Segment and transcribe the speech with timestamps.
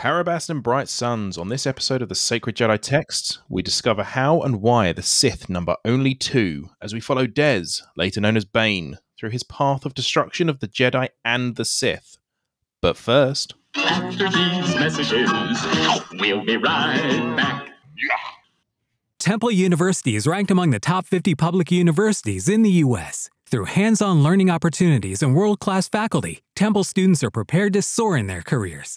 [0.00, 1.36] Karabast and Bright Suns.
[1.36, 5.50] On this episode of the Sacred Jedi Texts, we discover how and why the Sith
[5.50, 7.66] number only two as we follow Des,
[7.98, 12.16] later known as Bane, through his path of destruction of the Jedi and the Sith.
[12.80, 15.30] But first, After these messages,
[16.18, 17.68] we'll be right back.
[19.18, 23.28] Temple University is ranked among the top 50 public universities in the U.S.
[23.44, 28.16] Through hands on learning opportunities and world class faculty, Temple students are prepared to soar
[28.16, 28.96] in their careers.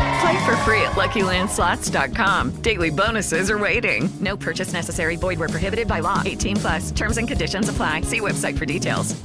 [0.21, 2.61] Play for free at LuckyLandSlots.com.
[2.61, 4.07] Daily bonuses are waiting.
[4.19, 5.15] No purchase necessary.
[5.15, 6.21] Void where prohibited by law.
[6.23, 6.91] 18 plus.
[6.91, 8.01] Terms and conditions apply.
[8.01, 9.19] See website for details.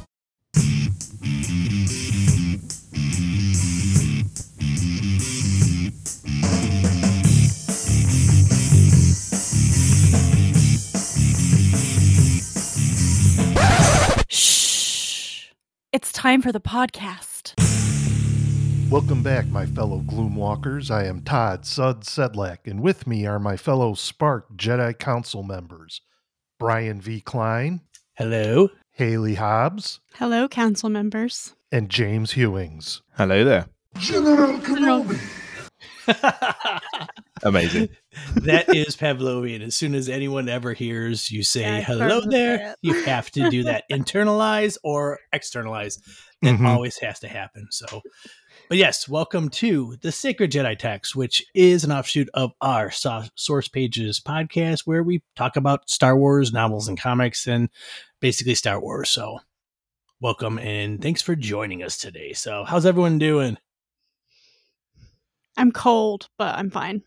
[14.29, 15.51] Shh.
[15.93, 17.55] It's time for the podcast.
[18.91, 20.91] Welcome back, my fellow Gloomwalkers.
[20.91, 26.01] I am Todd Sud Sedlacek, and with me are my fellow SPaRC Jedi Council members
[26.59, 27.21] Brian V.
[27.21, 27.81] Klein,
[28.17, 28.69] Hello.
[28.93, 31.55] Hayley Hobbs, Hello, council members.
[31.73, 33.03] and James Hewings.
[33.17, 33.67] hello there.
[33.99, 35.19] General Kenobi.
[37.43, 37.89] Amazing.
[38.37, 39.63] that is Pavlovian.
[39.63, 43.65] As soon as anyone ever hears you say I hello there, you have to do
[43.65, 45.99] that internalize or externalize.
[46.43, 46.67] That Mhm.
[46.67, 47.67] always has to happen.
[47.71, 48.03] So,
[48.69, 53.25] but yes, welcome to the Sacred Jedi Text, which is an offshoot of our so-
[53.37, 57.69] Source Pages podcast, where we talk about Star Wars novels and comics and
[58.21, 59.11] basically Star Wars.
[59.11, 59.39] So,
[60.21, 62.33] welcome and thanks for joining us today.
[62.33, 63.57] So, how's everyone doing?
[65.57, 67.03] I'm cold, but I'm fine.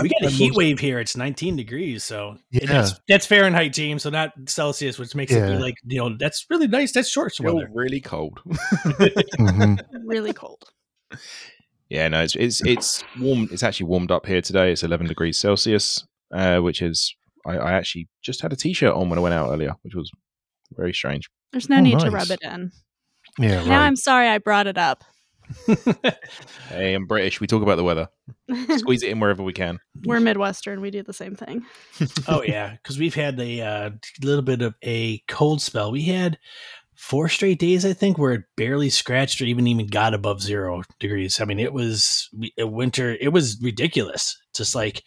[0.00, 0.98] We got a I'm heat most- wave here.
[1.00, 2.66] It's 19 degrees, so Yeah.
[2.66, 4.02] that's, that's Fahrenheit, James.
[4.04, 5.50] So not Celsius, which makes it Yeah.
[5.56, 6.92] be like you know that's really nice.
[6.92, 7.68] That's short Still weather.
[7.74, 8.40] really cold.
[8.46, 9.78] Mhm.
[10.04, 10.62] Really cold.
[11.88, 13.48] yeah, no, it's it's it's warm.
[13.52, 14.72] It's actually warmed up here today.
[14.72, 17.14] It's 11 degrees Celsius, uh, which is
[17.46, 20.10] I, I actually just had a t-shirt on when I went out earlier, which was
[20.76, 21.28] very strange.
[21.52, 22.70] There's no Oh, need to rub it in.
[23.38, 23.86] Yeah, Now right.
[23.86, 25.04] I'm sorry I brought it up.
[26.68, 27.40] Hey, I'm British.
[27.40, 28.08] We talk about the weather.
[28.78, 29.78] Squeeze it in wherever we can.
[30.04, 30.80] We're Midwestern.
[30.80, 31.66] We do the same thing.
[32.28, 33.90] oh yeah, because we've had a uh,
[34.22, 35.92] little bit of a cold spell.
[35.92, 36.38] We had
[36.94, 40.82] four straight days, I think, where it barely scratched or even even got above zero
[40.98, 41.40] degrees.
[41.40, 43.16] I mean, it was a winter.
[43.20, 44.40] It was ridiculous.
[44.54, 45.02] Just like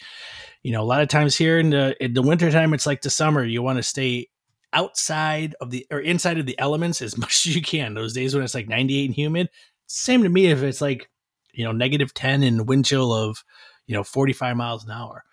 [0.62, 3.10] you know, a lot of times here in the in the wintertime, it's like the
[3.10, 3.44] summer.
[3.44, 4.28] You want to stay
[4.74, 7.96] outside of the or inside of the elements as much as you can.
[7.96, 9.50] Those days when it's like 98 and humid.
[9.88, 11.10] Same to me if it's like
[11.54, 13.44] you know negative 10 and wind chill of
[13.88, 15.24] you know 45 miles an hour.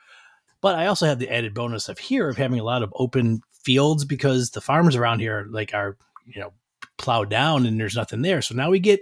[0.61, 3.41] But I also have the added bonus of here of having a lot of open
[3.53, 5.97] fields because the farms around here like are
[6.27, 6.53] you know
[6.99, 8.43] plowed down and there's nothing there.
[8.43, 9.01] So now we get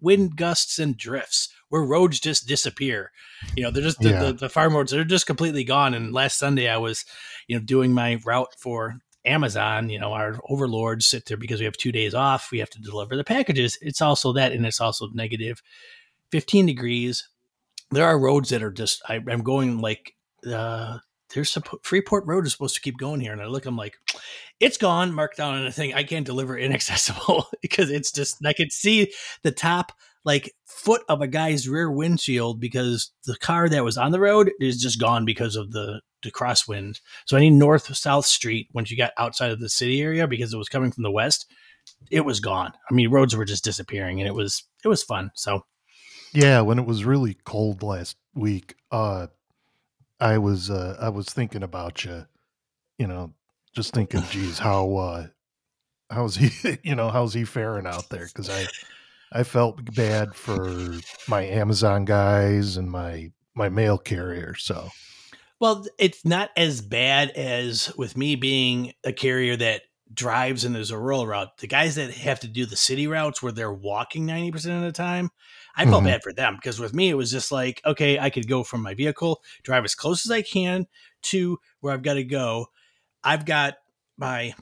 [0.00, 3.10] wind gusts and drifts where roads just disappear.
[3.56, 4.22] You know, they're just the, Yeah.
[4.24, 5.92] the, the farm roads they're just completely gone.
[5.92, 7.04] And last Sunday I was
[7.48, 9.88] you know doing my route for Amazon.
[9.88, 12.50] You know, our overlords sit there because we have two days off.
[12.50, 13.78] We have to deliver the packages.
[13.80, 15.62] It's also that, and it's also negative
[16.30, 17.28] 15 degrees.
[17.90, 20.14] There are roads that are just I, I'm going like
[20.46, 20.98] uh
[21.34, 23.98] there's suppo- Freeport Road is supposed to keep going here, and I look, I'm like,
[24.60, 25.92] it's gone, marked down on a thing.
[25.92, 29.12] I can't deliver inaccessible because it's just I could see
[29.42, 29.92] the top
[30.24, 34.52] like foot of a guy's rear windshield because the car that was on the road
[34.58, 37.00] is just gone because of the the crosswind.
[37.26, 40.58] So any north south street once you got outside of the city area because it
[40.58, 41.46] was coming from the west,
[42.10, 42.72] it was gone.
[42.90, 45.30] I mean, roads were just disappearing, and it was it was fun.
[45.34, 45.64] So
[46.32, 49.28] Yeah, when it was really cold last week, uh
[50.20, 52.26] I was uh I was thinking about you,
[52.98, 53.34] you know,
[53.74, 55.26] just thinking, geez, how uh
[56.10, 58.26] how's he you know, how's he faring out there?
[58.26, 58.66] Because I
[59.32, 60.92] I felt bad for
[61.28, 64.54] my Amazon guys and my my mail carrier.
[64.54, 64.90] So
[65.60, 70.90] Well, it's not as bad as with me being a carrier that drives and there's
[70.90, 71.56] a rural route.
[71.58, 74.92] The guys that have to do the city routes where they're walking 90% of the
[74.92, 75.30] time,
[75.76, 76.06] I felt Mhm.
[76.06, 78.82] bad for them because with me, it was just like, okay, I could go from
[78.82, 80.86] my vehicle, drive as close as I can
[81.22, 82.66] to where I've got to go.
[83.24, 83.74] I've got
[84.16, 84.54] my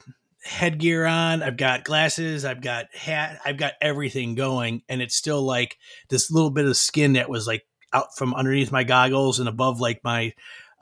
[0.43, 4.83] headgear on, I've got glasses, I've got hat, I've got everything going.
[4.89, 5.77] And it's still like
[6.09, 9.79] this little bit of skin that was like out from underneath my goggles and above
[9.79, 10.33] like my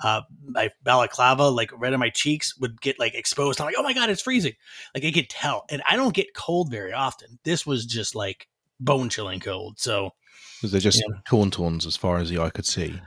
[0.03, 3.83] uh my balaclava like right on my cheeks would get like exposed i'm like oh
[3.83, 4.53] my god it's freezing
[4.95, 8.48] like i could tell and i don't get cold very often this was just like
[8.80, 10.09] bone chilling cold so
[10.57, 11.19] Because they're just Yeah.
[11.27, 13.00] tauntauns as far as the eye could see.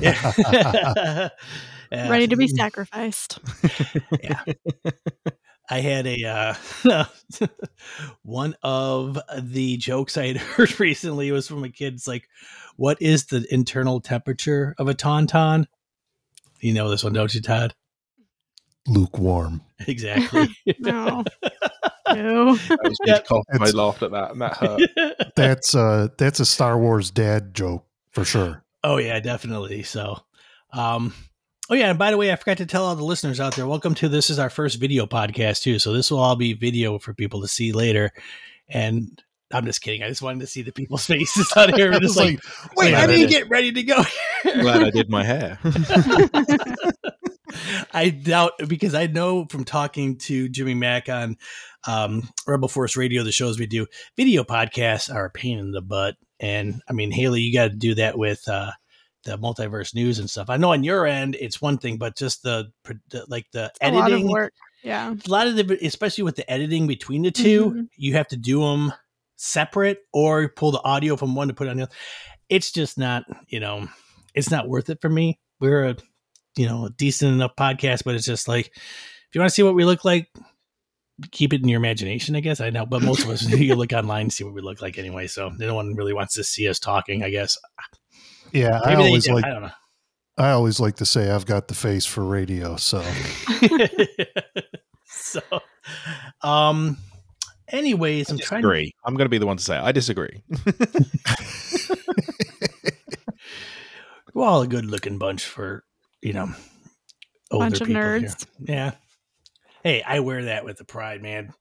[0.00, 1.28] yeah.
[1.92, 2.08] Yeah.
[2.08, 3.40] Ready to be sacrificed.
[4.22, 4.40] yeah.
[5.68, 6.24] I had a
[6.88, 7.04] uh,
[8.22, 11.94] one of the jokes I had heard recently was from a kid.
[11.94, 12.28] It's like,
[12.76, 15.66] "What is the internal temperature of a tauntaun?"
[16.60, 17.74] You know this one, don't you, Todd?
[18.86, 19.62] Lukewarm.
[19.86, 20.48] Exactly.
[20.78, 21.24] No.
[22.12, 22.56] No.
[22.56, 23.26] That was me Yep.
[23.60, 25.32] I laughed at that, and that hurt.
[25.36, 28.64] That's uh that's a Star Wars dad joke for sure.
[28.82, 29.84] Oh yeah, definitely.
[29.84, 30.18] So,
[30.72, 31.14] um,
[31.68, 33.66] oh yeah, and by the way, I forgot to tell all the listeners out there.
[33.66, 35.78] Welcome to this is our first video podcast too.
[35.78, 38.10] So this will all be video for people to see later.
[38.68, 40.02] And I'm just kidding.
[40.02, 41.90] I just wanted to see the people's faces out here.
[41.94, 42.40] It's Just like,
[42.76, 44.02] wait, glad I I didn't get ready to go.
[44.44, 45.58] Glad I did my hair.
[47.92, 51.36] I doubt because I know from talking to Jimmy Mac on
[51.86, 53.86] um, Rebel Force Radio, the shows we do,
[54.16, 56.14] video podcasts are a pain in the butt.
[56.38, 58.70] And I mean, Hayley, you got to do that with uh,
[59.24, 60.48] the multiverse news and stuff.
[60.48, 62.70] I know on your end it's one thing, but just the,
[63.10, 64.52] the like the A lot of editing, work.
[64.84, 65.12] Yeah.
[65.12, 67.88] a lot of the, especially with the editing between the 2 Mhm.
[67.96, 68.92] you have to do them
[69.40, 71.92] separate or pull the audio from one to put on the other.
[72.50, 73.88] It's just not, you know,
[74.34, 75.40] it's not worth it for me.
[75.60, 75.96] We're a,
[76.56, 79.62] you know, a decent enough podcast, but it's just like, if you want to see
[79.62, 80.28] what we look like,
[81.30, 82.60] keep it in your imagination, I guess.
[82.60, 84.98] I know, but most of us, you look online and see what we look like
[84.98, 85.26] anyway.
[85.26, 87.56] So no one really wants to see us talking, I guess.
[88.52, 89.70] Yeah, I Maybe always like I don't know.
[90.36, 93.02] I always like to say I've got the face for radio, so
[95.06, 95.40] so,
[96.42, 96.96] um,
[97.70, 98.94] anyways, I I'm trying to disagree.
[99.04, 99.82] I'm going to be the one to say it.
[99.82, 100.42] I disagree.
[104.34, 105.84] we're all a good looking bunch for
[106.22, 106.50] you know
[107.50, 108.20] older Bunch of people here.
[108.20, 108.46] nerds.
[108.60, 108.92] Yeah.
[109.82, 111.54] Hey, I wear that with the pride, man.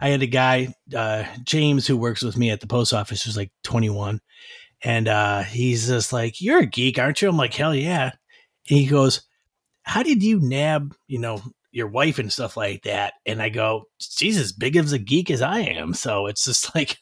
[0.00, 3.36] I had a guy, uh, James, who works with me at the post office, who's
[3.36, 4.20] like 21,
[4.82, 8.12] and uh, he's just like, "You're a geek, aren't you?" I'm like, "Hell yeah!"
[8.70, 9.22] And he goes,
[9.82, 11.42] "How did you nab, you know,
[11.76, 15.30] your wife and stuff like that?" And I go, "She's as big of a geek
[15.30, 16.98] as I am." So it's just like,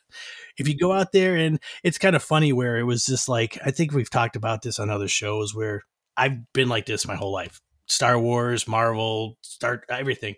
[0.58, 3.58] if you go out there and it's kind of funny where it was just like
[3.64, 5.82] I think we've talked about this on other shows where
[6.16, 7.60] I've been like this my whole life.
[7.86, 10.36] Star Wars, Marvel, Star everything.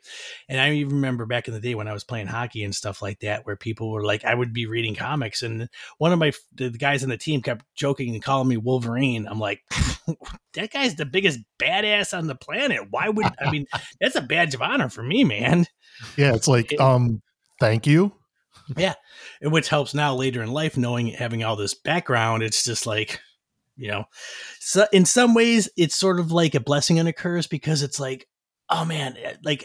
[0.48, 3.00] And I even remember back in the day when I was playing hockey and stuff
[3.02, 6.32] like that, where people were like, I would be reading comics, and one of my
[6.54, 9.26] the guys on the team kept joking and calling me Wolverine.
[9.28, 9.62] I'm like,
[10.54, 12.88] that guy's the biggest badass on the planet.
[12.90, 13.66] Why would I mean?
[14.00, 15.66] That's a badge of honor for me, man.
[16.16, 17.22] yeah, it's like It- um
[17.60, 18.12] thank you.
[18.76, 18.94] Yeah,
[19.40, 23.20] and which helps now later in life knowing having all this background it's just like
[23.76, 24.04] you know
[24.60, 28.00] so in some ways it's sort of like a blessing and a curse because it's
[28.00, 28.26] like
[28.70, 29.64] oh man eh, like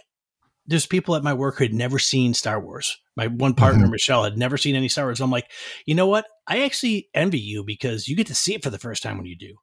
[0.68, 2.96] there's people at my work who had never seen Star Wars.
[3.18, 3.92] My one partner, Mhm.
[3.92, 5.20] Michelle, had never seen any Star Wars.
[5.20, 5.50] I'm like,
[5.88, 6.28] you know what?
[6.48, 9.26] I actually envy you because you get to see it for the first time when
[9.26, 9.56] you do.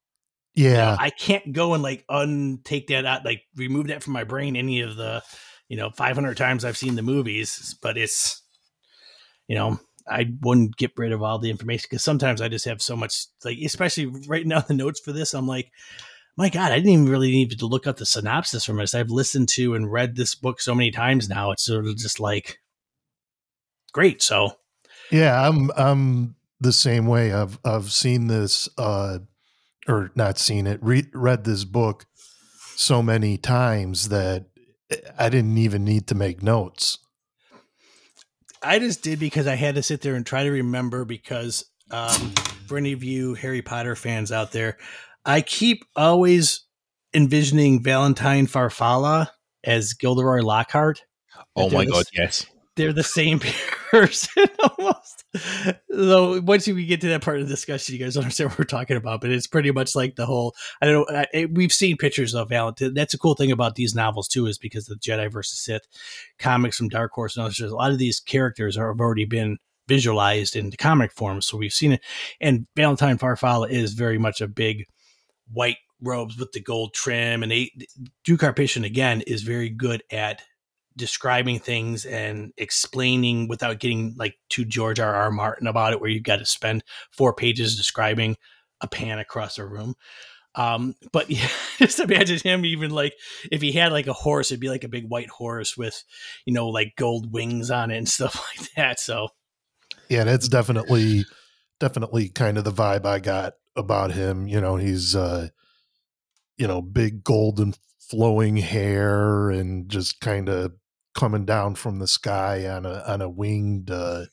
[0.54, 0.96] You know, Yeah.
[0.98, 4.80] I can't go and like untake that out, like remove that from my brain any
[4.80, 5.22] of the,
[5.68, 8.42] you know, 500 times I've seen the movies, but it's,
[9.46, 9.78] you know,
[10.10, 13.26] I wouldn't get rid of all the information because sometimes I just have so much,
[13.44, 15.70] like, especially right now, the notes for this, I'm like,
[16.36, 18.94] my God, I didn't even really need to look up the synopsis from this.
[18.94, 21.50] I've listened to and read this book so many times now.
[21.50, 22.60] It's sort of just like,
[23.92, 24.22] great.
[24.22, 24.52] So,
[25.10, 27.32] Yeah, I'm I'm the same way.
[27.32, 29.18] I've I've seen this uh
[29.88, 32.06] or not seen it, re- read this book
[32.76, 34.46] so many times that
[35.18, 36.98] I didn't even need to make notes.
[38.62, 42.32] I just did because I had to sit there and try to remember because um,
[42.66, 44.78] for any of you Harry Potter fans out there,
[45.24, 46.64] I keep always
[47.14, 49.28] envisioning Valentine Farfalla
[49.64, 51.02] as Gilderoy Lockhart.
[51.56, 52.46] Oh my god, yes.
[52.78, 53.40] They're the same
[53.90, 54.44] person
[54.78, 55.24] almost.
[55.90, 58.64] So once we get to that part of the discussion, you guys understand what we're
[58.64, 59.20] talking about.
[59.20, 60.54] But it's pretty much like the whole.
[60.80, 61.24] I don't know.
[61.34, 62.94] I, we've seen pictures of Valentine.
[62.94, 65.88] That's a cool thing about these novels too, is because the Jedi versus Sith
[66.38, 67.60] comics from Dark Horse and others.
[67.60, 69.58] A lot of these characters are, have already been
[69.88, 72.00] visualized in the comic form, so we've seen it.
[72.40, 74.84] And Valentine Farfalla is very much a big
[75.52, 77.72] white robes with the gold trim, and they
[78.22, 80.42] Drew Karpyshyn again is very good at
[80.98, 85.14] describing things and explaining without getting like to George R.
[85.14, 85.30] R.
[85.30, 88.36] Martin about it, where you've got to spend four pages describing
[88.80, 89.94] a pan across a room.
[90.54, 93.14] Um, but yeah, just imagine him even like
[93.50, 96.02] if he had like a horse, it'd be like a big white horse with,
[96.44, 99.00] you know, like gold wings on it and stuff like that.
[99.00, 99.28] So
[100.08, 101.24] Yeah, that's definitely
[101.80, 104.48] definitely kind of the vibe I got about him.
[104.48, 105.48] You know, he's uh
[106.56, 110.72] you know, big golden flowing hair and just kind of
[111.18, 114.24] coming down from the sky on a on a winged uh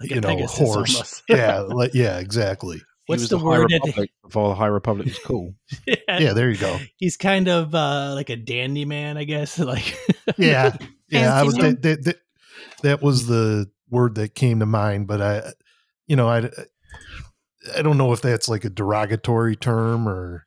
[0.00, 1.22] like a you know Pegasus horse.
[1.28, 2.80] yeah, like, yeah, exactly.
[3.06, 5.54] What's he was the High word that- Republic before the High Republic was cool.
[6.08, 6.78] Yeah, there you go.
[6.98, 9.58] He's kind of uh like a dandy man, I guess.
[9.70, 9.96] Like
[10.38, 10.76] Yeah.
[11.08, 11.80] Yeah, I was man.
[11.80, 12.16] that, that, that,
[12.82, 15.52] that was the word that came to mind, but I
[16.06, 16.48] you know, I
[17.76, 20.46] I don't know if that's like a derogatory term or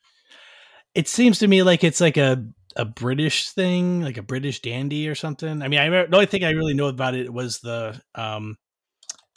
[0.95, 2.45] it seems to me like it's like a
[2.75, 5.61] a British thing, like a British dandy or something.
[5.61, 8.57] I mean, I remember- the only thing I really know about it was the um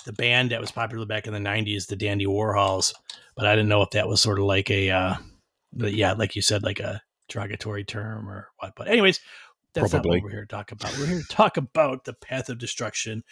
[0.05, 2.93] the band that was popular back in the '90s, the Dandy Warhols.
[3.37, 5.14] But I didn't know if that was sort of like a, uh,
[5.75, 8.73] yeah, like you said, like a derogatory term or what.
[8.76, 9.21] But anyways,
[9.75, 10.11] that's Probably.
[10.11, 10.97] not what we're here to talk about.
[10.99, 13.25] We're here to talk about the Path of Destruction,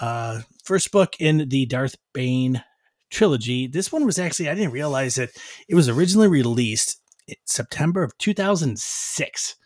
[0.00, 2.62] uh, first book in the Darth Bane
[3.10, 3.66] trilogy.
[3.66, 5.30] This one was actually I didn't realize that
[5.68, 7.00] it was originally released
[7.44, 9.56] September of 2006.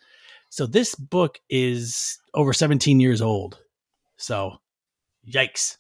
[0.50, 3.58] So this book is over 17 years old.
[4.16, 4.60] So,
[5.28, 5.76] yikes.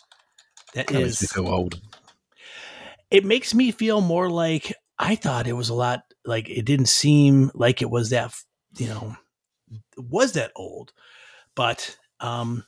[0.74, 1.80] That That is feel old.
[3.10, 6.86] it makes me feel more like I thought it was a lot like it didn't
[6.86, 8.34] seem like it was that
[8.78, 9.16] you know
[9.96, 10.92] was that old.
[11.54, 12.64] But um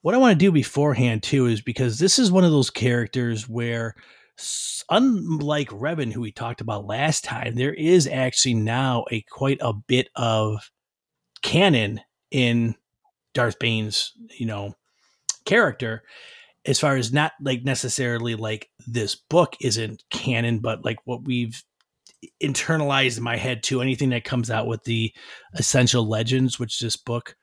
[0.00, 3.48] what I want to do beforehand too is because this is one of those characters
[3.48, 3.94] where
[4.88, 9.72] unlike Revan who we talked about last time there is actually now a quite a
[9.72, 10.70] bit of
[11.42, 12.74] canon in
[13.34, 14.74] Darth Bane's, you know,
[15.44, 16.02] character
[16.66, 21.62] as far as not like necessarily like this book isn't canon, but like what we've
[22.42, 25.12] internalized in my head to anything that comes out with the
[25.54, 27.36] essential legends, which this book.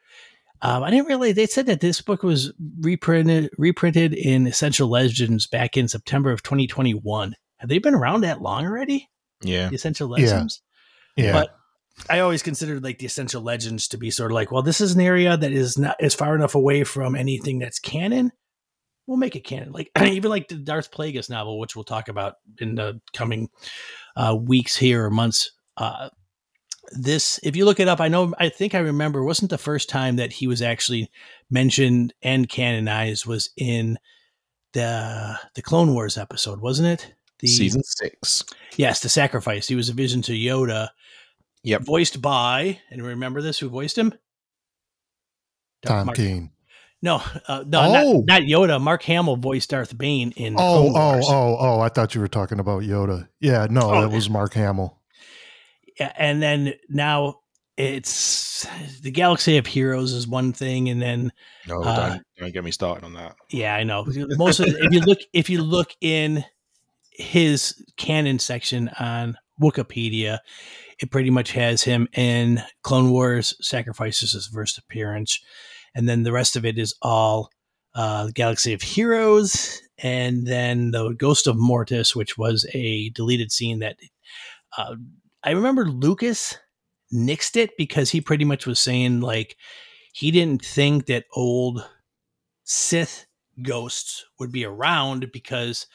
[0.62, 5.48] Um, I didn't realize they said that this book was reprinted reprinted in Essential Legends
[5.48, 7.36] back in September of 2021.
[7.58, 9.10] Have they been around that long already?
[9.42, 9.70] Yeah.
[9.70, 10.26] The Essential Yeah.
[10.26, 10.62] Legends.
[11.18, 11.32] yeah.
[11.34, 11.56] But
[12.10, 14.96] I always considered like the essential legends to be sort of like, well, this is
[14.96, 18.32] an area that is not is far enough away from anything that's canon.
[19.08, 19.72] We'll make it canon.
[19.72, 23.50] Like even like the Darth Plagueis novel, which we'll talk about in the coming
[24.18, 25.52] uh, weeks here or months.
[25.78, 26.10] Uh,
[26.92, 29.90] this, if you look it up, I know, I think I remember, wasn't the first
[29.90, 31.10] time that he was actually
[31.50, 33.98] mentioned and canonized was in
[34.74, 37.14] the the Clone Wars episode, wasn't it?
[37.40, 38.44] The Season six.
[38.78, 39.68] Yes, the sacrifice.
[39.68, 40.90] He was a vision to Yoda.
[41.64, 41.82] Yep.
[41.84, 44.14] Voiced by, and remember this, who voiced him?
[45.86, 46.52] Tom Mark- King.
[47.02, 47.92] No, uh, no, Oh.
[47.92, 48.82] not, not Yoda.
[48.82, 51.26] Mark Hamill voiced Darth Bane in the Oh, Clone oh, Wars.
[51.30, 51.80] oh, oh!
[51.80, 53.28] I thought you were talking about Yoda.
[53.40, 54.98] Yeah, no, Oh, that was Mark Hamill.
[56.00, 57.40] Yeah, and then now
[57.78, 58.66] it's
[59.02, 61.32] the Galaxy of Heroes is one thing, and then
[61.68, 63.36] No, Uh, don't, don't get me started on that.
[63.50, 64.06] yeah, I know
[64.38, 66.46] most of if you look if you look in
[67.12, 70.40] his canon section on Wikipedia,
[71.00, 75.40] it pretty much has him in Clone Wars Sacrifices his first appearance,
[75.94, 77.50] and then the rest of it is all
[77.94, 83.80] uh, Galaxy of Heroes, and then the Ghost of Mortis, which was a deleted scene
[83.80, 83.98] that
[84.78, 84.96] uh,
[85.46, 86.58] I remember Lucas
[87.14, 89.56] nixed it because he pretty much was saying like
[90.12, 91.88] he didn't think that old
[92.64, 93.28] Sith
[93.62, 95.86] ghosts would be around because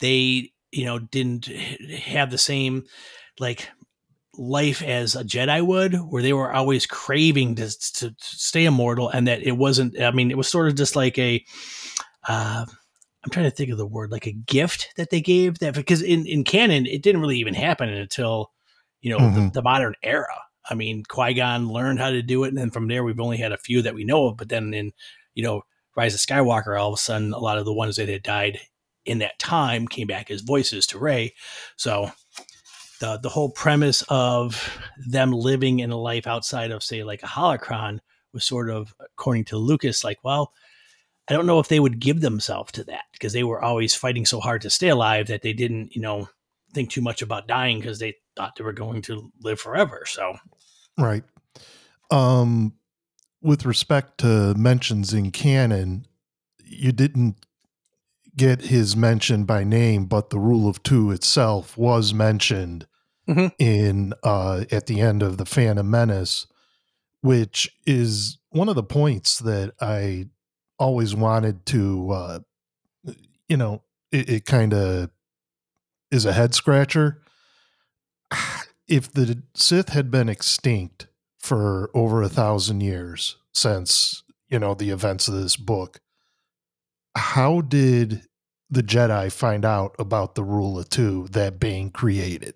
[0.00, 2.84] they, you know, didn't have the same
[3.38, 3.68] like
[4.36, 9.28] life as a Jedi would, where they were always craving to, to stay immortal, and
[9.28, 10.00] that it wasn't.
[10.00, 11.44] I mean, it was sort of just like a.
[12.26, 12.66] Uh,
[13.24, 16.02] I'm trying to think of the word, like a gift that they gave that because
[16.02, 18.52] in in canon it didn't really even happen until,
[19.00, 19.52] you know, the, Mhm.
[19.52, 20.42] the modern era.
[20.70, 23.38] I mean, Qui Gon learned how to do it, and then from there we've only
[23.38, 24.36] had a few that we know of.
[24.36, 24.92] But then in,
[25.34, 25.62] you know,
[25.96, 28.60] Rise of Skywalker, all of a sudden a lot of the ones that had died
[29.04, 31.34] in that time came back as voices to Rey.
[31.76, 32.12] So
[33.00, 34.76] the the whole premise of
[35.06, 38.00] them living in a life outside of say like a holocron
[38.32, 40.52] was sort of according to Lucas like well
[41.28, 44.26] I don't know if they would give themselves to that because they were always fighting
[44.26, 46.28] so hard to stay alive that they didn't you know
[46.74, 50.34] think too much about dying because they thought they were going to live forever so
[50.98, 51.22] Right.
[52.10, 52.74] Um,
[53.40, 56.06] with respect to mentions in canon,
[56.64, 57.36] you didn't
[58.36, 62.86] get his mention by name, but the rule of two itself was mentioned
[63.28, 63.52] Mhm.
[63.58, 66.46] in uh, at the end of the Phantom Menace,
[67.20, 70.28] which is one of the points that I
[70.78, 72.38] always wanted to, uh,
[73.48, 75.10] you know, it, it kind of
[76.10, 77.22] is a head scratcher.
[78.88, 84.88] If the Sith had been extinct for over a thousand years since you know the
[84.88, 86.00] events of this book,
[87.14, 88.22] how did
[88.70, 92.54] the Jedi find out about the rule of two that Bane created?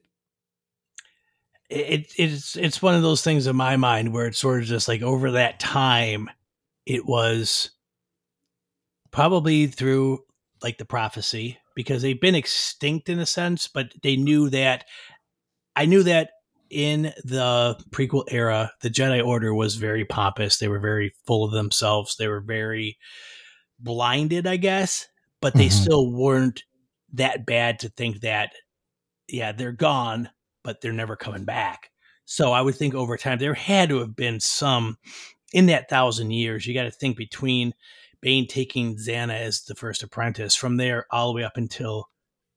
[1.72, 4.88] it it's it's one of those things in my mind where it's sort of just
[4.88, 6.28] like over that time
[6.84, 7.70] it was
[9.10, 10.22] probably through
[10.62, 14.84] like the prophecy because they've been extinct in a sense but they knew that
[15.76, 16.30] i knew that
[16.70, 21.52] in the prequel era the jedi order was very pompous they were very full of
[21.52, 22.96] themselves they were very
[23.78, 25.06] blinded i guess
[25.40, 25.82] but they Mhm.
[25.82, 26.62] still weren't
[27.12, 28.52] that bad to think that
[29.28, 30.30] yeah they're gone
[30.64, 31.90] but they're never coming back.
[32.24, 34.96] So I would think over time there had to have been some
[35.52, 36.64] in that thousand years.
[36.64, 37.74] You got to think between
[38.22, 42.08] Bane taking Zannah as the first apprentice, from there all the way up until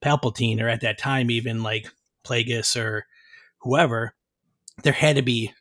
[0.02, 1.92] Palpatine, or at that time even like
[2.26, 3.06] Plagueis or
[3.60, 4.16] whoever.
[4.84, 5.52] There had to be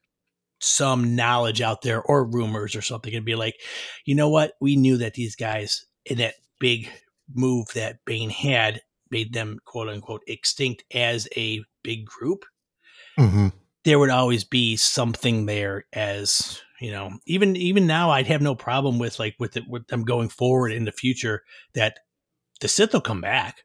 [0.61, 3.61] some knowledge out there or rumors or something and be like,
[4.05, 4.53] you know what?
[4.61, 6.89] We knew that these guys in that big
[7.33, 8.81] move that Bane had
[9.11, 12.45] made them quote unquote extinct as a big group.
[13.19, 13.49] Mm-hmm.
[13.85, 18.55] There would always be something there as you know, even even now I'd have no
[18.55, 21.43] problem with like with it with them going forward in the future
[21.75, 21.99] that
[22.61, 23.65] the Sith will come back.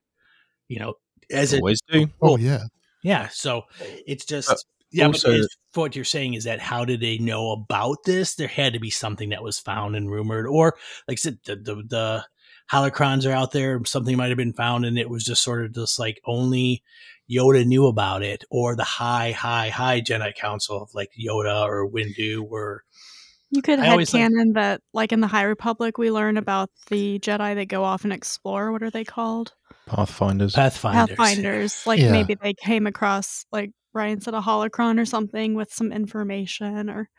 [0.68, 0.94] You know,
[1.32, 2.08] as it Always do.
[2.22, 2.64] Oh yeah,
[3.04, 3.64] yeah, so
[4.06, 4.56] it's just Uh,
[4.92, 5.06] yeah.
[5.08, 8.36] also- but it's- what you're saying is that how did they know about this?
[8.36, 10.76] There had to be something that was found and rumored, or
[11.08, 12.26] like I said, the the, the
[12.72, 13.80] holocrons are out there.
[13.86, 16.84] Something might have been found, and it was just sort of just like only
[17.30, 21.88] Yoda knew about it, or the high, high, high Jedi Council of like Yoda or
[21.90, 22.84] Windu were.
[23.52, 26.38] You could I head always like- canon that, like in the High Republic, we learn
[26.38, 28.72] about the Jedi that go off and explore.
[28.72, 29.54] What are they called?
[29.88, 30.54] Pathfinders.
[30.54, 31.16] Pathfinders.
[31.18, 31.88] Pathfinders.
[31.88, 32.12] Like Yeah.
[32.12, 37.10] maybe they came across, like Brian said, a holocron or something with some information or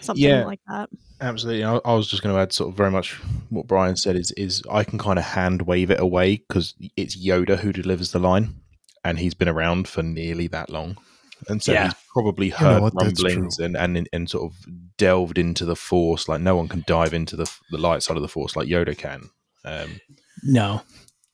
[0.00, 0.44] something Yeah.
[0.44, 0.90] like that.
[1.20, 1.62] Absolutely.
[1.62, 3.12] I, I was just going to add sort of very much
[3.50, 7.16] what Brian said is is I can kind of hand wave it away because it's
[7.24, 8.56] Yoda who delivers the line,
[9.04, 10.96] and he's been around for nearly that long,
[11.48, 11.84] and so Yeah.
[11.84, 12.94] he's probably know heard what?
[12.94, 14.58] Rumblings and, and and sort of
[14.98, 18.22] delved into the Force like no one can dive into the the light side of
[18.22, 19.30] the Force like Yoda can.
[19.64, 20.00] Um,
[20.42, 20.82] No,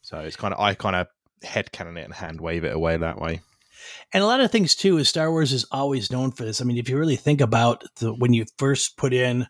[0.02, 1.06] so it's kind of I kind of
[1.42, 3.40] head headcanon it and hand wave it away that way.
[4.12, 6.60] And a lot of things too is Star Wars is always known for this.
[6.60, 9.46] I mean, if you really think about the when you first put in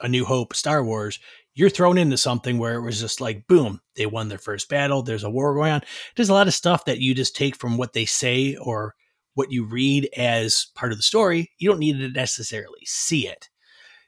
[0.00, 1.18] A New Hope, Star Wars,
[1.54, 5.02] you're thrown into something where it was just like, boom, they won their first battle.
[5.02, 5.82] There's a war going on.
[6.16, 8.94] There's a lot of stuff that you just take from what they say or
[9.34, 11.50] what you read as part of the story.
[11.58, 13.48] You don't need to necessarily see it,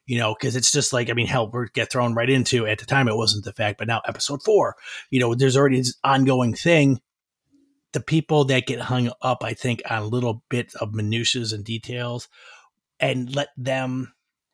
[0.06, 2.78] you know, because it's just like, I mean, hell, we're get thrown right into at
[2.78, 4.76] the time it wasn't the fact, but now episode four,
[5.10, 7.00] you know, there's already this ongoing thing
[7.92, 12.28] the people that get hung up, I think, on little bits of minutiae and details
[12.98, 14.12] and let them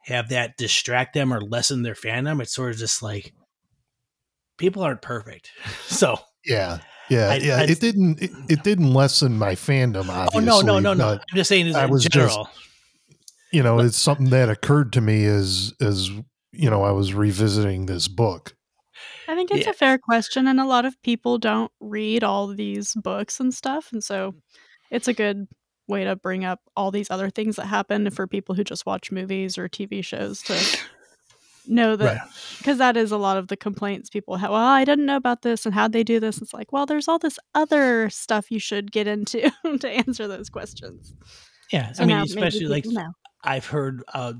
[0.08, 3.32] have that distract them or lessen their fandom, it's sort of just like
[4.58, 5.50] people aren't perfect.
[5.86, 7.56] So yeah, yeah, I- yeah.
[7.58, 8.22] I- it didn't.
[8.22, 10.06] It, it didn't lessen my fandom.
[10.34, 11.08] Oh no, no, no, no.
[11.12, 12.38] I'm just saying is I in was just-
[13.52, 16.10] you know, it's something that occurred to me as as
[16.52, 18.54] you know I was revisiting this book.
[19.26, 19.70] I think it's Yeah.
[19.70, 23.88] a fair question, and a lot of people don't read all these books and stuff,
[23.92, 24.34] and so
[24.90, 25.46] it's a good
[25.88, 29.10] way to bring up all these other things that happen for people who just watch
[29.10, 30.78] movies or TV shows to
[31.66, 32.30] know that Right.
[32.58, 34.50] because that is a lot of the complaints people have.
[34.50, 36.40] Well, I didn't know about this, and how'd they do this?
[36.40, 40.48] It's like, well, there's all this other stuff you should get into to answer those
[40.48, 41.14] questions.
[41.72, 41.92] Yeah.
[41.92, 43.12] So I mean, especially like know.
[43.44, 44.32] I've heard uh,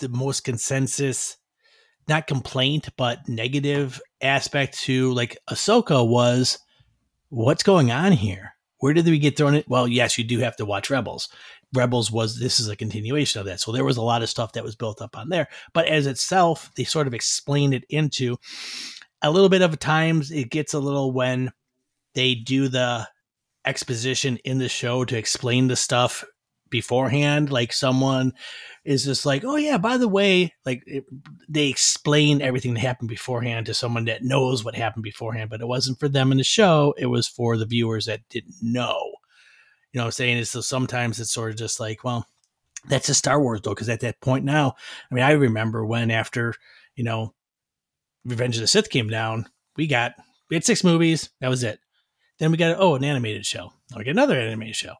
[0.00, 1.36] the most consensus,
[2.08, 6.58] not complaint, but negative aspect to like Ahsoka was
[7.28, 8.53] what's going on here?
[8.78, 9.64] Where did we get thrown in?
[9.66, 11.28] Well, yes, you do have to watch Rebels.
[11.72, 13.60] Rebels was this is a continuation of that.
[13.60, 15.48] So there was a lot of stuff that was built up on there.
[15.72, 18.36] But as itself, they sort of explained it into
[19.22, 21.50] a little bit of times it gets a little when
[22.14, 23.08] they do the
[23.66, 26.24] exposition in the show to explain the stuff
[26.74, 28.32] beforehand like someone
[28.84, 31.04] is just like oh yeah by the way like it,
[31.48, 35.68] they explain everything that happened beforehand to someone that knows what happened beforehand but it
[35.68, 38.98] wasn't for them in the show it was for the viewers that didn't know.
[39.92, 40.38] You know what i'm saying?
[40.38, 42.26] Is so sometimes it's sort of just like well
[42.88, 44.74] that's a star wars though because at that point now
[45.08, 46.54] i mean i remember when after
[46.96, 47.32] you know
[48.24, 50.14] revenge of the sith came down we got
[50.50, 51.78] we had six movies that was it.
[52.40, 53.72] Then we got oh an animated show.
[53.92, 54.94] Now we get another animated show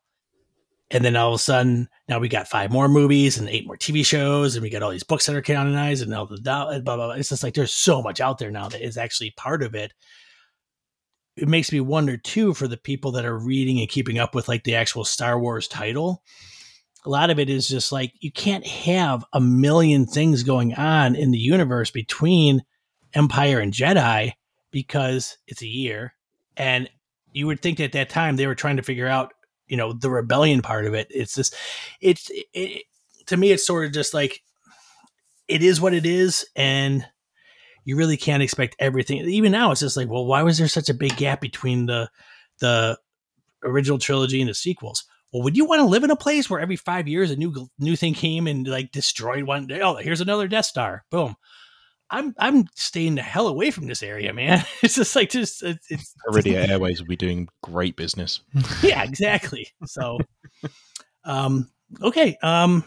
[0.94, 3.76] and then all of a sudden now we got five more movies and eight more
[3.76, 6.78] TV shows, and we got all these books that are canonized, and all the blah,
[6.78, 7.10] blah, blah.
[7.10, 9.92] It's just like there's so much out there now that is actually part of it.
[11.36, 14.46] It makes me wonder too for the people that are reading and keeping up with
[14.46, 16.22] like the actual Star Wars title.
[17.04, 21.16] A lot of it is just like you can't have a million things going on
[21.16, 22.62] in the universe between
[23.14, 24.32] Empire and Jedi
[24.70, 26.14] because it's a year.
[26.56, 26.88] And
[27.32, 29.32] you would think at that time they were trying to figure out,
[29.74, 31.08] you know, the rebellion part of it.
[31.10, 31.56] It's just,
[32.00, 32.84] it's, it,
[33.26, 34.40] to me, it's sort of just like,
[35.48, 36.46] it is what it is.
[36.54, 37.04] And
[37.84, 39.18] you really can't expect everything.
[39.28, 42.08] Even now, it's just like, well, why was there such a big gap between the,
[42.60, 42.96] the
[43.64, 45.02] original trilogy and the sequels?
[45.32, 47.68] Well, would you want to live in a place where every five years a new
[47.80, 49.68] new thing came and like destroyed one?
[49.72, 51.04] Oh, here's another Death Star.
[51.10, 51.34] Boom.
[52.10, 54.64] I'm I'm staying the hell away from this area, man.
[54.82, 58.40] It's just like just it's, it's Iridia Airways will be doing great business.
[58.82, 59.68] yeah, exactly.
[59.86, 60.18] So,
[61.24, 61.70] um,
[62.02, 62.84] okay, um,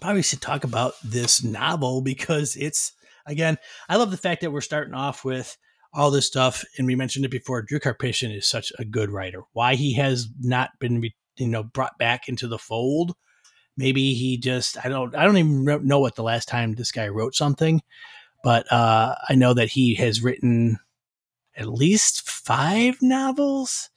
[0.00, 2.92] probably should talk about this novel because it's
[3.26, 5.56] again, I love the fact that we're starting off with
[5.92, 7.62] all this stuff, and we mentioned it before.
[7.62, 9.42] Drew Karpyshyn is such a good writer.
[9.52, 11.02] Why he has not been,
[11.36, 13.14] you know, brought back into the fold?
[13.76, 17.08] Maybe he just I don't I don't even know what the last time this guy
[17.08, 17.80] wrote something
[18.42, 20.78] but uh, I know that he has written
[21.56, 23.90] at least five novels.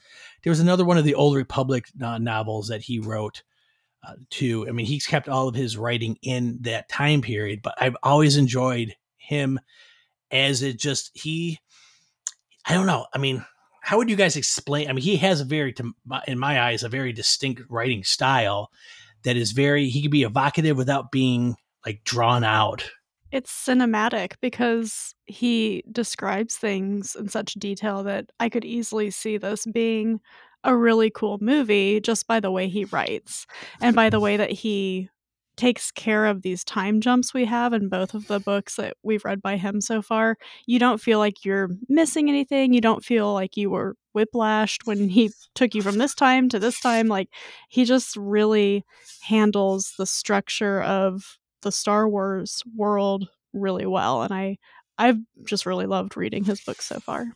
[0.43, 3.43] There was another one of the Old Republic uh, novels that he wrote
[4.04, 4.67] uh, too.
[4.67, 8.36] I mean, he's kept all of his writing in that time period, but I've always
[8.36, 9.60] enjoyed him
[10.32, 11.60] as it just he.
[12.65, 13.06] I don't know.
[13.13, 13.45] I mean,
[13.82, 14.89] how would you guys explain?
[14.89, 15.75] I mean, he has a very,
[16.27, 18.71] in my eyes, a very distinct writing style
[19.23, 19.89] that is very.
[19.89, 22.89] He can be evocative without being like drawn out
[23.32, 29.65] it's cinematic because he describes things in such detail that I could easily see this
[29.65, 30.20] being
[30.63, 33.48] a really cool movie just by the way he writes
[33.82, 35.10] and by the way that he
[35.58, 39.26] takes care of these time jumps we have in both of the books that we've
[39.26, 40.38] read by him so far.
[40.65, 42.74] You don't feel like you're missing anything.
[42.74, 46.60] You don't feel like you were whiplashed when he took you from this time to
[46.60, 47.08] this time.
[47.08, 47.30] Like
[47.70, 48.84] he just really
[49.22, 54.58] handles the structure of the Star Wars world really well, and I
[54.97, 57.36] I've just really loved reading his books so far.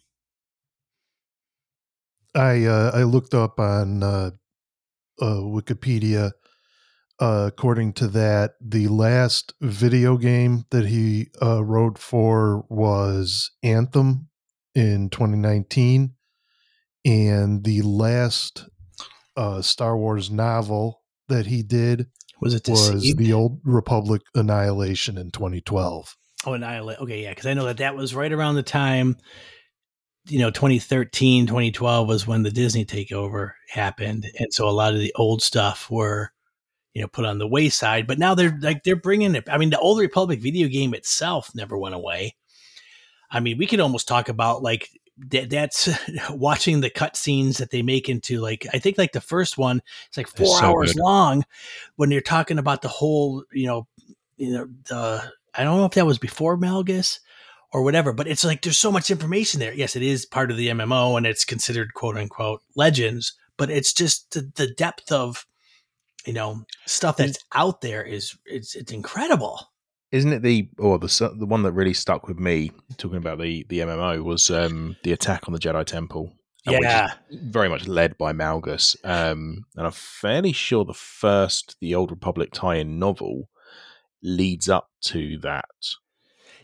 [2.35, 4.31] I uh, I looked up on uh,
[5.21, 6.31] uh, Wikipedia.
[7.17, 14.27] Uh, according to that, the last video game that he uh, wrote for was Anthem
[14.73, 16.13] in 2019,
[17.05, 18.67] and the last
[19.37, 22.07] uh, Star Wars novel that he did
[22.41, 26.15] was it was the Old Republic Annihilation in 2012.
[26.45, 26.99] Oh, Annihilate.
[26.99, 29.17] Okay, yeah, because I know that that was right around the time,
[30.27, 34.99] you know, 2013, 2012 was when the Disney takeover happened, and so a lot of
[34.99, 36.31] the old stuff were,
[36.93, 38.07] you know, put on the wayside.
[38.07, 39.47] But now they're like they're bringing it.
[39.49, 42.35] I mean, the Old Republic video game itself never went away.
[43.31, 45.89] I mean, we could almost talk about like that, that's
[46.29, 50.17] watching the cutscenes that they make into like I think like the first one it's
[50.17, 51.01] like four so hours good.
[51.01, 51.45] long
[51.95, 53.87] when you're talking about the whole you know
[54.37, 57.19] you know the I don't know if that was before Malgus
[57.71, 59.73] or whatever, but it's like there's so much information there.
[59.73, 63.93] Yes, it is part of the MMO and it's considered quote unquote legends, but it's
[63.93, 65.45] just the, the depth of
[66.25, 69.71] you know stuff that's out there is it's it's incredible
[70.15, 73.65] isn't it the or the the one that really stuck with me talking about the
[73.67, 76.31] the MMO was um the attack on the Jedi Temple.
[76.67, 78.95] Yeah, very much led by Malgus.
[79.03, 83.49] Um, and I'm fairly sure the first the Old Republic tie-in novel
[84.23, 85.69] leads up to that.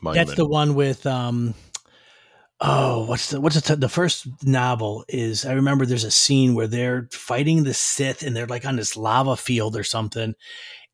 [0.02, 0.26] Moment.
[0.26, 1.54] That's the one with um.
[2.64, 5.46] Oh, what's the what's the t- the first novel is?
[5.46, 8.96] I remember there's a scene where they're fighting the Sith and they're like on this
[8.96, 10.36] lava field or something,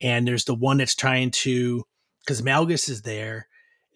[0.01, 1.85] and there's the one that's trying to
[2.27, 3.47] because Malgus is there.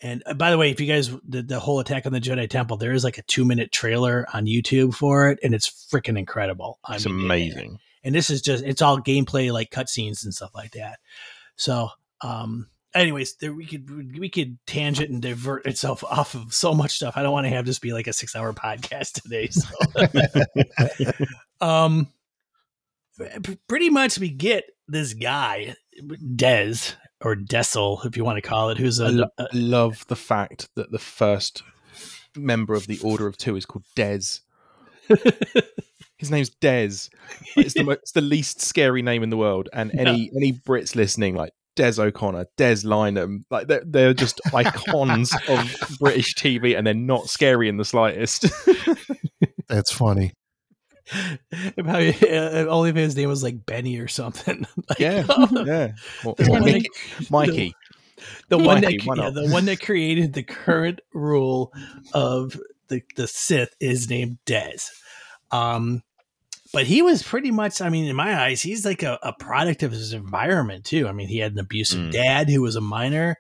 [0.02, 2.50] And uh, by the way, if you guys the, the whole attack on the Jedi
[2.50, 6.18] Temple, there is like a two minute trailer on YouTube for it, and it's freaking
[6.18, 6.80] incredible.
[6.86, 7.80] I it's mean, amazing.
[8.04, 11.00] And this is just it's all gameplay like cutscenes and stuff like that.
[11.56, 11.90] So,
[12.22, 16.92] um, anyways, there we could we could tangent and divert itself off of so much
[16.92, 17.18] stuff.
[17.18, 19.50] I don't want to have this be like a six hour podcast today.
[19.50, 19.68] So,
[21.62, 22.08] um,
[23.68, 25.76] pretty much we get this guy
[26.36, 30.06] Des or Dessel, if you want to call it, who's a, I lo- a, love
[30.08, 31.64] the fact that the first
[32.36, 34.40] member of the Order of Two is called Des.
[36.18, 37.10] His name's Des.
[37.56, 40.38] It's the, it's the least scary name in the world, and any yeah.
[40.38, 46.36] any Brits listening, like Des O'Connor, Des Lynam, like they're, they're just icons of British
[46.36, 48.46] TV, and they're not scary in the slightest.
[49.68, 50.34] That's funny.
[51.76, 54.66] Probably, uh, only if his name was like Benny or something.
[54.90, 55.92] Like, Yeah, yeah.
[56.26, 56.88] Or, The or one Mickey-
[57.20, 57.76] that- Mikey.
[58.50, 61.74] the one Mikey, that yeah, the one that created the current rule
[62.14, 64.78] of the the Sith is named Des.
[65.52, 66.04] Um,
[66.74, 69.84] but he was pretty much, I mean, in my eyes, he's like a, a product
[69.84, 71.08] of his environment too.
[71.08, 72.12] I mean, he had an abusive Mm.
[72.14, 73.36] dad who was a minor,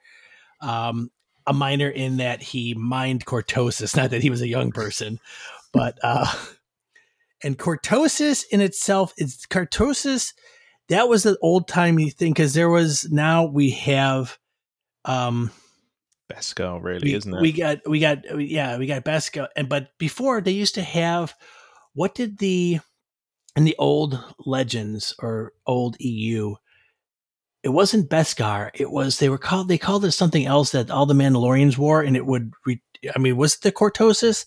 [0.59, 1.09] um,
[1.47, 5.19] a minor in that he mined cortosis, not that he was a young person,
[5.71, 6.25] but uh,
[7.43, 10.33] and cortosis in itself is cortosis.
[10.89, 14.37] That was the old timey thing because there was now we have
[15.05, 15.51] um
[16.31, 17.41] Beskar, really, we, isn't it?
[17.41, 21.33] we got we got yeah we got Beskar and but before they used to have
[21.93, 22.79] what did the
[23.55, 26.55] in the old legends or old EU
[27.63, 31.05] it wasn't Beskar it was they were called they called it something else that all
[31.05, 32.81] the Mandalorians wore and it would re,
[33.13, 34.45] I mean was it the cortosis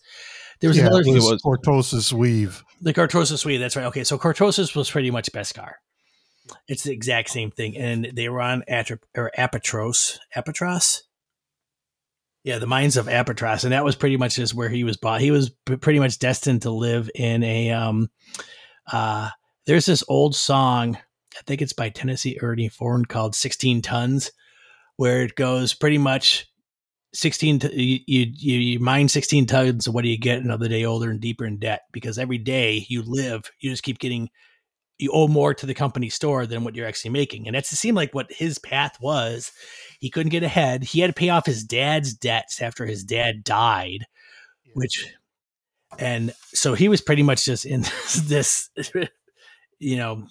[0.61, 2.64] there was yeah, another it was Cortosis weave.
[2.85, 3.87] The Cortosis Weave, that's right.
[3.87, 5.73] Okay, so Cortosis was pretty much Beskar.
[6.68, 7.79] It's the exact same thing.
[7.79, 10.18] And they were on Atro- or Apatros.
[10.37, 11.01] Apatros?
[12.42, 13.64] Yeah, the mines of Apatros.
[13.64, 15.23] And that was pretty much just where he was bought.
[15.23, 18.11] He was p- pretty much destined to live in a um
[18.92, 19.31] uh
[19.66, 20.97] there's this old song,
[21.38, 24.31] I think it's by Tennessee Ernie Ford called 16 Tons,
[24.97, 26.53] where it goes pretty much
[27.14, 31.11] 16 t- you, you you mine 16 tons what do you get another day older
[31.11, 31.83] and deeper in debt?
[31.92, 34.29] Because every day you live you just keep getting
[34.98, 37.46] you owe more to the company store than what you're actually making.
[37.46, 39.50] And that's it seemed like what his path was
[40.00, 40.85] he couldn't get ahead.
[40.85, 44.07] He had to pay off his dad's debts after his dad died
[44.74, 45.14] which
[46.00, 47.81] and so he was pretty much just in
[48.24, 48.92] this, this
[49.79, 50.27] you know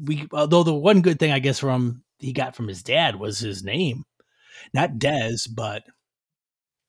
[0.00, 3.40] we although the one good thing i guess from he got from his dad was
[3.40, 4.04] his name.
[4.72, 5.82] Not Dez, but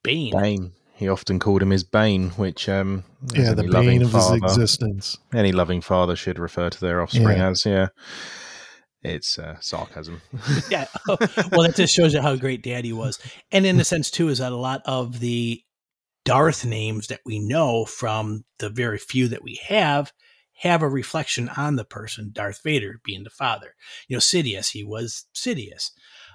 [0.04, 0.32] Bane.
[0.32, 0.72] Bane.
[0.96, 5.18] He often called him his Bane, which um, Yeah, the bane of his existence.
[5.34, 7.48] Any loving father should refer to their offspring Yeah.
[7.48, 7.66] as.
[7.66, 7.88] Yeah,
[9.02, 10.22] it's uh, sarcasm.
[10.70, 10.86] yeah.
[11.08, 13.18] well, that just shows you how great Daddy was,
[13.50, 15.60] and in a sense too is that a lot of the
[16.24, 20.12] Darth names that we know from the very few that we have
[20.58, 22.30] have a reflection on the person.
[22.32, 23.74] Darth Vader being the father.
[24.08, 25.90] You know, Sidious, he was Sidious.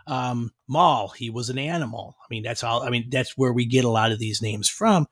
[0.07, 2.15] Um, Maul, he was an animal.
[2.21, 2.83] I mean, that's all.
[2.83, 5.07] I mean, that's where we get a lot of these names from,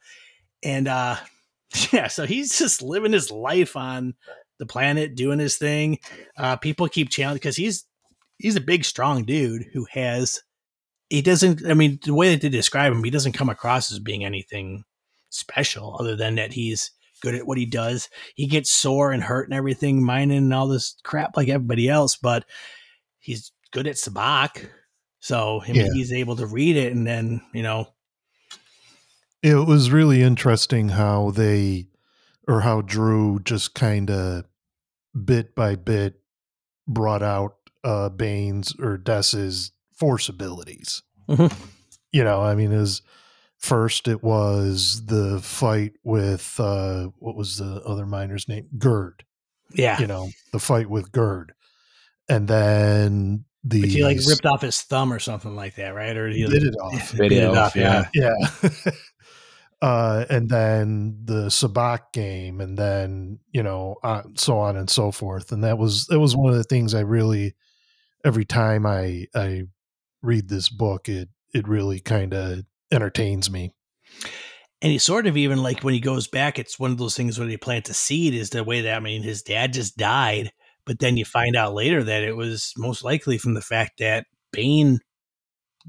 [0.64, 1.18] and uh,
[1.92, 2.08] yeah.
[2.08, 4.16] So he's just living his life on
[4.60, 6.00] the planet, doing his thing.
[6.38, 7.86] Uh, people keep challenging because he's
[8.38, 10.42] he's a big, strong dude who has.
[11.10, 11.66] He doesn't.
[11.66, 14.84] I mean, the way that they describe him, he doesn't come across as being anything
[15.30, 18.10] special, other than that he's good at what he does.
[18.36, 22.16] He gets sore and hurt and everything, mining and all this crap like everybody else,
[22.16, 22.46] but
[23.20, 24.70] he's good at sabacc.
[25.20, 25.94] So I mean, Yeah.
[25.94, 27.94] he's able to read it, and then you know,
[29.44, 31.88] It was really interesting how they,
[32.48, 34.46] or how Drew just kind of
[35.26, 36.22] bit by bit
[36.88, 41.02] brought out uh, Bane's or Des's force abilities.
[41.30, 41.54] Mhm.
[42.12, 43.02] You know, I mean, his
[43.58, 48.68] first it was the fight with uh, what was the other miner's name?
[48.78, 49.24] Gerd.
[49.74, 50.00] yeah.
[50.00, 51.54] You know, the fight with Gerd,
[52.30, 56.16] and then the But he like ripped off his thumb or something like that, right?
[56.16, 57.16] Or he bit it off.
[57.18, 58.08] Bit it off, yeah.
[58.14, 58.34] yeah.
[59.82, 65.12] uh, and then the Sabacc game, and then you know, uh, so on and so
[65.12, 65.52] forth.
[65.52, 67.56] And that was that was one of the things I really,
[68.26, 69.64] every time I I
[70.22, 73.74] read this book, it it really kind of entertains me.
[74.82, 77.40] and he sort of even like when he goes back, it's one of those things
[77.40, 80.52] when he plants a seed is the way that I mean his dad just died,
[80.88, 84.26] but then you find out later that it was most likely from the fact that
[84.52, 85.00] Bane,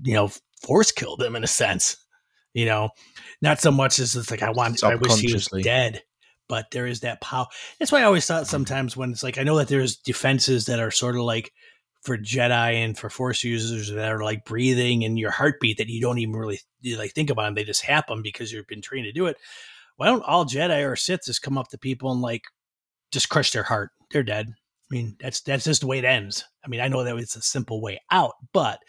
[0.02, 0.30] you know,
[0.60, 1.96] force killed him in a sense.
[2.52, 2.90] You know,
[3.40, 6.02] not so much as it's like I want I wish he was dead,
[6.48, 7.46] but there is that power.
[7.78, 10.80] That's why I always thought sometimes when it's like I know that there's defenses that
[10.80, 11.52] are sort of like
[12.02, 16.00] for Jedi and for Force users that are like breathing and your heartbeat that you
[16.00, 16.60] don't even really
[16.96, 17.54] like think about them.
[17.54, 19.36] They just happen because you've been trained to do it.
[19.96, 22.42] Why don't all Jedi or Sith just come up to people and like
[23.12, 23.90] just crush their heart?
[24.10, 24.54] They're dead.
[24.90, 26.44] I mean, that's that's just the way it ends.
[26.64, 28.80] I mean, I know that it's a simple way out, but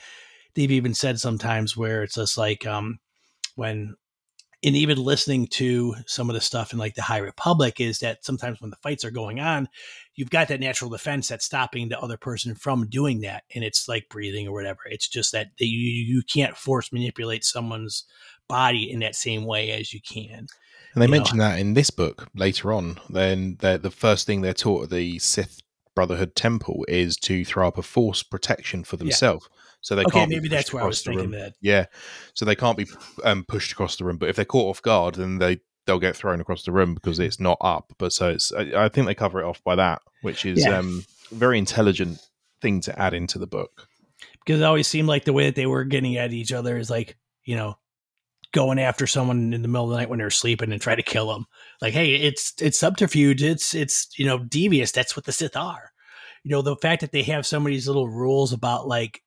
[0.55, 2.99] they've even said sometimes where it's just like um
[3.55, 3.95] when
[4.61, 8.25] and even listening to some of the stuff in like the High Republic is that
[8.25, 9.69] sometimes when the fights are going on,
[10.15, 13.87] you've got that natural defense that's stopping the other person from doing that, and it's
[13.87, 14.81] like breathing or whatever.
[14.85, 18.03] It's just that you you can't force manipulate someone's
[18.47, 20.47] body in that same way as you can.
[20.93, 21.11] And they know.
[21.11, 22.99] mention that in this book later on.
[23.09, 25.61] Then the first thing they're taught at the Sith
[25.95, 29.49] Brotherhood Temple is to throw up a force protection for themselves.
[29.81, 30.29] So they Okay, can't.
[30.29, 31.39] be maybe that's where I was thinking room.
[31.39, 31.53] that.
[31.61, 31.85] Yeah,
[32.33, 32.85] so they can't be
[33.23, 34.17] um, pushed across the room.
[34.17, 37.19] But if they're caught off guard, then they they'll get thrown across the room because
[37.19, 37.93] it's not up.
[37.97, 40.77] But so it's I, I think they cover it off by that, which is Yeah.
[40.79, 42.19] um very intelligent
[42.61, 43.87] thing to add into the book.
[44.45, 46.89] because it always seemed like the way that they were getting at each other is
[46.89, 47.77] like you know
[48.51, 51.03] going after someone in the middle of the night when they're sleeping and try to
[51.03, 51.45] kill them
[51.81, 53.43] like hey it's it's subterfuge.
[53.43, 54.91] It's it's you know devious.
[54.91, 55.91] That's what the sith are.
[56.43, 59.21] You know the fact that they have some of these little rules about like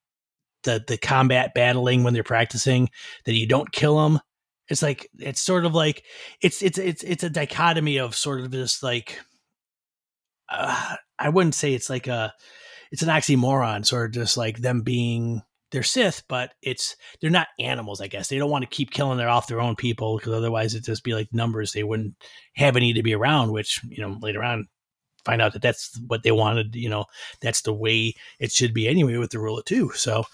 [0.65, 2.89] the the combat battling when they're practicing
[3.25, 4.21] that you don't kill them
[4.69, 6.05] it's like it's sort of like
[6.41, 9.19] it's it's it's it's a dichotomy of sort of this like
[10.49, 12.33] uh, i wouldn't say it's like a
[12.93, 17.49] it's an oxymoron, sort of just like them being they're Sith, but it's they're not
[17.59, 18.01] animals.
[18.01, 20.75] I guess they don't want to keep killing their off their own people because otherwise
[20.75, 21.73] it'd just be like numbers.
[21.73, 22.15] They wouldn't
[22.55, 23.53] have any to be around.
[23.53, 24.69] Which you know later on
[25.25, 26.77] find out that that's what they wanted.
[26.77, 27.07] You know
[27.41, 29.91] that's the way it should be anyway with the rule of two.
[29.95, 30.25] So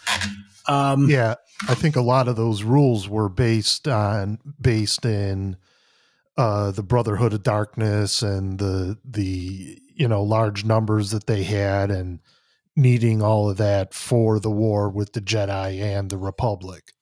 [0.66, 1.36] um, yeah,
[1.68, 5.56] I think a lot of those rules were based on based in
[6.36, 11.92] uh, the Brotherhood of Darkness and the the you know large numbers that they had
[11.92, 12.18] and
[12.78, 16.92] needing all of that for the war with the Jedi and the Republic.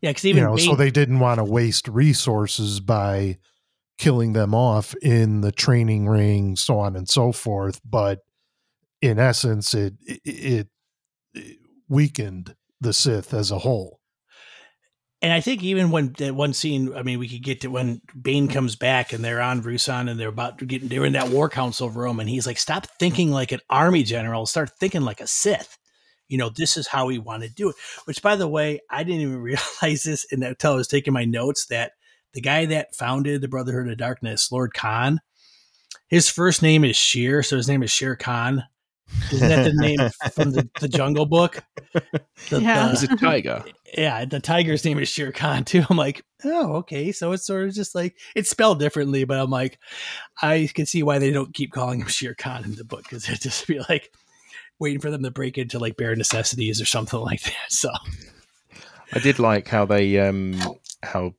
[0.00, 3.38] yeah, because even you know, so they didn't want to waste resources by
[3.98, 7.80] killing them off in the training ring, so on and so forth.
[7.84, 8.20] But
[9.02, 10.68] in essence, it it,
[11.34, 13.97] it weakened the Sith as a whole.
[15.20, 18.00] And I think even when that one scene, I mean, we could get to when
[18.20, 21.30] Bane comes back and they're on Ruusan and they're about to get, they're in that
[21.30, 25.20] war council room and he's like, stop thinking like an army general, start thinking like
[25.20, 25.76] a Sith.
[26.28, 27.76] You know, this is how we want to do it.
[28.04, 31.66] Which, by the way, I didn't even realize this until I was taking my notes
[31.66, 31.92] that
[32.34, 35.18] the guy that founded the Brotherhood of Darkness, Lord Kaan,
[36.06, 38.64] his first name is Sheer, so his name is Shere Khan.
[39.32, 39.98] Isn't that the name
[40.32, 41.62] from the, the Jungle Book?
[41.92, 42.90] The- Yeah.
[42.90, 43.64] He's a tiger.
[43.96, 45.84] yeah, the tiger's name is Shere Khan too.
[45.90, 47.12] I'm like, oh, okay.
[47.12, 49.78] So it's sort of just like it's spelled differently, but I'm like,
[50.42, 53.28] I can see why they don't keep calling him Shere Khan in the book because
[53.28, 54.12] it'd just be like
[54.78, 57.54] waiting for them to break into like bare necessities or something like that.
[57.68, 57.90] So
[59.12, 60.60] I did like how they um
[61.02, 61.34] how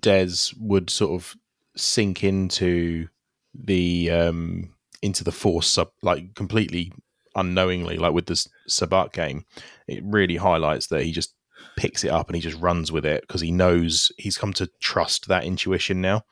[0.00, 1.34] Des would sort of
[1.76, 3.08] sink into
[3.54, 6.92] the um into the force sub like completely
[7.36, 9.44] unknowingly like with this Sabacc game
[9.88, 11.34] it really highlights that he just
[11.76, 14.70] picks it up and he just runs with it because he knows he's come to
[14.80, 16.22] trust that intuition now.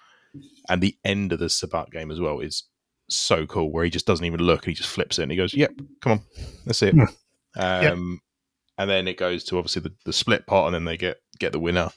[0.68, 2.64] And the end of the Sabacc game as well is
[3.08, 5.36] so cool where he just doesn't even look and he just flips it and he
[5.36, 6.20] goes yep come on
[6.64, 6.94] that's it.
[7.56, 8.20] Um
[8.78, 11.52] and then it goes to obviously the, the split pot, and then they get get
[11.52, 11.90] the winner,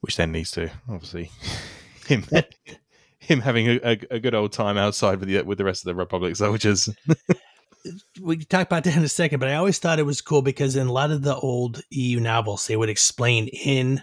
[0.00, 1.30] which then leads to obviously
[2.06, 2.24] him
[3.18, 5.86] him having a, a, a good old time outside with the with the rest of
[5.86, 6.88] the Republic soldiers.
[8.20, 10.42] we can talk about that in a second, but I always thought it was cool
[10.42, 14.02] because in a lot of the old EU novels, they would explain in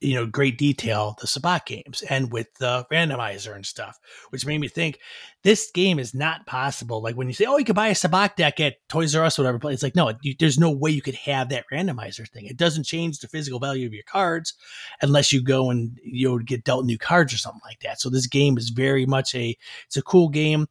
[0.00, 3.98] you know great detail the Sabacc games and with the randomizer and stuff,
[4.30, 4.98] which made me think
[5.42, 7.00] this game is not possible.
[7.00, 9.38] Like when you say, "Oh, you could buy a Sabacc deck at Toys R Us,
[9.38, 12.44] or whatever," it's like, no, you, there's no way you could have that randomizer thing.
[12.44, 14.54] It doesn't change the physical value of your cards
[15.00, 18.00] unless you go and you know, get dealt new cards or something like that.
[18.00, 19.56] So this game is very much a
[19.86, 20.68] it's a cool game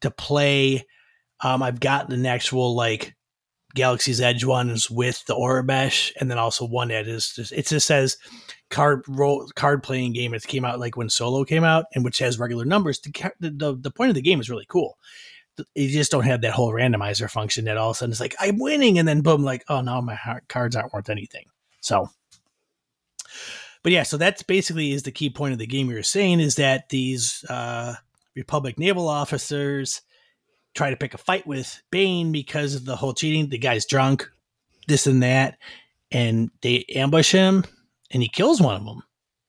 [0.00, 0.86] to play.
[1.42, 3.14] Um, I've got an actual like
[3.74, 7.86] Galaxy's Edge ones with the Aurebesh, and then also one that is just it just
[7.86, 8.18] says
[8.68, 10.34] card roll card playing game.
[10.34, 13.00] It came out like when Solo came out, and which has regular numbers.
[13.00, 14.98] The the, the, point of the game is really cool.
[15.74, 18.34] You just don't have that whole randomizer function that all of a sudden it's like
[18.40, 21.44] I'm winning, and then boom, like oh no, my cards aren't worth anything.
[21.80, 22.10] So,
[23.82, 25.88] but yeah, so that's basically is the key point of the game.
[25.88, 27.94] Were saying is that these uh,
[28.34, 30.02] Republic naval officers
[30.74, 33.48] try to pick a fight with Bane because of the whole cheating.
[33.48, 34.30] The guy's drunk,
[34.88, 35.58] this and that,
[36.10, 37.64] and they ambush him,
[38.10, 39.02] and he kills one of them.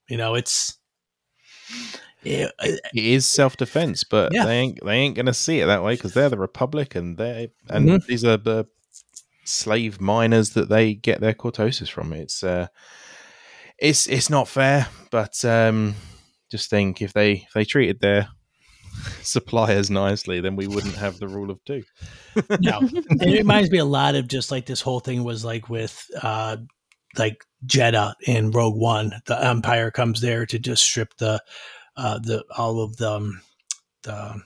[0.10, 0.78] You know, it's
[2.24, 4.46] uh, it is self defense, but Yeah.
[4.46, 7.52] they ain't they ain't gonna see it that way because they're the Republic and they
[7.70, 8.06] and Mhm.
[8.06, 8.66] these are the
[9.44, 12.14] slave miners that they get their cortosis from.
[12.14, 12.68] It's uh,
[13.80, 15.96] it's it's not fair, but um,
[16.52, 18.30] just think if they if they treated their
[19.22, 21.84] suppliers nicely, then we wouldn't have the rule of two.
[22.60, 22.80] no.
[22.80, 26.06] And it reminds me a lot of just like this whole thing was like with
[26.22, 26.58] uh
[27.18, 29.14] like Jedha in Rogue One.
[29.26, 31.42] The Empire comes there to just strip the
[31.98, 33.42] uh the all of the um,
[34.04, 34.42] the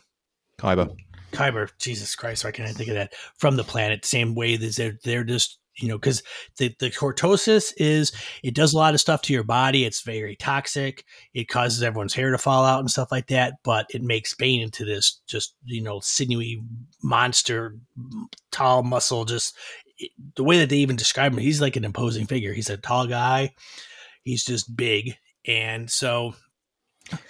[0.57, 0.95] Kyber.
[1.31, 3.13] Kyber, Jesus Christ, why can't I think of that?
[3.37, 6.23] From the planet, same way that they're they're just you know because
[6.57, 8.11] the the cortosis is
[8.43, 9.85] it does a lot of stuff to your body.
[9.85, 11.03] It's very toxic.
[11.33, 13.55] It causes everyone's hair to fall out and stuff like that.
[13.63, 16.61] But it makes Bane into this just you know sinewy
[17.03, 17.77] monster,
[18.51, 19.25] tall muscle.
[19.25, 19.55] Just
[19.97, 22.53] it- the way that they even describe him, he's like an imposing figure.
[22.53, 23.51] He's a tall guy.
[24.23, 25.15] He's just big,
[25.45, 26.33] and so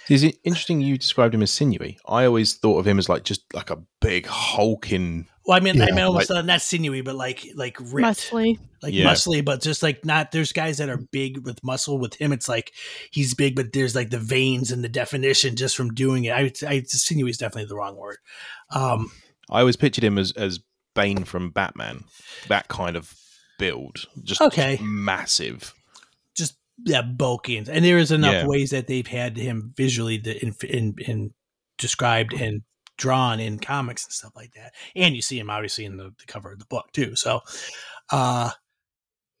[0.08, 1.98] Is it interesting you described him as sinewy?
[2.08, 5.26] I always thought of him as like just like a big hulking.
[5.46, 8.58] Well, I mean, I mean, almost like- uh, not sinewy, but like like ripped, Muscly.
[8.82, 9.04] like Yeah.
[9.06, 10.32] muscly, but just like not.
[10.32, 11.98] There's guys that are big with muscle.
[11.98, 12.72] With him, it's like
[13.12, 16.32] he's big, but there's like the veins and the definition just from doing it.
[16.32, 18.16] I, I sinewy is definitely the wrong word.
[18.70, 19.10] Um,
[19.48, 20.58] I always pictured him as as
[20.94, 22.04] Bane from Batman,
[22.48, 23.14] that kind of
[23.58, 24.78] build, just Okay.
[24.82, 25.74] massive.
[26.34, 28.46] just yeah, bulky, and, and there is enough Yeah.
[28.46, 31.34] ways that they've had him visually de- in, in, in
[31.78, 32.62] described and
[32.96, 34.74] drawn in comics and stuff like that.
[34.94, 37.16] And you see him obviously in the, the cover of the book too.
[37.16, 37.40] So,
[38.10, 38.50] uh,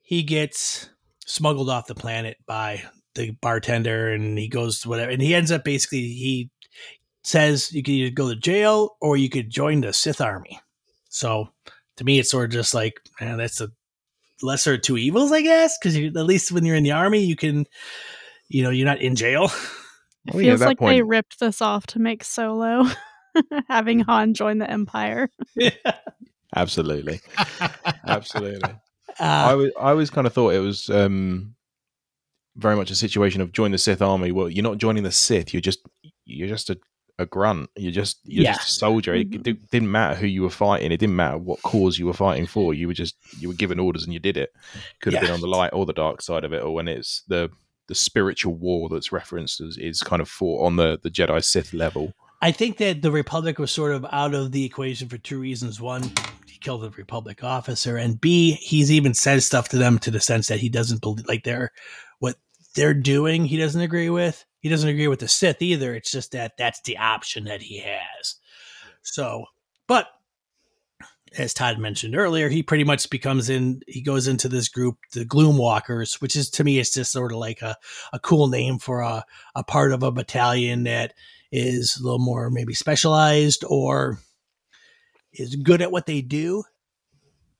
[0.02, 0.88] he gets
[1.26, 2.82] smuggled off the planet by
[3.16, 6.50] the bartender, and he goes to whatever, and he ends up basically he
[7.24, 10.60] says you could either go to jail or you could join the Sith army.
[11.08, 11.48] So
[11.96, 13.68] to me, it's sort of just like, man, that's a
[14.42, 17.34] lesser of two evils, I guess, because at least when you're in the army, you
[17.34, 17.66] can,
[18.48, 19.50] you know, you're not in jail.
[20.26, 22.84] It Well, yeah, at feels like they ripped this off to make Solo,
[23.68, 25.30] having Han join the Empire.
[26.54, 27.20] Absolutely,
[28.06, 28.70] absolutely.
[29.20, 31.54] Uh, I was I always kind of thought it was um,
[32.56, 34.32] very much a situation of join the Sith army.
[34.32, 35.52] Well, you're not joining the Sith.
[35.52, 35.80] You're just
[36.24, 36.78] you're just a,
[37.18, 37.68] a grunt.
[37.76, 38.54] You're just you're Yeah.
[38.54, 39.14] just a soldier.
[39.14, 39.42] It, Mhm.
[39.42, 40.92] di- didn't matter who you were fighting.
[40.92, 42.72] It didn't matter what cause you were fighting for.
[42.72, 44.50] You were just you were given orders and you did it.
[45.02, 45.26] Could have Yeah.
[45.28, 47.50] been on the light or the dark side of it, or when it's the
[47.88, 51.74] the spiritual war that's referenced is, is kind of fought on the the Jedi Sith
[51.74, 52.14] level.
[52.40, 55.80] I think that the Republic was sort of out of the equation for two reasons.
[55.80, 56.02] One,
[56.46, 60.20] he killed a Republic officer, and B, he's even said stuff to them to the
[60.20, 61.72] sense that he doesn't believe, like they're
[62.18, 62.36] what
[62.74, 63.44] they're doing.
[63.46, 64.44] He doesn't agree with.
[64.60, 65.94] He doesn't agree with the Sith either.
[65.94, 68.34] It's just that that's the option that he has.
[69.02, 69.46] So,
[69.86, 70.08] but
[71.38, 73.80] as Todd mentioned earlier, he pretty much becomes in.
[73.86, 77.32] He goes into this group, the Gloom Walkers, which is to me, it's just sort
[77.32, 77.76] of like a,
[78.12, 79.24] a cool name for a,
[79.54, 81.14] a part of a battalion that
[81.56, 84.18] is a little more maybe specialized or
[85.32, 86.62] is good at what they do.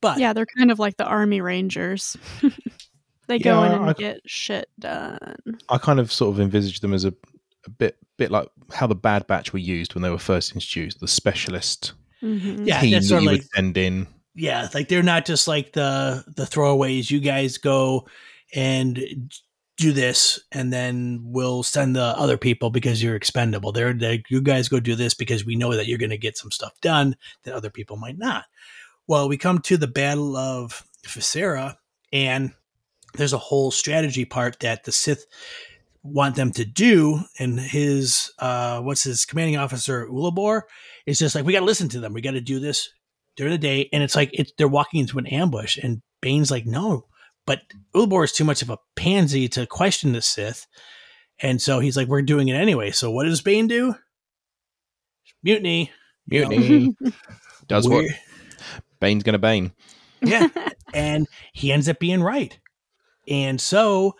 [0.01, 2.17] But Yeah, they're kind of like the Army Rangers.
[3.29, 5.37] they go in and I- get shit done.
[5.69, 7.15] I kind of sort of envisaged them as a,
[7.67, 11.01] a bit bit like how the Bad Batch were used when they were first introduced.
[11.01, 11.93] The specialist
[12.23, 12.67] Mhm.
[12.67, 14.07] yeah, team that's that you like would send in.
[14.35, 17.11] yeah, like they're not just like the the throwaways.
[17.11, 18.07] You guys go
[18.55, 18.99] and
[19.77, 23.73] do this, and then we'll send the other people because you're expendable.
[23.73, 26.39] They're, they you guys go do this because we know that you're going to get
[26.39, 28.45] some stuff done that other people might not.
[29.07, 31.79] Well, we come to the Battle of Visera,
[32.13, 32.53] and
[33.15, 35.27] there's a whole strategy part that the Sith
[36.03, 40.63] want them to do, and his uh, what's his commanding officer Ulabore
[41.05, 42.13] is just like we got to listen to them.
[42.13, 42.91] We got to do this
[43.37, 46.67] during the day, and it's like it's they're walking into an ambush, and Bane's like,
[46.67, 47.07] no,
[47.47, 47.61] but
[47.95, 50.67] Ulabore is too much of a pansy to question the Sith,
[51.41, 52.91] and so he's like, we're doing it anyway.
[52.91, 53.95] So what does Bane do?
[55.43, 55.91] Mutiny.
[56.29, 56.97] You know, Mutiny
[57.69, 58.17] does what we're-
[59.01, 59.73] Bane's going to Bane.
[60.23, 60.49] yeah.
[60.95, 62.59] and he ends up being right.
[63.29, 64.15] And so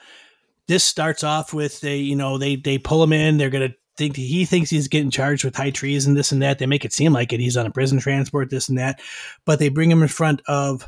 [0.69, 3.39] this starts off with they, you know, they they pull him in.
[3.39, 6.59] They're gonna think he thinks he's getting charged with high treason, this and that.
[6.59, 7.41] They make it seem like it.
[7.41, 9.01] He's on a prison transport, this and that.
[9.47, 10.87] But they bring him in front of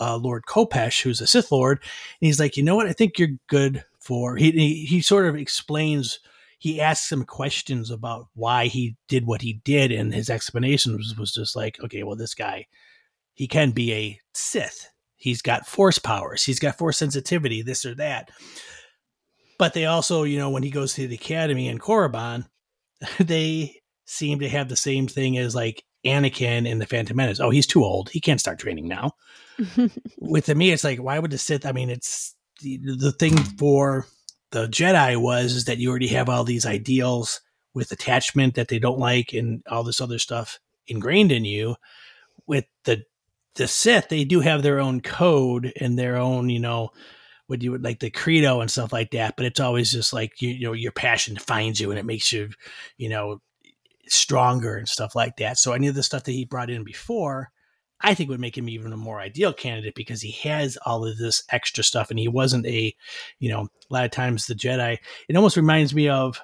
[0.00, 2.86] uh, Lord Kopecz, who's a Sith Lord, and he's like, you know what?
[2.86, 4.36] I think you're good for.
[4.36, 6.20] He he, he sort of explains.
[6.60, 11.16] He asks him questions about why he did what he did, and his explanation was,
[11.16, 12.66] was just like, okay, well, this guy,
[13.34, 14.90] he can be a Sith.
[15.14, 16.44] He's got force powers.
[16.44, 18.30] He's got force sensitivity, this or that.
[19.58, 22.46] But they also, you know, when he goes to the academy in Korriban,
[23.20, 27.40] they seem to have the same thing as like Anakin in the Phantom Menace.
[27.40, 28.10] Oh, he's too old.
[28.10, 29.12] He can't start training now.
[30.18, 31.66] With me, it's like, why would the Sith?
[31.66, 34.06] I mean, it's the, the thing for
[34.50, 37.40] the Jedi was is that you already have all these ideals
[37.74, 41.76] with attachment that they don't like and all this other stuff ingrained in you.
[42.46, 43.04] With the
[43.56, 46.90] the Sith, they do have their own code and their own, you know,
[47.48, 49.36] what you would like the credo and stuff like that.
[49.36, 52.32] But it's always just like you, you know, your passion finds you and it makes
[52.32, 52.50] you,
[52.96, 53.40] you know,
[54.10, 55.58] stronger and stuff like that.
[55.58, 57.50] So any of the stuff that he brought in before,
[58.00, 61.18] I think would make him even a more ideal candidate because he has all of
[61.18, 62.94] this extra stuff and he wasn't a,
[63.40, 64.98] you know, a lot of times the Jedi.
[65.28, 66.40] It almost reminds me of.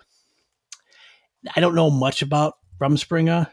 [1.55, 3.51] I don't know much about Rumspringa,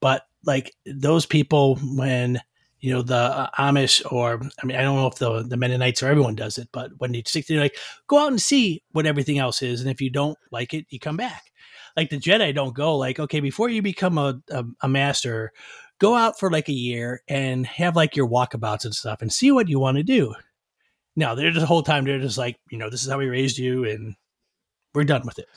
[0.00, 2.40] but like those people when
[2.80, 6.02] you know the uh, Amish or I mean I don't know if the the Mennonites
[6.02, 9.06] or everyone does it, but when you stick to like go out and see what
[9.06, 11.47] everything else is, and if you don't like it, you come back.
[11.96, 15.52] Like the Jedi don't go like okay before you become a a, a master,
[15.98, 19.50] go out for like a year and have like your walkabouts and stuff and see
[19.50, 20.34] what you want to do.
[21.16, 23.26] Now they're just the whole time they're just like you know this is how we
[23.26, 24.14] raised you and
[24.94, 25.48] we're done with it.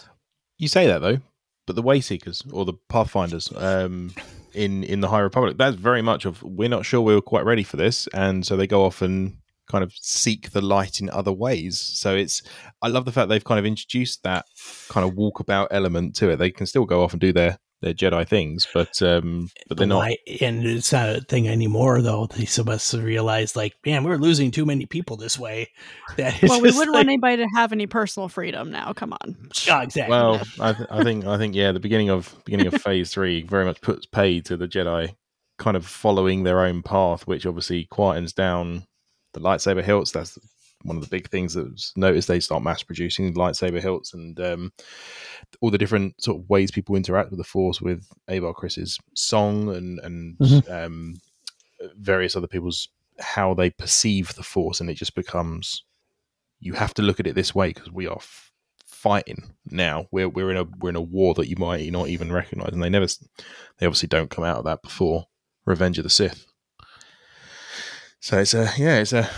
[0.57, 1.19] you say that though,
[1.67, 4.13] but the Wayseekers or the Pathfinders um,
[4.53, 7.45] in in the High Republic, that's very much of we're not sure we were quite
[7.45, 9.37] ready for this, and so they go off and
[9.71, 11.79] kind of seek the light in other ways.
[11.79, 12.41] So it's
[12.81, 14.45] I love the fact they've kind of introduced that
[14.89, 16.37] kind of walkabout element to it.
[16.37, 19.87] They can still go off and do their their Jedi things, but um, but they're
[19.87, 19.97] not.
[19.97, 22.27] Why- and it's not a thing anymore, though.
[22.27, 25.67] They must have realized, like, man, we're losing too many people this way.
[26.17, 28.93] That well, we wouldn't like- want anybody to have any personal freedom now.
[28.93, 29.35] Come on.
[29.65, 30.11] Yeah, exactly.
[30.11, 33.41] Well, I, th- I think I think yeah, the beginning of beginning of Phase Three
[33.41, 35.15] very much puts pay to the Jedi
[35.57, 38.83] kind of following their own path, which obviously quietens down
[39.33, 40.11] the lightsaber hilts.
[40.11, 40.37] That's
[40.83, 42.27] one of the big things that was noticed.
[42.27, 44.73] They start mass producing lightsaber hilts and um,
[45.61, 49.69] all the different sort of ways people interact with the Force with Abar Chris's song
[49.75, 50.69] and and Mhm.
[50.85, 51.21] um,
[51.97, 55.83] various other people's how they perceive the Force, and it just becomes
[56.59, 58.51] you have to look at it this way because we are f-
[58.85, 60.07] fighting now.
[60.11, 62.81] We're we're in a we're in a war that you might not even recognize, and
[62.81, 63.05] they never
[63.77, 65.27] they obviously don't come out of that before
[65.65, 66.45] Revenge of the Sith.
[68.21, 69.29] So it's a yeah, it's a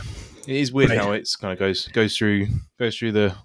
[0.47, 0.99] it is weird Right.
[0.99, 3.35] how it's kind of goes goes through goes through the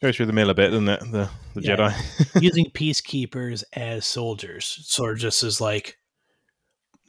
[0.00, 1.00] goes through the mill a bit, doesn't it?
[1.10, 1.76] The the Yeah.
[1.76, 2.40] Jedi.
[2.42, 5.96] using peacekeepers as soldiers, sort of just as like,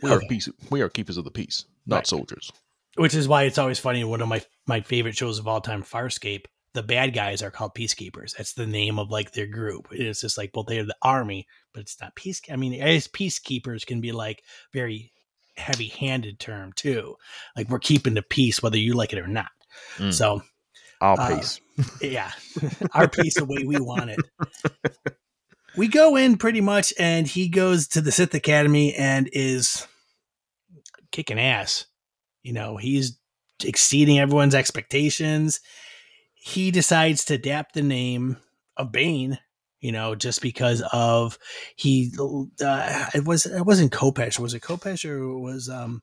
[0.01, 0.49] we are peace.
[0.69, 2.07] We are keepers of the peace, not Right.
[2.07, 2.51] soldiers.
[2.95, 4.03] which is why it's always funny.
[4.03, 6.45] One of my my favorite shows of all time, Farscape.
[6.73, 8.35] The bad guys are called peacekeepers.
[8.35, 9.89] That's the name of like their group.
[9.91, 12.41] It's just like, well, they're the army, but it's not peace.
[12.51, 15.12] I mean, as peacekeepers can be like very
[15.57, 17.15] heavy handed term too.
[17.55, 19.51] Like we're keeping the peace, whether you like it or not.
[19.97, 20.13] Mm.
[20.13, 20.41] So
[21.01, 21.59] Our Uh, peace.
[22.01, 22.31] yeah,
[22.93, 24.19] our peace the way we want it.
[25.75, 29.87] We go in pretty much, and he goes to the Sith Academy and is
[31.11, 31.87] kicking ass.
[32.43, 33.17] You know, he's
[33.65, 35.61] exceeding everyone's expectations.
[36.35, 38.37] He decides to adapt the name
[38.77, 39.39] of Bane.
[39.83, 41.37] You know, just because of
[41.75, 42.13] he,
[42.63, 44.39] uh, it was it wasn't Kopecz.
[44.39, 46.01] Was it Kopecz or was um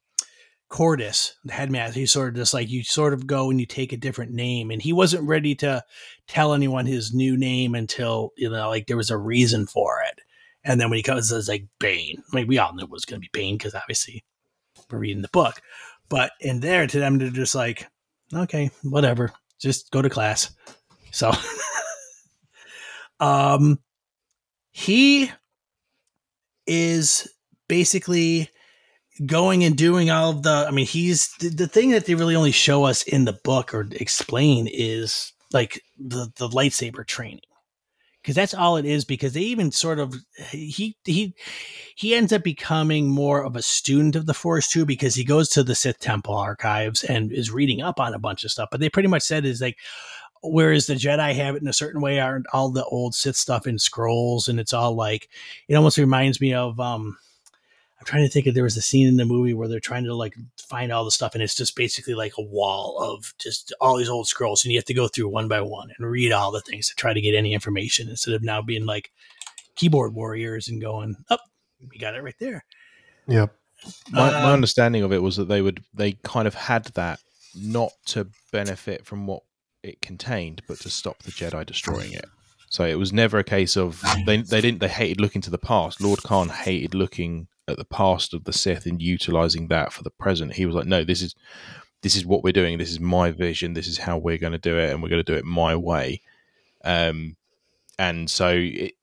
[0.70, 3.92] Qordis, the headmaster, he's sort of just like you sort of go and you take
[3.92, 4.70] a different name.
[4.70, 5.82] And he wasn't ready to
[6.28, 10.20] tell anyone his new name until, you know, like there was a reason for it.
[10.62, 12.22] And then when he comes, it's like Bane.
[12.32, 14.24] I mean, we all knew it was going to be Bane because obviously
[14.90, 15.60] we're reading the book.
[16.08, 17.88] But in there, to them, they're just like,
[18.32, 20.52] okay, whatever, just go to class.
[21.10, 21.32] So,
[23.20, 23.78] um,
[24.72, 25.30] he
[26.66, 27.32] is
[27.68, 28.50] basically
[29.26, 32.34] going and doing all of the i mean he's the, the thing that they really
[32.34, 37.40] only show us in the book or explain is like the the lightsaber training.
[38.22, 40.14] Because that's all it is because they even sort of
[40.50, 41.34] he he
[41.96, 45.48] he ends up becoming more of a student of the force too because he goes
[45.48, 48.78] to the sith temple archives and is reading up on a bunch of stuff but
[48.78, 49.78] they pretty much said is like
[50.42, 53.66] whereas the jedi have it in a certain way aren't all the old sith stuff
[53.66, 55.28] in scrolls and it's all like
[55.68, 57.16] it almost reminds me of um
[57.98, 60.04] I'm trying to think if there was a scene in the movie where they're trying
[60.04, 63.74] to like find all the stuff and it's just basically like a wall of just
[63.78, 66.32] all these old scrolls and you have to go through one by one and read
[66.32, 69.10] all the things to try to get any information instead of now being like
[69.74, 71.36] keyboard warriors and going, oh,
[71.90, 72.64] we got it right there.
[73.26, 73.54] Yep.
[74.10, 77.20] My, my Um, understanding of it was that they would they kind of had that
[77.54, 79.42] not to benefit from what
[79.82, 82.26] it contained, but to stop the Jedi destroying it.
[82.68, 85.58] So it was never a case of they they didn't they hated looking to the
[85.58, 86.00] past.
[86.00, 90.10] Lord Kaan hated looking at the past of the Sith and utilizing that for the
[90.10, 90.54] present.
[90.54, 91.34] He was like, no, this is
[92.02, 92.78] this is what we're doing.
[92.78, 93.74] This is my vision.
[93.74, 95.74] This is how we're going to do it, and we're going to do it my
[95.74, 96.20] way.
[96.84, 97.36] Um,
[97.98, 98.94] and so it,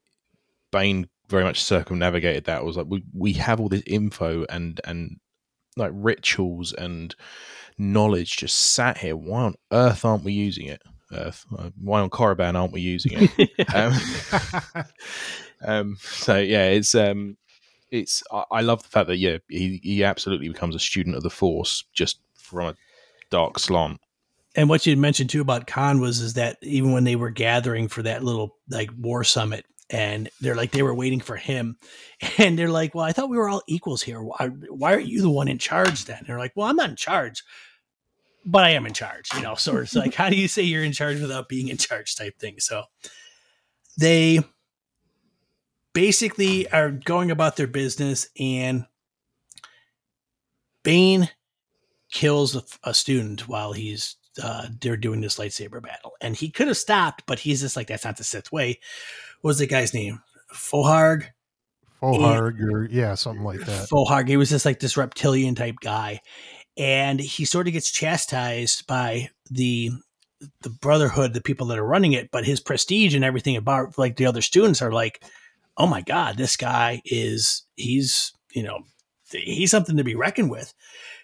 [0.72, 2.62] Bane very much circumnavigated that.
[2.62, 5.20] It was like we we have all this info and and
[5.76, 7.14] like rituals and
[7.78, 9.16] knowledge just sat here.
[9.16, 10.82] Why on earth aren't we using it?
[11.12, 11.46] Earth.
[11.56, 13.74] Uh, Why on Korriban aren't we using it?
[13.74, 14.84] um,
[15.64, 17.36] um, so yeah, it's um,
[17.90, 21.22] it's I, I love the fact that yeah, he he absolutely becomes a student of
[21.22, 22.74] the Force just from a
[23.30, 24.00] dark slant.
[24.54, 27.88] And what you mentioned too about Kaan was is that even when they were gathering
[27.88, 31.76] for that little like war summit, and they're like they were waiting for him,
[32.38, 34.22] and they're like, "Well, I thought we were all equals here.
[34.22, 36.90] Why, why are you the one in charge then?" And they're like, "Well, I'm not
[36.90, 37.42] in charge,
[38.50, 40.84] but I am in charge." You know, so it's like, how do you say you're
[40.84, 42.56] in charge without being in charge type thing?
[42.58, 42.84] So
[43.98, 44.40] they
[45.92, 48.86] basically are going about their business, and
[50.82, 51.30] Bane
[52.10, 56.68] kills a, a student while he's uh, they're doing this lightsaber battle, and he could
[56.68, 58.78] have stopped, but he's just like, "That's not the Sith way."
[59.40, 60.20] What was the guy's name?
[60.52, 61.26] Fohargh.
[62.00, 63.88] Fohargh or yeah, something like that.
[63.88, 64.28] Fohargh.
[64.28, 66.20] He was just like this reptilian type guy,
[66.78, 69.90] and he sort of gets chastised by the
[70.60, 74.16] the brotherhood, the people that are running it, but his prestige and everything about like
[74.16, 75.24] the other students are like,
[75.76, 78.78] oh my god, this guy is he's you know
[79.30, 80.72] he's something to be reckoned with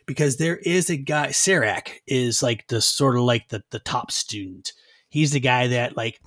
[0.04, 4.10] because there is a guy Sirak is like the sort of like the the top
[4.10, 4.72] student.
[5.08, 6.20] He's the guy that like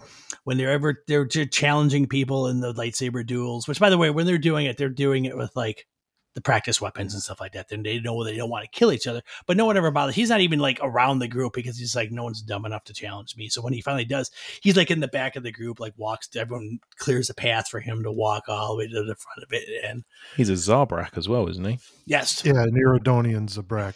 [0.45, 4.25] when they're ever they're challenging people in the lightsaber duels, which by the way, when
[4.25, 5.85] they're doing it, they're doing it with like
[6.37, 7.67] the practice weapons and stuff like that.
[7.67, 10.13] Then they know they don't want to kill each other, but no one ever bothers.
[10.13, 12.93] He's not even like around the group because he's like, no one's dumb enough to
[12.93, 13.49] challenge me.
[13.49, 14.29] So when he finally does,
[14.61, 16.29] he's like in the back of the group, like walks.
[16.35, 19.51] Everyone clears a path for him to walk all the way to the front of
[19.51, 19.67] it.
[19.83, 20.03] And
[20.35, 21.79] he's a Zabrak as well, isn't he?
[22.05, 22.45] Yes.
[22.45, 23.95] Yeah, an Iridonian Zabrak.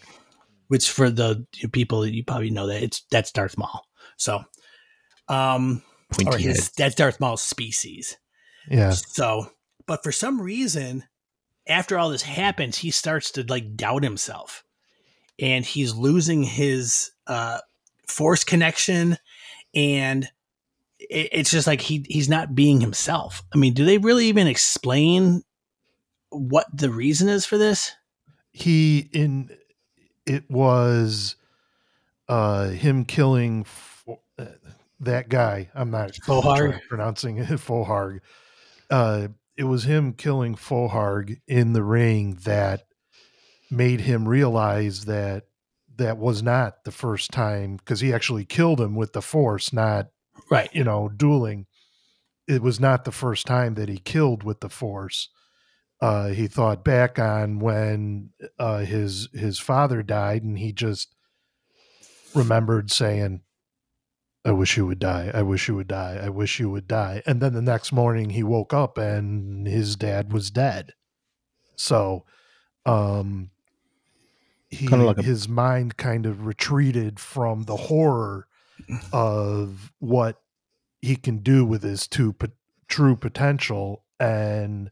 [0.67, 3.85] Which for the people that you probably know that it's that's Darth Maul.
[4.17, 4.41] So,
[5.27, 6.71] um, Pointy or his, head.
[6.75, 8.17] that's Darth Maul's species.
[8.67, 8.89] Yeah.
[8.89, 9.51] So,
[9.85, 11.03] but for some reason,
[11.67, 14.63] after all this happens, he starts to like doubt himself
[15.39, 17.59] and he's losing his uh,
[18.07, 19.17] force connection.
[19.73, 20.25] And
[20.99, 23.43] it, it's just like he he's not being himself.
[23.53, 25.43] I mean, do they really even explain
[26.29, 27.91] what the reason is for this?
[28.51, 29.49] He in
[30.25, 31.35] it was
[32.27, 34.45] uh him killing Fo- uh,
[34.99, 35.69] that guy.
[35.73, 36.79] I'm not Fohargh?
[36.87, 38.19] pronouncing it Fohargh.
[38.89, 42.83] Uh it was him killing Fohargh in the ring that
[43.69, 45.43] made him realize that
[45.97, 50.07] that was not the first time because he actually killed him with the force, not
[50.49, 50.69] Right.
[50.73, 51.67] you know dueling.
[52.47, 55.29] It was not the first time that he killed with the force.
[56.01, 61.15] Uh, he thought back on when uh, his his father died, and he just
[62.33, 63.41] remembered saying,
[64.43, 65.31] "I wish you would die.
[65.33, 66.19] I wish you would die.
[66.21, 69.95] I wish you would die." And then the next morning, he woke up and his
[69.95, 70.93] dad was dead.
[71.75, 72.25] So,
[72.85, 73.51] um,
[74.69, 78.47] he like a- his mind kind of retreated from the horror
[79.13, 80.41] of what
[81.01, 82.51] he can do with his two pot-
[82.87, 84.91] true potential and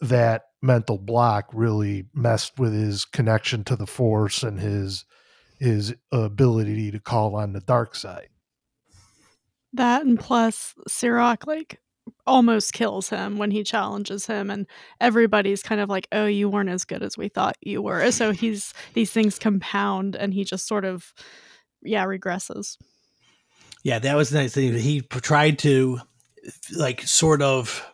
[0.00, 5.04] that mental block really messed with his connection to the force and his
[5.58, 8.28] his ability to call on the dark side
[9.72, 11.80] That and plus Sirak like
[12.26, 14.66] almost kills him when he challenges him and
[15.00, 18.10] everybody's kind of like, Oh, you weren't as good as we thought you were.
[18.12, 21.12] So he's these things compound and he just sort of
[21.82, 22.76] yeah, regresses.
[23.84, 24.74] Yeah, that was the nice thing.
[24.74, 26.00] He tried to
[26.76, 27.84] like sort of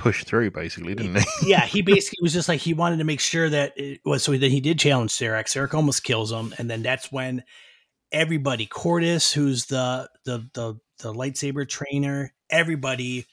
[0.00, 1.50] Push through, basically, didn't he?
[1.50, 4.32] yeah, he basically was just like he wanted to make sure that it was so
[4.32, 5.44] that he did challenge Sirak.
[5.44, 7.44] Sirak almost kills him, and then that's when
[8.10, 13.26] everybody, Qordis, who's the the the, the lightsaber trainer, everybody,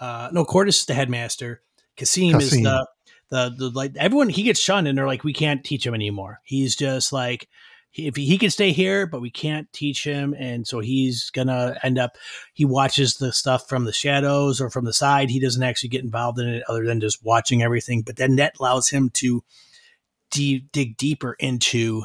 [0.00, 1.62] uh, no, Qordis is the headmaster.
[1.96, 2.86] Kasim, is the
[3.30, 4.28] the the like everyone.
[4.28, 6.40] He gets shunned, and they're like, we can't teach him anymore.
[6.44, 7.48] He's just like.
[7.90, 11.30] He, if he, he can stay here, but we can't teach him, and so he's
[11.30, 12.18] gonna end up.
[12.52, 15.30] He watches the stuff from the shadows or from the side.
[15.30, 18.02] He doesn't actually get involved in it, other than just watching everything.
[18.02, 19.42] But then that allows him to
[20.30, 22.04] de- dig deeper into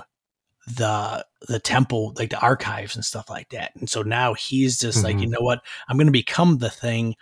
[0.68, 3.72] the the temple, like the archives and stuff like that.
[3.76, 5.22] And so now he's just like, Mhm.
[5.22, 5.62] you know what?
[5.90, 7.16] I'm going to become the thing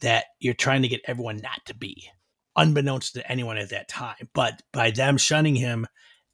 [0.00, 2.10] that you're trying to get everyone not to be,
[2.56, 4.28] unbeknownst to anyone at that time.
[4.34, 5.86] But by them shunning him,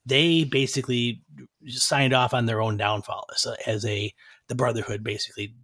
[0.05, 1.23] they basically
[1.69, 4.13] signed off on their own downfall as a, as a
[4.49, 5.55] the Brotherhood basically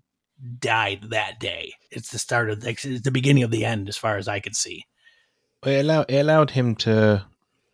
[0.61, 1.75] died that day.
[1.91, 4.57] It's the start of it's the beginning of the end, as far as I could
[4.57, 4.85] see.
[5.67, 7.27] It allowed, it allowed him to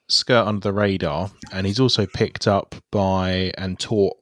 [0.09, 4.17] skirt under the radar, and he's also picked up by and taught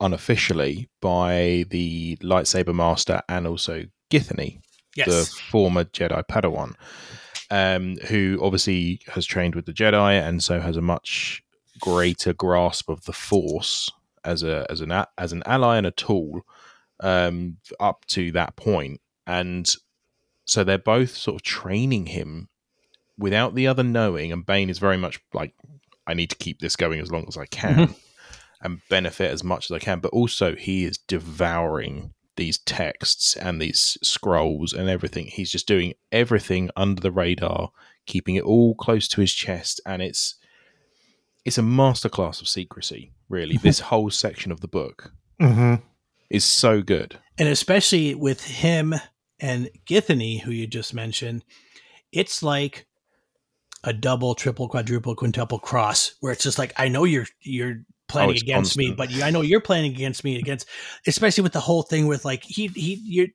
[0.00, 4.60] unofficially by the lightsaber master and also Githany,
[5.06, 6.74] the former Jedi Padawan,
[7.50, 11.42] um, who obviously has trained with the Jedi and so has a much
[11.80, 13.90] greater grasp of the Force
[14.24, 16.40] as a as an a- as an ally and a tool
[17.00, 19.68] um, up to that point, and
[20.46, 22.48] so they're both sort of training him
[23.18, 24.32] without the other knowing.
[24.32, 25.54] And Bane is very much like,
[26.06, 27.94] I need to keep this going as long as I can
[28.62, 30.00] and benefit as much as I can.
[30.00, 35.26] But also, he is devouring these texts and these scrolls and everything.
[35.26, 37.70] He's just doing everything under the radar,
[38.06, 40.36] keeping it all close to his chest, and it's
[41.44, 43.12] it's a masterclass of secrecy.
[43.28, 45.76] Really, this whole section of the book mm-hmm.
[46.30, 47.18] is so good.
[47.38, 48.94] and especially with him
[49.40, 51.44] and Githany, who you just mentioned,
[52.12, 52.86] it's like
[53.86, 58.30] a double, triple, quadruple, quintuple cross, where it's just like I know you're you're planning
[58.30, 60.68] Oh, it's against me, but you, I know you're planning against me against,
[61.06, 63.28] especially with the whole thing with like he he you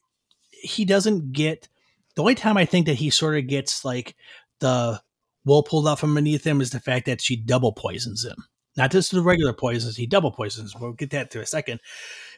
[0.52, 1.68] he doesn't get
[2.16, 4.16] the only time I think that he sort of gets like
[4.60, 5.02] the
[5.46, 8.46] wool pulled out from beneath him is the fact that she double poisons him.
[8.78, 10.76] Not just the regular poisons, he double poisons.
[10.76, 11.80] We'll get that to a second.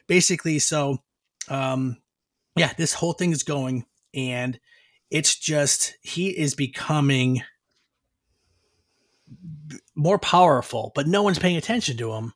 [0.06, 0.98] basically, so
[1.48, 1.98] um,
[2.56, 3.84] yeah, this whole thing is going,
[4.14, 4.58] and
[5.10, 7.42] it's just he is becoming
[9.94, 12.32] more powerful, but no one's paying attention to him.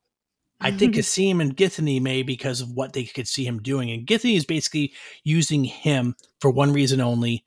[0.60, 3.90] I think Kasim and Githany may because of what they could see him doing.
[3.90, 7.44] And Githany is basically using him for one reason only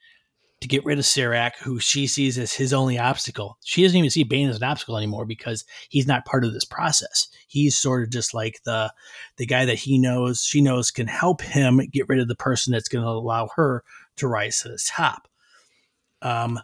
[0.61, 3.57] to get rid of Sirak, who she sees as his only obstacle.
[3.63, 6.63] She doesn't even see Bane as an obstacle anymore because he's not part of this
[6.63, 7.27] process.
[7.47, 8.93] He's sort of just like the
[9.37, 12.71] the guy that he knows, she knows can help him get rid of the person
[12.71, 13.83] that's going to allow her
[14.17, 15.27] to rise to the top.
[16.21, 16.59] Um,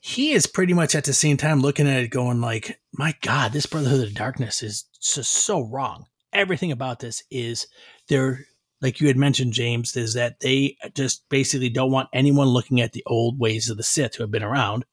[0.00, 3.52] he is pretty much at the same time looking at it going like, my God,
[3.52, 6.06] this Brotherhood of Darkness is just so wrong.
[6.32, 7.66] Everything about this is
[8.08, 8.46] they're
[8.80, 12.92] like you had mentioned, James, is that they just basically don't want anyone looking at
[12.92, 14.86] the old ways of the Sith who have been around.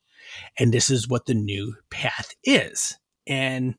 [0.59, 2.97] And this is what the new path is.
[3.25, 3.75] And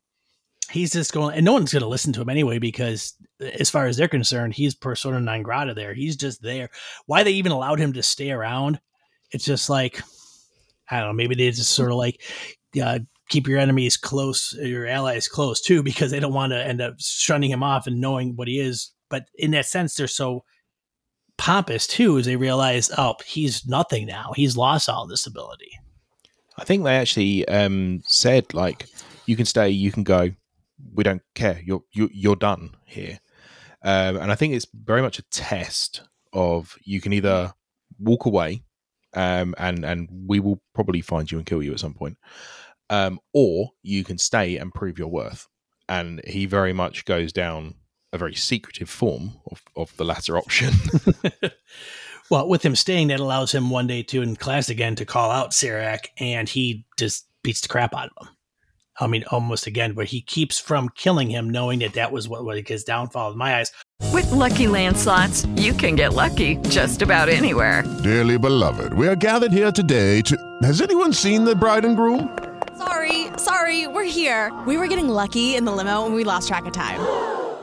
[0.70, 3.86] he's just going, and no one's going to listen to him anyway, because as far
[3.86, 5.92] as they're concerned, he's persona non grata there.
[5.92, 6.70] He's just there.
[7.04, 8.80] Why they even allowed him to stay around,
[9.30, 10.00] it's just like,
[10.90, 12.22] I don't know, maybe they just sort of like,
[12.82, 16.80] uh, keep your enemies close, your allies close too, because they don't want to end
[16.80, 20.44] up shunning him off and knowing what he is but in that sense, they're so
[21.36, 24.32] pompous too, as they realize, oh, he's nothing now.
[24.34, 25.70] He's lost all this ability.
[26.56, 28.86] I think they actually um, said like,
[29.26, 30.30] "You can stay, you can go.
[30.94, 31.60] We don't care.
[31.64, 33.20] You're you, you're done here."
[33.82, 37.52] Um, and I think it's very much a test of you can either
[38.00, 38.62] walk away,
[39.14, 42.18] um, and and we will probably find you and kill you at some point,
[42.90, 45.48] um, or you can stay and prove your worth.
[45.88, 47.74] And he very much goes down
[48.12, 50.74] a very secretive form of, of the latter option.
[52.30, 55.30] well, with him staying, that allows him one day to in class again to call
[55.30, 58.34] out Sirak, and he just beats the crap out of him.
[59.00, 62.44] I mean, almost again, where he keeps from killing him, knowing that that was what,
[62.44, 63.72] what his downfall in my eyes.
[64.12, 67.84] With lucky landslots, you can get lucky just about anywhere.
[68.02, 70.36] Dearly beloved, we are gathered here today to.
[70.62, 72.38] Has anyone seen the bride and groom?
[72.76, 74.52] Sorry, sorry, we're here.
[74.66, 77.00] We were getting lucky in the limo and we lost track of time.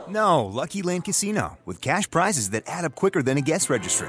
[0.08, 4.08] No, Lucky Land Casino, with cash prizes that add up quicker than a guest registry.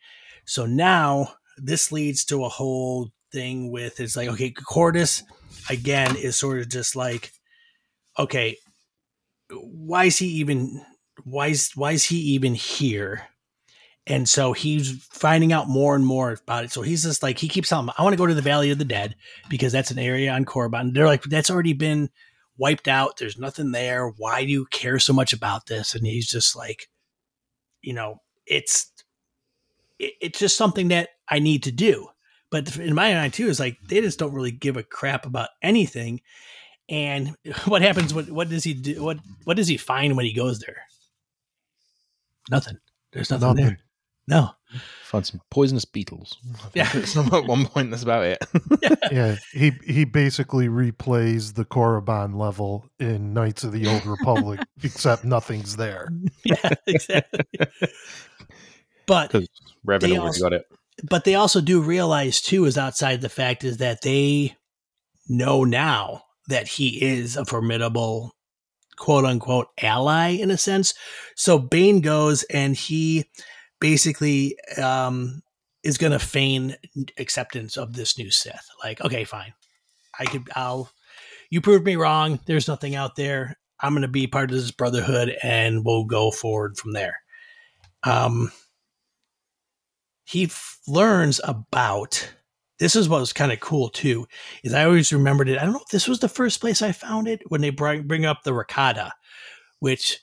[0.51, 5.23] So now this leads to a whole thing with it's like, okay, Qordis
[5.69, 7.31] again is sort of just like,
[8.19, 8.57] okay,
[9.49, 10.83] why is he even
[11.23, 13.27] why is why is he even here?
[14.05, 16.71] And so he's finding out more and more about it.
[16.73, 18.71] So he's just like he keeps telling them, I want to go to the Valley
[18.71, 19.15] of the Dead
[19.49, 20.93] because that's an area on Korriban.
[20.93, 22.09] They're like, that's already been
[22.57, 23.15] wiped out.
[23.15, 24.09] There's nothing there.
[24.17, 25.95] Why do you care so much about this?
[25.95, 26.89] And he's just like,
[27.81, 28.90] you know, it's
[30.01, 32.07] it, it's just something that I need to do.
[32.49, 35.49] But in my mind too, is like they just don't really give a crap about
[35.61, 36.21] anything.
[36.89, 37.35] And
[37.65, 38.13] what happens?
[38.13, 39.03] What what does he do?
[39.03, 40.81] What what does he find when he goes there?
[42.49, 42.77] Nothing.
[43.13, 43.65] There's nothing, Nothing.
[43.65, 43.79] there.
[44.27, 44.49] No.
[45.03, 46.37] Find some poisonous beetles.
[46.73, 46.89] Yeah.
[47.33, 48.37] At one point, that's about it.
[49.11, 55.25] yeah, he he basically replays the Korriban level in Knights of the Old Republic, except
[55.25, 56.07] nothing's there.
[56.45, 57.41] Yeah, exactly.
[59.05, 59.31] But
[60.01, 60.65] They also- got it.
[61.03, 64.55] but they also do realize too is outside the fact is that they
[65.27, 68.35] know now that he is a formidable
[68.97, 70.93] quote unquote ally in a sense.
[71.35, 73.25] So bane goes and he
[73.79, 75.41] basically um
[75.83, 76.75] is going to feign
[77.17, 78.67] acceptance of this new sith.
[78.83, 79.53] Like okay fine.
[80.19, 80.91] I could i'll
[81.49, 82.39] you proved me wrong.
[82.45, 83.57] There's nothing out there.
[83.79, 87.15] I'm going to be part of this brotherhood and we'll go forward from there.
[88.03, 88.51] Um
[90.23, 92.33] he f- learns about
[92.79, 94.25] this is what was kind of cool too
[94.63, 96.91] is i always remembered it i don't know if this was the first place i
[96.91, 99.11] found it when they bring, bring up the rakata
[99.79, 100.19] which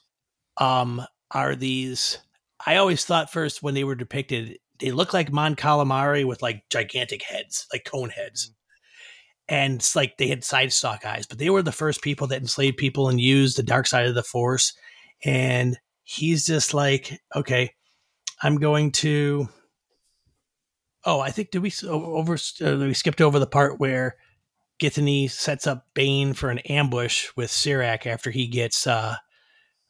[0.58, 2.18] um are these
[2.66, 6.62] i always thought first when they were depicted they look like mon calamari with like
[6.70, 8.52] gigantic heads like cone heads
[9.50, 12.40] and it's like they had side stalk eyes but they were the first people that
[12.40, 14.72] enslaved people and used the dark side of the force
[15.24, 15.78] and
[16.08, 17.72] he's just like, okay,
[18.42, 19.48] I'm going to.
[21.10, 24.16] Oh, I think did we over uh, we skipped over the part where
[24.78, 29.16] Githany sets up Bane for an ambush with Sirak after he gets uh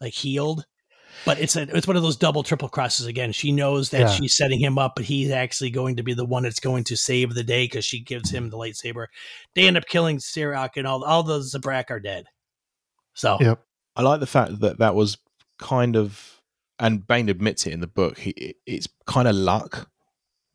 [0.00, 0.64] like healed.
[1.24, 3.32] But it's a, it's one of those double triple crosses again.
[3.32, 4.10] She knows that Yeah.
[4.10, 6.96] she's setting him up, but he's actually going to be the one that's going to
[6.96, 9.06] save the day because she gives him the lightsaber.
[9.56, 12.26] They end up killing Sirak, and all all the Zabrak are dead.
[13.14, 13.60] So Yep.
[13.96, 15.18] I like the fact that that was
[15.58, 16.40] kind of,
[16.78, 18.18] and Bane admits it in the book.
[18.18, 19.90] He, it- it's kind of luck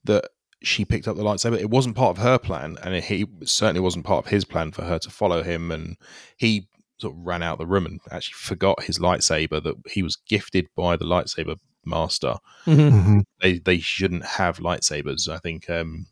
[0.05, 0.29] that
[0.63, 1.59] she picked up the lightsaber.
[1.59, 4.83] It wasn't part of her plan, and he certainly wasn't part of his plan for
[4.83, 5.71] her to follow him.
[5.71, 5.97] And
[6.37, 6.67] he
[6.99, 10.67] sort of ran out the room and actually forgot his lightsaber that he was gifted
[10.75, 12.35] by the lightsaber master.
[12.65, 13.23] Mhm.
[13.41, 15.27] They they shouldn't have lightsabers.
[15.27, 16.05] I think um,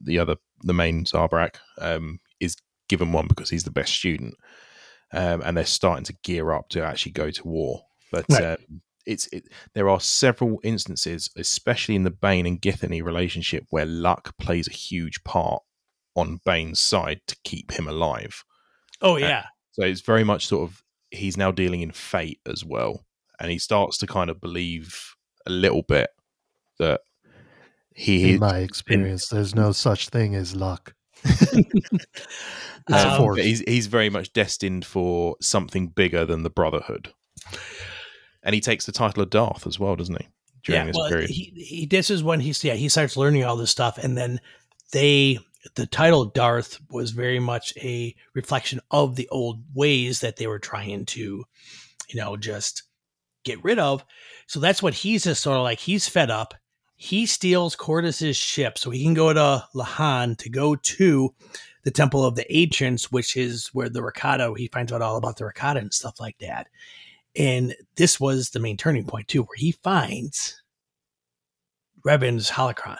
[0.00, 2.56] the other the main Zabrak um, is
[2.88, 4.34] given one because he's the best student,
[5.12, 7.82] um, and they're starting to gear up to actually go to war.
[8.10, 8.44] But Right.
[8.44, 13.86] um, it's it, there are several instances, especially in the Bane and Githany relationship, where
[13.86, 15.62] luck plays a huge part
[16.16, 18.44] on Bane's side to keep him alive.
[19.00, 23.04] oh yeah, So it's very much sort of he's now dealing in fate as well,
[23.40, 25.14] and he starts to kind of believe
[25.46, 26.10] a little bit
[26.78, 27.00] that
[27.94, 30.94] he In my experience, there's no such thing as luck.
[32.92, 33.36] um, force.
[33.36, 37.12] but he's he's very much destined for something bigger than the Brotherhood,
[38.44, 40.28] and he takes the title of Darth as well, doesn't he?
[40.62, 43.56] During this well, period, He, he this is when he's yeah he starts learning all
[43.56, 44.40] this stuff, and then
[44.92, 45.38] they
[45.74, 50.58] the title Darth was very much a reflection of the old ways that they were
[50.58, 51.44] trying to,
[52.08, 52.82] you know, just
[53.44, 54.04] get rid of.
[54.46, 55.80] So that's what he's just sort of like.
[55.80, 56.54] He's fed up.
[56.96, 61.34] He steals Qordis's ship so he can go to Lehon to go to
[61.82, 65.36] the Temple of the Ancients, which is where the Rakata, he finds out all about
[65.36, 66.68] the Rakata and stuff like that.
[67.36, 70.62] And this was the main turning point, too, where he finds
[72.06, 72.98] Revan's holocron.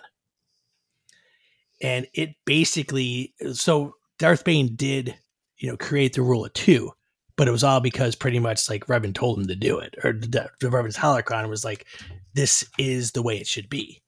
[1.80, 5.16] And it basically, so Darth Bane did,
[5.58, 6.92] you know, create the rule of two,
[7.36, 10.12] but it was all because pretty much like Revan told him to do it, or
[10.12, 11.86] the, the Revan's holocron was like,
[12.34, 14.02] this is the way it should be.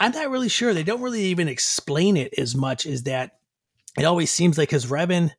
[0.00, 0.74] I'm not really sure.
[0.74, 3.38] They don't really even explain it as much as that.
[3.98, 5.32] It always seems like because Revan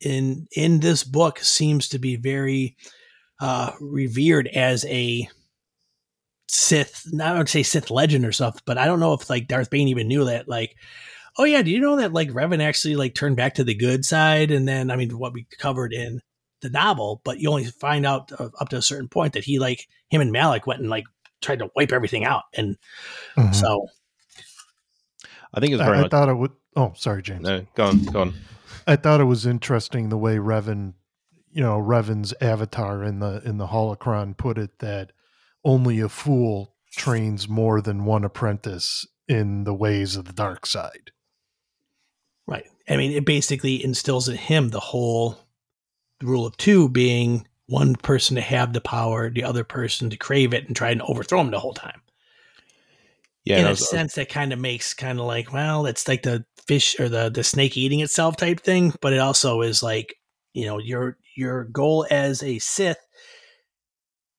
[0.00, 2.76] in in this book seems to be very
[3.40, 5.28] uh, revered as a
[6.48, 7.02] Sith.
[7.12, 9.70] Not I would say Sith legend or stuff, but I don't know if like Darth
[9.70, 10.48] Bane even knew that.
[10.48, 10.74] Like,
[11.38, 14.04] oh yeah, do you know that like Revan actually like turned back to the good
[14.04, 14.50] side?
[14.50, 16.20] And then I mean, what we covered in
[16.62, 19.58] the novel, but you only find out uh, up to a certain point that he
[19.58, 21.04] like him and Malik went and like
[21.42, 22.76] tried to wipe everything out, and
[23.36, 23.54] Mhm.
[23.54, 23.86] so
[25.54, 26.10] I think it was very I, I much.
[26.10, 26.52] thought it would.
[26.76, 27.42] Oh, sorry, James.
[27.42, 28.34] no, go on, go on.
[28.86, 30.94] I thought it was interesting the way Revan,
[31.58, 35.10] you know, Revan's avatar in the in the holocron put it that
[35.64, 41.10] only a fool trains more than one apprentice in the ways of the dark side.
[42.46, 42.68] Right.
[42.88, 45.36] I mean, it basically instills in him the whole
[46.22, 50.54] rule of two being one person to have the power, the other person to crave
[50.54, 52.00] it and try and overthrow him the whole time.
[53.44, 56.06] Yeah, In a was- uh, sense, that kind of makes kind of like, well, it's
[56.06, 59.82] like the fish or the the snake eating itself type thing, but it also is
[59.82, 60.14] like,
[60.58, 62.98] you know, your your goal as a Sith,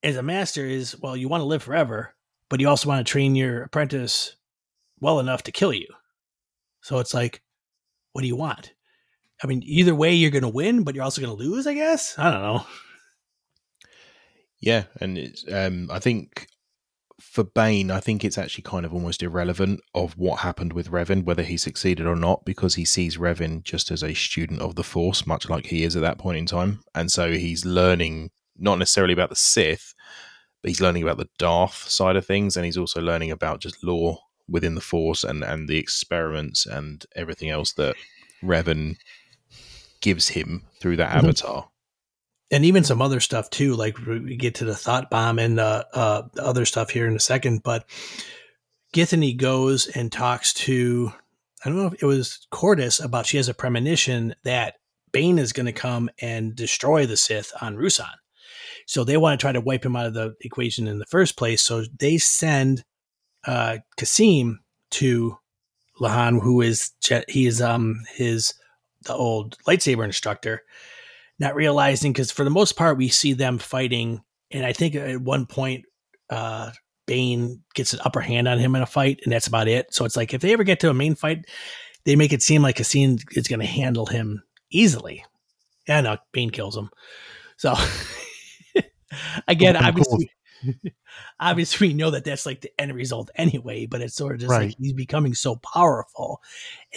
[0.03, 2.13] as a master, is well, you want to live forever,
[2.49, 4.35] but you also want to train your apprentice
[4.99, 5.87] well enough to kill you.
[6.81, 7.41] So it's like,
[8.11, 8.73] what do you want?
[9.41, 11.65] I mean, either way, you're going to win, but you're also going to lose.
[11.65, 12.65] I guess I don't know.
[14.59, 16.47] Yeah, and it's um I think
[17.19, 21.23] for Bane, I think it's actually kind of almost irrelevant of what happened with Revan,
[21.23, 24.83] whether he succeeded or not, because he sees Revan just as a student of the
[24.83, 26.79] Force, much like he is at that point in time.
[26.95, 29.93] And so he's learning not necessarily about the Sith,
[30.61, 33.83] but he's learning about the Darth side of things, and he's also learning about just
[33.83, 37.95] lore within the Force and, and the experiments and everything else that
[38.43, 38.95] Revan
[40.01, 41.17] gives him through that Mhm.
[41.23, 41.69] avatar.
[42.51, 43.75] And even some other stuff too.
[43.75, 47.15] Like we get to the thought bomb and uh, uh, the other stuff here in
[47.15, 47.61] a second.
[47.63, 47.85] But
[48.93, 51.13] Githany goes and talks to
[51.63, 54.75] I don't know if it was Qordis about she has a premonition that
[55.11, 58.13] Bane is going to come and destroy the Sith on Ruusan.
[58.85, 61.37] So they want to try to wipe him out of the equation in the first
[61.37, 61.61] place.
[61.61, 62.83] So they send
[63.45, 65.37] uh, Kasim to
[65.99, 66.91] Lehon, who is
[67.27, 68.53] he is um his
[69.03, 70.63] the old lightsaber instructor,
[71.39, 74.21] not realizing because for the most part we see them fighting,
[74.51, 75.85] and I think at one point
[76.29, 76.71] uh,
[77.05, 79.93] Bane gets an upper hand on him in a fight, and that's about it.
[79.93, 81.45] So it's like if they ever get to a main fight,
[82.05, 85.23] they make it seem like Kasim is going to handle him easily.
[85.87, 86.89] Yeah, no, Bane kills him.
[87.57, 87.75] So
[89.47, 90.31] Again, obviously,
[91.39, 93.85] obviously, we know that that's like the end result anyway.
[93.85, 96.41] But it's sort of just like he's becoming so powerful,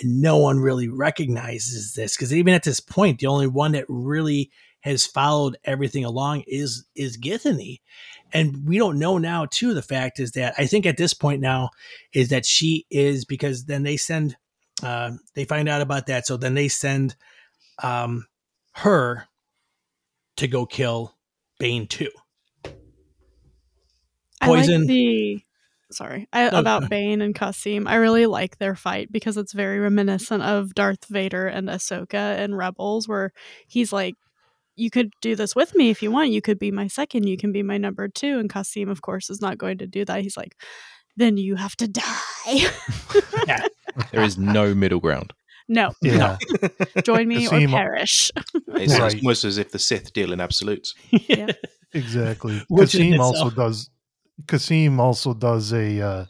[0.01, 3.87] and no one really recognizes this because even at this point, the only one that
[3.89, 4.51] really
[4.81, 7.81] has followed everything along is is Githany,
[8.33, 9.47] and we don't know now.
[9.47, 11.71] Too, the fact is that I think at this point now
[12.13, 14.37] is that she is because then they send,
[14.83, 17.17] uh, they find out about that, so then they send
[17.83, 18.27] um,
[18.75, 19.29] her
[20.37, 21.17] to go kill
[21.59, 22.11] Bane too.
[24.43, 25.41] I like the
[25.91, 26.89] sorry I, No, about no.
[26.89, 27.87] Bane and Kasim.
[27.87, 32.55] I really like their fight because it's very reminiscent of Darth Vader and Ahsoka in
[32.55, 33.33] Rebels, where
[33.69, 34.15] he's like,
[34.77, 36.31] "You could do this with me if you want.
[36.31, 37.27] You could be my second.
[37.29, 38.39] You can be my number two.
[38.39, 40.23] And Kasim, of course, is not going to do that.
[40.23, 40.57] He's like,
[41.17, 42.03] "Then you have to die."
[43.47, 43.67] Yeah.
[44.13, 45.33] There is no middle ground.
[45.69, 46.39] no, Yeah.
[47.05, 48.31] join me or perish.
[48.69, 49.15] It's Right.
[49.17, 50.95] almost as if the Sith deal in absolutes.
[51.11, 51.49] yeah.
[51.93, 52.63] Exactly.
[52.69, 53.91] Which Kasim also does.
[54.49, 56.25] Kasim also does a, uh,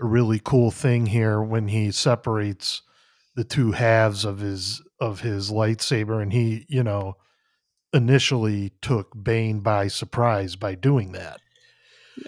[0.00, 2.82] a really cool thing here when he separates
[3.36, 7.16] the two halves of his of his lightsaber, and he, you know,
[7.92, 11.40] initially took Bane by surprise by doing that.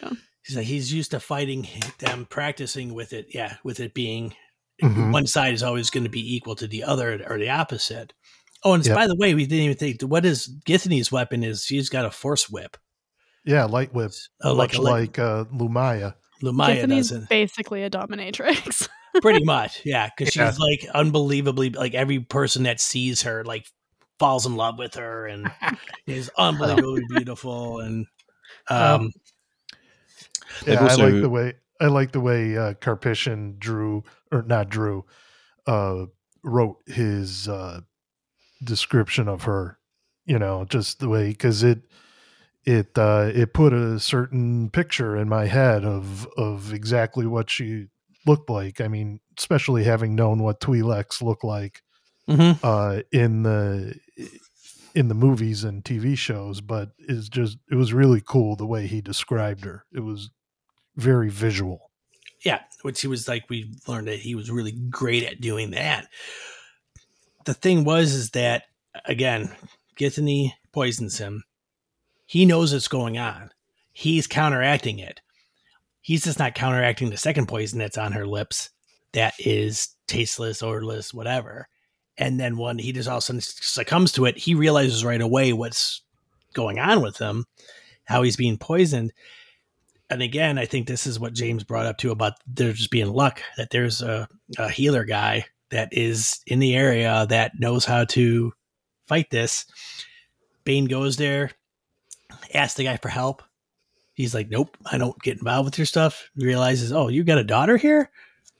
[0.02, 0.10] Yeah.
[0.44, 1.68] He's like he's used to fighting
[1.98, 3.26] them, practicing with it.
[3.30, 4.34] Yeah, with it being
[4.82, 5.12] Mhm.
[5.12, 8.12] one side is always going to be equal to the other or the opposite.
[8.64, 8.94] Oh, and Yep.
[8.96, 11.64] by the way, we didn't even think what is Githany's weapon is.
[11.64, 12.76] She's got a force whip.
[13.44, 14.12] Yeah, light whip,
[14.42, 16.14] Oh, like much a light- like uh, Lumiya.
[16.42, 17.28] Lumiya Githany's doesn't.
[17.28, 18.88] basically a dominatrix.
[19.20, 20.50] Pretty much, yeah, because Yeah.
[20.50, 23.66] she's like unbelievably like every person that sees her like
[24.18, 25.50] falls in love with her and
[26.06, 28.06] is unbelievably beautiful and
[28.70, 29.10] um
[30.64, 34.42] They've Yeah, also- I like the way I like the way uh, Karpyshyn drew or
[34.42, 35.04] not drew,
[35.66, 36.06] uh,
[36.44, 37.80] wrote his uh,
[38.62, 39.78] description of her.
[40.24, 41.82] You know, just the way because it
[42.64, 47.86] it uh, it put a certain picture in my head of of exactly what she
[48.26, 48.80] looked like.
[48.80, 51.82] I mean, especially having known what Twi'leks look like
[52.28, 52.58] mhm.
[52.62, 53.98] uh, in the
[54.94, 58.86] in the movies and TV shows, but it's just it was really cool the way
[58.86, 59.84] he described her.
[59.92, 60.30] It was
[60.96, 61.90] very visual.
[62.44, 66.08] Yeah, which he was like, we learned that he was really great at doing that.
[67.44, 68.64] The thing was, is that
[69.04, 69.54] again,
[69.96, 71.44] Githany poisons him.
[72.32, 73.50] He knows what's going on.
[73.92, 75.20] He's counteracting it.
[76.00, 78.70] He's just not counteracting the second poison that's on her lips
[79.12, 81.68] that is tasteless, odorless, whatever.
[82.16, 85.20] And then when he just all of a sudden succumbs to it, he realizes right
[85.20, 86.00] away what's
[86.54, 87.44] going on with him,
[88.04, 89.12] how he's being poisoned
[90.12, 93.10] and again, I think this is what James brought up too about there just being
[93.10, 94.28] luck that there's a,
[94.58, 98.52] a healer guy that is in the area that knows how to
[99.06, 99.64] fight this.
[100.64, 101.52] Bane goes there,
[102.54, 103.42] asks the guy for help.
[104.14, 107.38] He's like, "Nope, I don't get involved with your stuff." He realizes, "Oh, you got
[107.38, 108.10] a daughter here."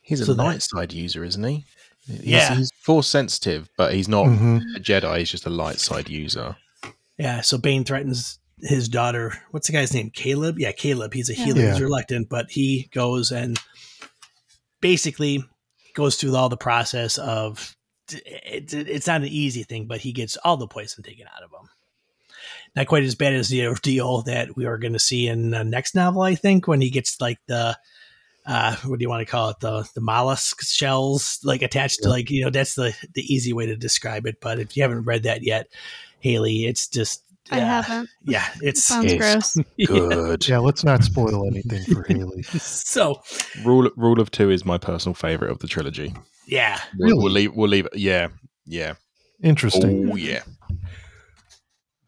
[0.01, 1.64] He's a So that- light side user, isn't he?
[2.07, 2.55] He's, Yeah.
[2.57, 4.62] he's force sensitive, but he's not Mhm.
[4.76, 5.18] a Jedi.
[5.18, 6.57] He's just a light side user.
[7.18, 9.40] Yeah, so Bane threatens his daughter.
[9.53, 10.11] What's the guy's name?
[10.11, 10.59] Caleb?
[10.59, 11.14] Yeah, Caleb.
[11.14, 11.45] He's a Yeah.
[11.45, 11.70] healer.
[11.70, 13.59] He's reluctant, but he goes and
[14.80, 15.45] basically
[15.95, 17.76] goes through all the process of
[18.11, 21.43] it, it- it's not an easy thing, but he gets all the poison taken out
[21.43, 21.68] of him.
[22.75, 25.64] Not quite as bad as the ordeal that we are going to see in the
[25.64, 27.77] next novel, I think, when he gets like the
[28.45, 29.61] uh, what do you want to call it?
[29.61, 33.66] The the mollusk shells like attached to like you know that's the the easy way
[33.66, 34.41] to describe it.
[34.41, 35.68] But if you haven't read that yet,
[36.20, 38.09] Haley, it's just I uh, haven't.
[38.25, 39.59] yeah, it's Sounds It's gross.
[39.87, 40.49] Good.
[40.49, 42.43] Yeah, let's not spoil anything for Haley.
[42.43, 43.23] so
[43.64, 46.14] Rule Rule of Two is my personal favorite of the trilogy.
[46.47, 46.81] yeah.
[46.99, 47.55] We'll, we'll leave.
[47.55, 47.87] We'll leave.
[47.87, 47.97] it.
[47.97, 48.29] Yeah,
[48.66, 48.95] yeah.
[49.43, 50.11] Interesting.
[50.11, 50.43] Oh yeah.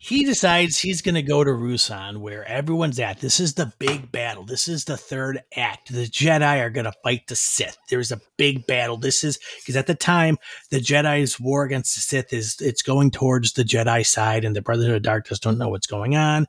[0.07, 3.21] He decides he's going to go to Ruusan where everyone's at.
[3.23, 4.45] This is the big battle.
[4.45, 5.91] This is the third act.
[5.91, 7.79] The Jedi are going to fight the Sith.
[7.89, 8.99] There's a big battle.
[8.99, 10.37] This is because at the time
[10.71, 14.61] the Jedi's war against the Sith is it's going towards the Jedi side, and the
[14.61, 16.49] Brotherhood of Darkness don't know what's going on.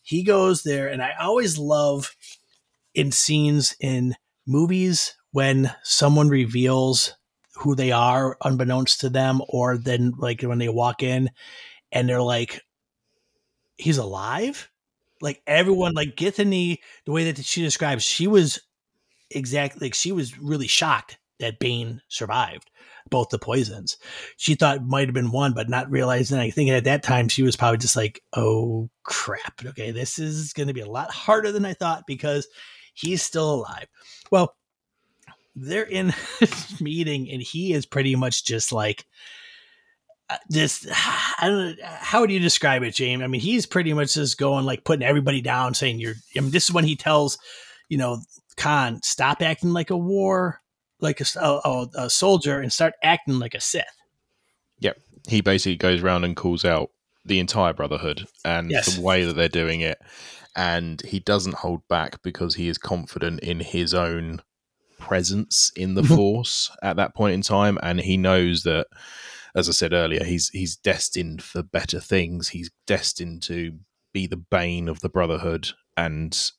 [0.00, 2.16] He goes there, and I always love
[2.94, 4.14] in scenes in
[4.46, 7.14] movies when someone reveals
[7.56, 11.28] who they are unbeknownst to them, or then like when they walk in
[11.92, 12.62] and they're like,
[13.76, 14.70] he's alive.
[15.20, 18.60] Like everyone, like Githany, the way that she describes, she was
[19.30, 22.70] exactly like she was really shocked that Bane survived
[23.08, 23.96] both the poisons.
[24.36, 26.38] She thought might have been one, but not realizing.
[26.38, 29.64] I think at that time she was probably just like, "Oh crap!
[29.64, 32.46] Okay, this is going to be a lot harder than I thought because
[32.94, 33.86] he's still alive."
[34.30, 34.54] Well,
[35.54, 39.06] they're in this meeting, and he is pretty much just like
[40.28, 43.22] Uh, just I don't know how would you describe it, James?
[43.22, 46.14] I mean, he's pretty much just going like putting everybody down, saying you're.
[46.36, 47.38] I mean, this is when he tells,
[47.88, 48.20] you know,
[48.56, 50.60] Kaan stop acting like a war,
[51.00, 53.84] like a, a, a soldier, and start acting like a Sith.
[54.80, 54.98] Yep.
[55.28, 56.90] He basically goes around and calls out
[57.24, 58.96] the entire Brotherhood and Yes.
[58.96, 59.98] the way that they're doing it.
[60.54, 64.40] And he doesn't hold back because he is confident in his own
[64.98, 66.14] presence in the mm-hmm.
[66.14, 67.78] Force at that point in time.
[67.82, 68.86] And he knows that,
[69.56, 72.50] as I said earlier, he's he's destined for better things.
[72.50, 73.78] He's destined to
[74.12, 76.50] be the bane of the Brotherhood and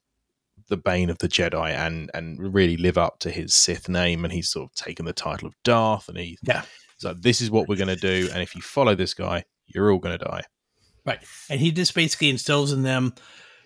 [0.68, 4.26] the bane of the Jedi and and really live up to his Sith name.
[4.26, 6.64] And he's sort of taken the title of Darth and he Yeah.
[6.98, 9.92] so this is what we're going to do, and if you follow this guy, you're
[9.92, 10.42] all going to die.
[11.06, 11.20] Right.
[11.50, 13.14] And he just basically instills in them,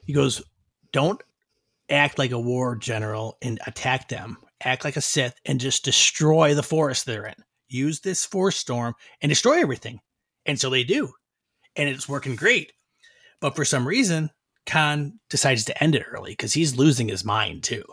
[0.06, 0.44] he goes,
[0.92, 1.22] don't
[1.90, 4.38] act like a war general and attack them.
[4.64, 7.36] Act like a Sith and just destroy the forest they're in.
[7.72, 10.00] Use this force storm and destroy everything.
[10.46, 11.14] And so they do.
[11.76, 12.74] And it's working great.
[13.40, 14.30] But for some reason,
[14.66, 17.84] Kaan decides to end it early because he's losing his mind too.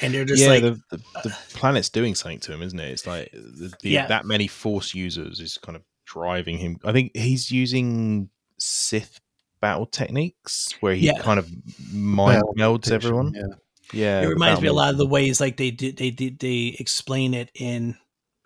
[0.00, 2.78] And they're just yeah, like, the, the, uh, the planet's doing something to him, isn't
[2.80, 2.90] it?
[2.90, 4.06] It's like the, the, Yeah.
[4.06, 6.78] that many Force users is kind of driving him.
[6.84, 8.28] I think he's using
[8.58, 9.20] Sith
[9.60, 11.20] battle techniques where he Yeah.
[11.20, 11.48] kind of
[11.92, 13.34] mind melds Teleportation, everyone.
[13.34, 13.56] yeah.
[13.92, 16.74] Yeah, it reminds me a lot of the ways like they did they did they
[16.80, 17.96] explain it in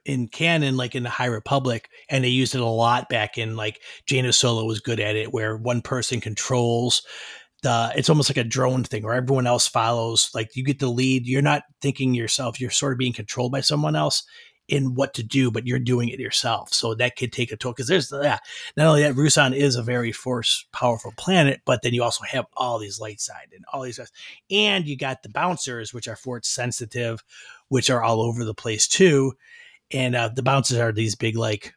[0.05, 3.57] in canon like in the high republic and they used it a lot back in
[3.57, 7.03] like Jaina Solo was good at it where one person controls
[7.62, 10.88] the it's almost like a drone thing where everyone else follows like you get the
[10.88, 14.22] lead you're not thinking yourself you're sort of being controlled by someone else
[14.68, 17.72] in what to do but you're doing it yourself so that could take a toll
[17.72, 18.38] because there's yeah
[18.76, 22.44] not only that Ruusan is a very force powerful planet but then you also have
[22.57, 23.99] all these light side and all these
[24.51, 27.24] and you got the bouncers which are force sensitive
[27.68, 29.32] which are all over the place too
[29.93, 31.74] and uh, the bouncers are these big like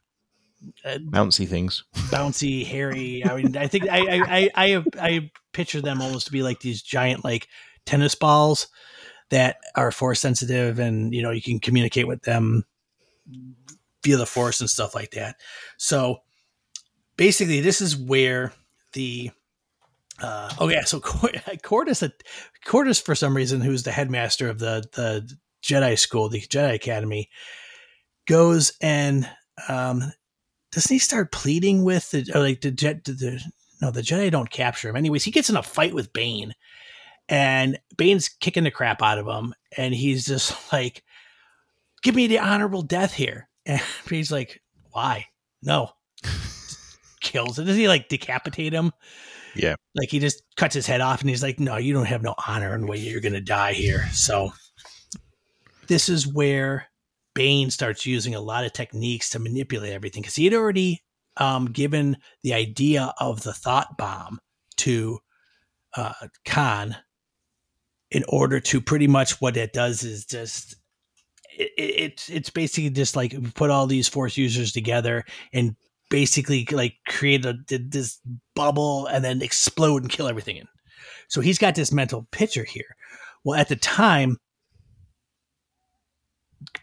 [0.85, 1.83] uh, bouncy things.
[2.09, 3.23] bouncy, hairy.
[3.25, 6.43] I mean, I think I I I I, have, I picture them almost to be
[6.43, 7.47] like these giant like
[7.85, 8.67] tennis balls
[9.29, 12.65] that are force sensitive, and you know you can communicate with them
[14.03, 15.35] via the force and stuff like that.
[15.77, 16.21] So
[17.17, 18.53] basically, this is where
[18.93, 19.31] the
[20.21, 22.11] uh, oh yeah, so Qordis,
[22.65, 27.29] Qordis for some reason, who's the headmaster of the the Jedi school, the Jedi Academy,
[28.27, 29.29] goes and
[29.67, 30.11] um,
[30.71, 33.43] doesn't he start pleading with the or like the jet the, the
[33.81, 34.95] no the Jedi don't capture him.
[34.95, 36.53] Anyways he gets in a fight with Bane
[37.27, 41.03] and Bane's kicking the crap out of him and he's just like
[42.01, 43.47] give me the honorable death here.
[43.67, 45.27] And he's like why?
[45.61, 45.91] No.
[47.21, 48.91] Kills it does he like decapitate him?
[49.53, 49.75] Yeah.
[49.95, 52.33] like he just cuts his head off and he's like no you don't have no
[52.47, 54.07] honor in the way you're gonna die here.
[54.13, 54.51] So
[55.87, 56.87] this is where
[57.33, 61.01] Bane starts using a lot of techniques to manipulate everything because he had already
[61.37, 64.39] um, given the idea of the thought bomb
[64.77, 65.19] to
[65.95, 66.13] uh,
[66.45, 66.95] Kaan
[68.09, 70.75] in order to pretty much what it does is just
[71.57, 75.23] it, it, it's it's basically just like put all these force users together
[75.53, 75.75] and
[76.09, 78.19] basically like create a this
[78.55, 80.67] bubble and then explode and kill everything in.
[81.29, 82.95] So he's got this mental picture here.
[83.43, 84.37] Well, at the time,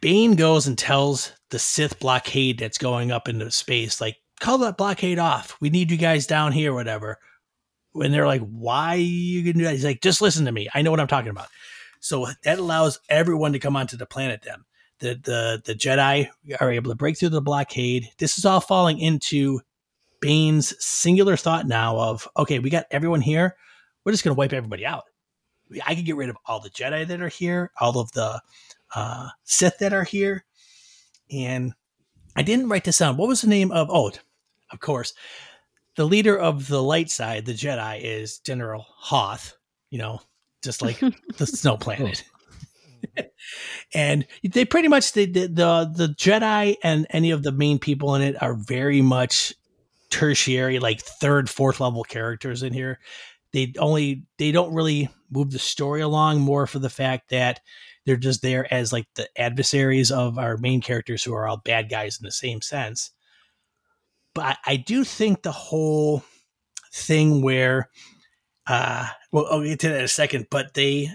[0.00, 4.76] Bane goes and tells the Sith blockade that's going up into space, like, call that
[4.76, 5.56] blockade off.
[5.60, 7.18] We need you guys down here, whatever.
[7.92, 9.72] When they're like, why are you to do that?
[9.72, 10.68] He's like, just listen to me.
[10.74, 11.48] I know what I'm talking about.
[12.00, 14.64] So that allows everyone to come onto the planet then.
[15.00, 16.28] The, the, the Jedi
[16.60, 18.08] are able to break through the blockade.
[18.18, 19.60] This is all falling into
[20.20, 23.56] Bane's singular thought now of, okay, we got everyone here.
[24.04, 25.04] We're just to wipe everybody out.
[25.86, 28.40] I could get rid of all the Jedi that are here, all of the
[28.94, 30.44] uh, Sith that are here.
[31.30, 31.74] And
[32.36, 33.16] I didn't write this down.
[33.16, 33.88] What was the name of?
[33.90, 34.12] Oh,
[34.70, 35.12] of course,
[35.96, 39.56] the leader of the light side, the Jedi, is General Hoth.
[39.90, 40.20] You know,
[40.62, 41.00] just like
[41.36, 42.24] the snow planet.
[43.94, 48.14] and they pretty much the, the the the Jedi and any of the main people
[48.14, 49.54] in it are very much
[50.10, 52.98] tertiary, like third, fourth level characters in here.
[53.52, 57.60] They only they don't really move the story along more for the fact that
[58.08, 61.90] they're just there as like the adversaries of our main characters who are all bad
[61.90, 63.10] guys in the same sense.
[64.34, 66.22] But I, do think the whole
[66.94, 67.90] thing where
[68.66, 71.10] uh well I'll get to that in a second, but they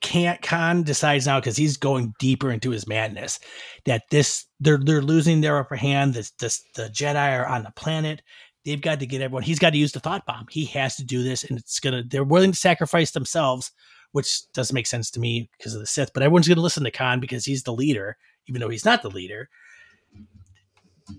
[0.00, 3.40] can't Kaan decides now because he's going deeper into his madness
[3.84, 6.14] that this they're they're losing their upper hand.
[6.14, 8.22] This this the Jedi are on the planet.
[8.64, 9.42] They've got to get everyone.
[9.42, 10.46] He's got to use the thought bomb.
[10.48, 12.04] He has to do this, and it's gonna.
[12.06, 13.72] They're willing to sacrifice themselves,
[14.18, 16.12] which doesn't make sense to me because of the Sith.
[16.12, 18.16] But everyone's gonna listen to Kaan because he's the leader,
[18.48, 19.48] even though he's not the leader.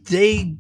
[0.10, 0.58] They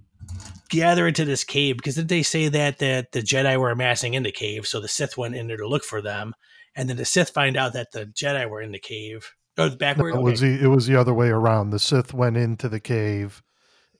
[0.69, 4.23] gather into this cave because did they say that that the Jedi were amassing in
[4.23, 6.33] the cave, so the Sith went in there to look for them,
[6.75, 9.35] and then the Sith find out that the Jedi were in the cave.
[9.57, 10.15] Oh, backward.
[10.15, 10.55] It was Okay.
[10.55, 11.71] the, it was the other way around.
[11.71, 13.43] The Sith went into the cave,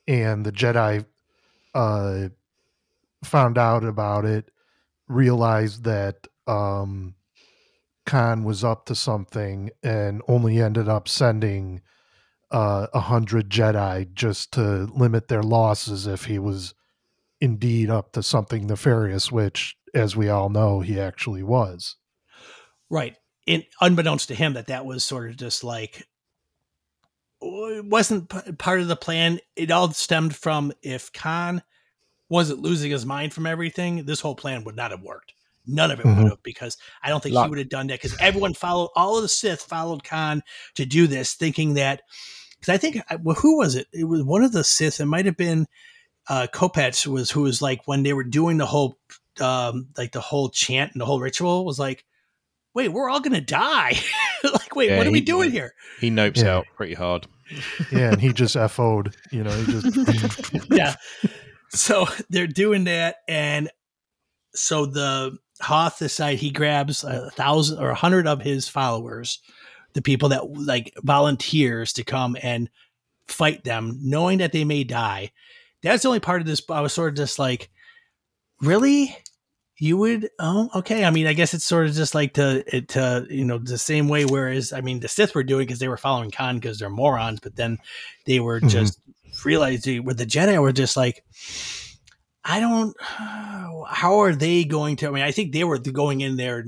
[0.08, 1.04] and the Jedi
[1.76, 2.30] uh,
[3.26, 4.50] found out about it,
[5.10, 7.16] realized that um,
[8.10, 11.82] Kaan was up to something, and only ended up sending
[12.50, 16.74] uh, a hundred Jedi just to limit their losses if he was
[17.40, 21.98] indeed up to something nefarious, which, as we all know, he actually was.
[22.90, 23.16] Right.
[23.80, 26.08] Unbeknownst to him, that that was sort of just like
[27.42, 29.40] it wasn't p- part of the plan.
[29.56, 31.62] It all stemmed from if Kaan
[32.28, 35.34] wasn't losing his mind from everything, this whole plan would not have worked.
[35.70, 36.18] None of it Mhm.
[36.24, 39.16] would have because I don't think he would have done that because everyone followed all
[39.18, 40.42] of the Sith followed Kaan
[40.76, 42.02] to do this, thinking that
[42.60, 43.88] because I think well, who was it?
[43.94, 45.00] It was one of the Sith.
[45.00, 45.68] It might have been
[46.28, 48.98] uh, Kopecz was who was like when they were doing the whole
[49.40, 52.04] um, like the whole chant and the whole ritual was like,
[52.74, 53.98] wait, we're all gonna die.
[54.44, 55.74] like, wait, Yeah, what are we he- doing here?
[56.00, 56.58] He nopes Yeah.
[56.58, 57.28] out pretty hard.
[57.92, 60.52] Yeah, and he just FO'd, you know, he just.
[60.72, 60.96] yeah.
[61.70, 63.72] So they're doing that, and
[64.54, 69.40] so the Hoth decide he grabs a thousand or a hundred of his followers,
[69.94, 72.70] the people that like volunteers to come and
[73.28, 75.32] fight them, knowing that they may die.
[75.84, 76.62] That's the only part of this.
[76.70, 77.70] I was sort of just like,
[78.62, 79.16] really.
[79.82, 82.90] You would oh okay I mean I guess it's sort of just like to it
[82.90, 85.88] to you know the same way whereas I mean the Sith were doing because they
[85.88, 87.78] were following Kaan because they're morons but then
[88.26, 88.68] they were Mhm.
[88.72, 89.00] just
[89.46, 91.24] realizing with the Jedi were just like
[92.46, 96.38] I don't how are they going to I mean I think they were going in
[96.38, 96.66] there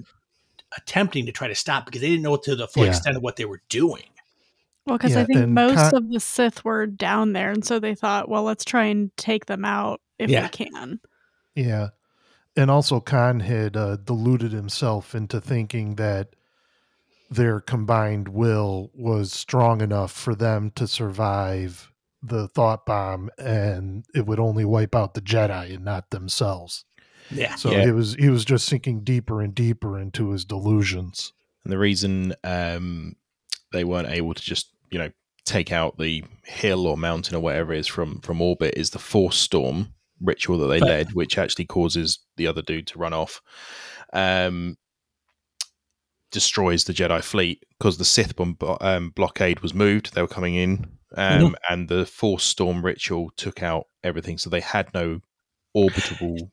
[0.77, 2.89] attempting to try to stop because they didn't know to the full Yeah.
[2.91, 4.03] extent of what they were doing
[4.85, 7.77] Well, because Yeah, I think most Kaan- of the Sith were down there, and so
[7.79, 10.43] they thought, well, let's try and take them out if Yeah.
[10.43, 10.99] we can.
[11.55, 11.89] Yeah.
[12.55, 16.29] And also, Kaan had uh, deluded himself into thinking that
[17.29, 21.90] their combined will was strong enough for them to survive
[22.23, 26.85] the thought bomb and it would only wipe out the Jedi and not themselves.
[27.31, 27.85] yeah So Yeah.
[27.85, 31.33] he was he was just sinking deeper and deeper into his delusions.
[31.63, 33.15] And the reason um,
[33.71, 35.09] they weren't able to just, you know,
[35.45, 38.99] take out the hill or mountain or whatever it is from from orbit is the
[38.99, 43.13] force storm ritual that they But- led, which actually causes the other dude to run
[43.13, 43.41] off.
[44.13, 44.77] Um,
[46.31, 50.13] destroys the Jedi fleet because the Sith bomb- um, blockade was moved.
[50.13, 50.85] They were coming in,
[51.15, 51.53] um, Mhm.
[51.69, 54.37] and the force storm ritual took out everything.
[54.37, 55.19] So they had no
[55.75, 56.51] orbitable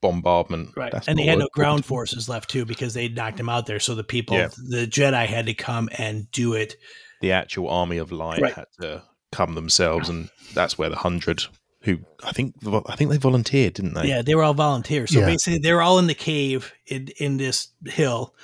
[0.00, 0.70] bombardment.
[0.76, 0.92] Right.
[0.92, 3.80] That's and they had no ground forces left too because they knocked them out there.
[3.80, 4.48] So the people, Yeah.
[4.56, 6.76] the Jedi had to come and do it.
[7.20, 8.54] the actual army of light Right.
[8.54, 9.02] had to
[9.32, 11.46] come themselves, and that's where the hundred
[11.82, 12.54] who I think
[12.86, 14.06] I think they volunteered, didn't they?
[14.06, 15.10] Yeah, they were all volunteers.
[15.12, 15.26] So Yeah.
[15.26, 18.36] basically, they're all in the cave in, in this hill.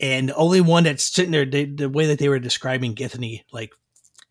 [0.00, 3.70] And only one that's sitting there, they, the way that they were describing Githany, like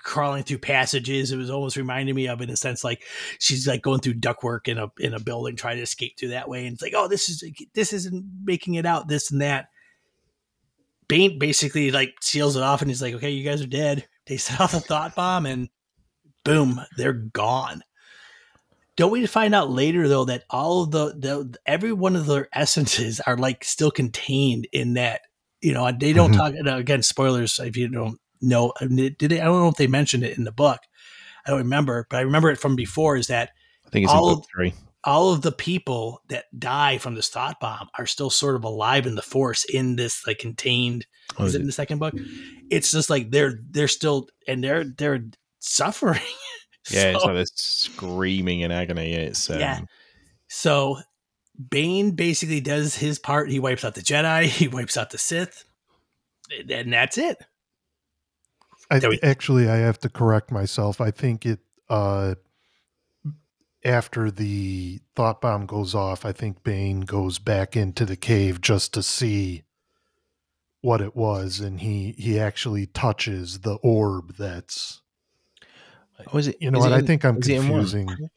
[0.10, 3.04] crawling through passages, it was almost reminding me of in a sense like
[3.38, 6.50] she's like going through ductwork in a in a building trying to escape through that
[6.50, 6.66] way.
[6.66, 9.70] And it's like, oh, this is this isn't making it out, this and that.
[11.08, 14.08] Bane basically like seals it off and he's like, okay, you guys are dead.
[14.28, 15.70] They set off a thought bomb and
[16.44, 17.82] boom, they're gone.
[18.96, 22.50] Don't we find out later though that all of the, the every one of their
[22.54, 25.22] essences are like still contained in that
[25.62, 26.38] you know they don't Mhm.
[26.38, 30.24] talk again spoilers if you don't mean, did they I don't know if they mentioned
[30.24, 30.80] it in the book
[31.46, 33.52] I don't remember but I remember it from before is that
[33.86, 34.74] I think it's all in of- book three.
[35.04, 39.06] all of the people that die from this thought bomb are still sort of alive
[39.08, 41.06] in the force in this like contained
[41.38, 42.14] Oh, is is it in the second book
[42.72, 45.24] it's just like they're they're still and they're they're
[45.60, 46.22] suffering
[46.92, 49.14] Yeah, it's So- like they're screaming in agony.
[49.14, 49.82] It's um, Yeah.
[50.48, 50.98] So
[51.70, 53.52] Bane basically does his part.
[53.52, 55.66] He wipes out the Jedi, he wipes out the Sith,
[56.70, 57.38] and that's it.
[58.92, 61.00] I we- actually I have to correct myself.
[61.02, 61.60] I think it
[61.90, 62.36] uh
[63.86, 68.94] after the thought bomb goes off, I think Bane goes back into the cave just
[68.96, 69.64] to see
[70.82, 75.02] what it was and he he actually touches the orb that's
[76.34, 76.58] Oh, is it?
[76.62, 77.80] you know what it I think I'm is it in one?
[77.82, 78.30] confusing.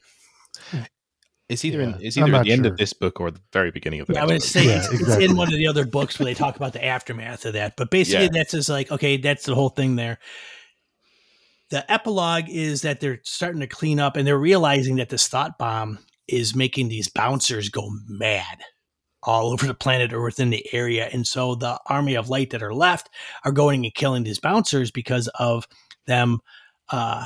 [1.49, 3.69] It's either in it's either at not the end of this book or the very
[3.69, 4.63] beginning of the Yeah, I next would book.
[4.63, 6.83] say Yeah, it's, it's in one of the other books where they talk about the
[6.83, 7.73] aftermath of that.
[7.75, 8.29] But basically, Yeah.
[8.33, 10.19] that's just like, okay, that's the whole thing there.
[11.69, 15.57] The epilogue is that they're starting to clean up and they're realizing that this thought
[15.57, 18.61] bomb is making these bouncers go mad
[19.23, 21.09] all over the planet or within the area.
[21.11, 23.09] And so the army of light that are left
[23.43, 25.67] are going and killing these bouncers because of
[26.07, 26.39] them
[26.89, 27.25] uh,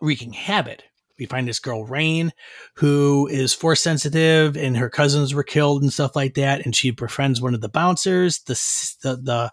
[0.00, 0.80] wreaking havoc.
[1.22, 2.32] We find this girl Rain,
[2.74, 6.90] who is force sensitive, and her cousins were killed and stuff like that, and she
[6.90, 8.40] befriends one of the bouncers.
[8.40, 8.54] The
[9.02, 9.52] the the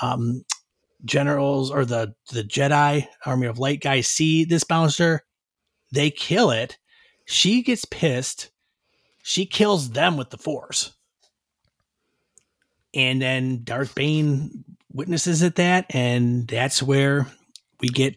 [0.00, 0.44] um,
[1.04, 5.24] generals or the the Jedi Army of Light guys see this bouncer,
[5.92, 6.78] they kill it.
[7.26, 8.50] She gets pissed.
[9.22, 10.94] She kills them with the Force,
[12.94, 17.26] and then Darth Bane witnesses at that, and that's where
[17.80, 18.16] we get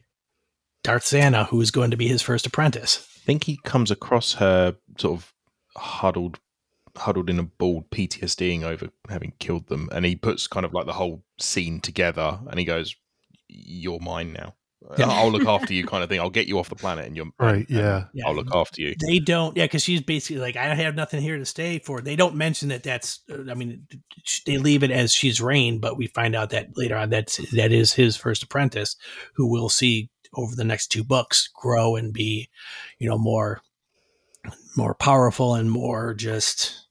[0.85, 3.07] Darth Zannah, who is going to be his first apprentice.
[3.17, 5.33] I think he comes across her sort of
[5.75, 6.39] huddled
[6.95, 10.85] huddled in a ball PTSDing over having killed them and he puts kind of like
[10.85, 12.95] the whole scene together and he goes
[13.49, 14.53] you're mine now
[14.97, 15.09] Yeah.
[15.09, 17.25] I'll look after you kind of thing I'll get you off the planet and you're
[17.37, 18.05] Right, and yeah.
[18.13, 18.27] Yeah.
[18.27, 21.37] I'll look after you They don't, yeah, because she's basically like, I have nothing here
[21.37, 21.99] to stay for.
[21.99, 23.87] They don't mention that that's, uh, I mean,
[24.45, 27.73] they leave it as she's Rain, but we find out that later on that's that
[27.73, 28.95] is his first apprentice,
[29.35, 32.49] who we'll see over the next two books grow and be,
[32.99, 33.61] you know, more
[34.77, 36.85] more powerful and more just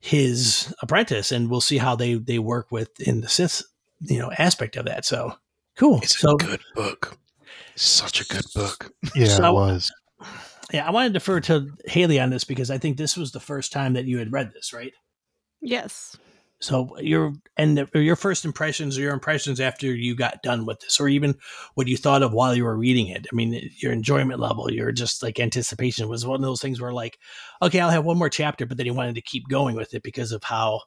[0.00, 3.62] his apprentice, and we'll see how they they work with in the Sith,
[4.00, 5.04] you know, aspect of that.
[5.04, 5.32] So
[5.76, 5.98] cool.
[6.02, 7.16] it's so a good book
[7.76, 9.92] such a good book Yeah, So- it was.
[10.72, 13.40] yeah, I want to defer to Haley on this because I think this was the
[13.40, 14.92] first time that you had read this, right?
[15.60, 16.16] Yes.
[16.60, 20.80] So your and the, your first impressions, or your impressions after you got done with
[20.80, 21.34] this, or even
[21.74, 23.26] what you thought of while you were reading it.
[23.30, 26.92] I mean, your enjoyment level, your just like anticipation was one of those things where
[26.92, 27.18] like,
[27.60, 30.02] okay, I'll have one more chapter, but then you wanted to keep going with it
[30.02, 30.80] because of how,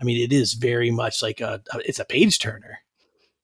[0.00, 2.80] I mean, it is very much like a it's a page turner.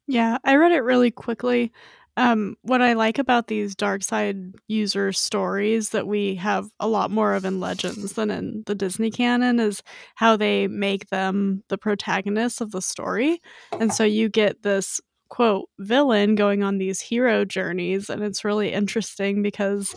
[0.06, 1.72] Yeah, I read it really quickly.
[2.20, 4.36] Um, what I like about these dark side
[4.68, 9.10] user stories that we have a lot more of in Legends than in the Disney
[9.10, 9.82] canon is
[10.16, 13.40] how they make them the protagonists of the story.
[13.80, 18.70] And so you get this quote villain going on these hero journeys, and it's really
[18.70, 19.94] interesting because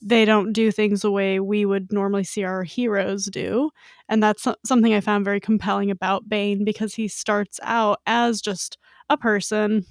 [0.00, 3.70] they don't do things the way we would normally see our heroes do.
[4.08, 8.78] And that's something I found very compelling about Bane because he starts out as just
[9.10, 9.84] a person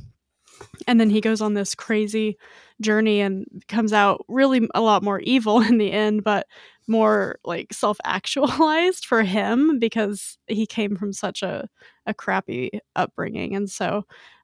[0.88, 2.38] and then he goes on this crazy
[2.82, 6.48] journey and comes out really a lot more evil in the end but
[6.88, 11.68] more like self-actualized for him because he came from such a,
[12.06, 14.04] a crappy upbringing and so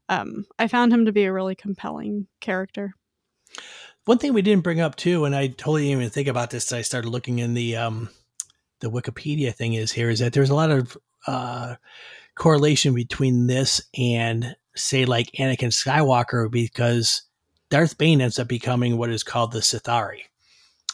[0.09, 2.93] um, i found him to be a really compelling character
[4.05, 6.71] One thing we didn't bring up too, and I totally didn't even think about this.
[6.71, 8.09] I started looking in the um,
[8.79, 10.97] the Wikipedia thing is here is that there's a lot of
[11.27, 11.75] uh,
[12.35, 17.23] correlation between this and say like Anakin Skywalker because
[17.69, 20.21] Darth Bane ends up becoming what is called the Sith'ari.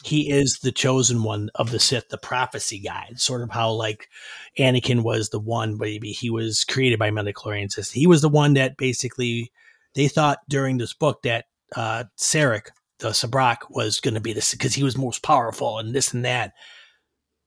[0.04, 4.08] He is the chosen one of the Sith, the prophecy guide, sort of how like
[4.56, 7.92] Anakin was the one, maybe he was created by midichlorians.
[7.92, 9.50] He was the one that basically
[9.94, 12.68] they thought during this book that uh, Sirak,
[13.00, 16.24] the Zabrak, was going to be this because he was most powerful and this and
[16.24, 16.52] that.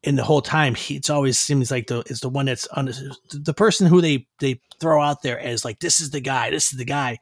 [0.03, 2.91] And the whole time, he, it's always seems like the it's the one that's on
[3.34, 6.72] the person who they they throw out there as like this is the guy, this
[6.72, 7.19] is the guy.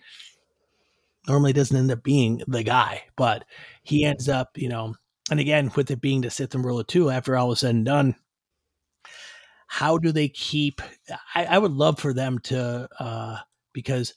[1.27, 3.43] Normally doesn't end up being the guy, but
[3.83, 4.95] he ends up, you know.
[5.29, 7.85] And again, with it being the Sith and Ruler too, after all is said and
[7.85, 8.15] done,
[9.67, 10.81] how do they keep?
[11.35, 13.37] I, I would love for them to, uh,
[13.73, 14.13] because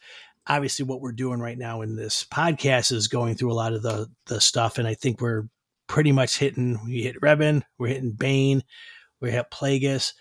[0.47, 3.83] obviously what we're doing right now in this podcast is going through a lot of
[3.83, 5.45] the the stuff, and I think we're
[5.87, 6.79] pretty much hitting.
[6.85, 8.63] We hit Revan, we're hitting Bane,
[9.21, 10.13] we hit Plagueis.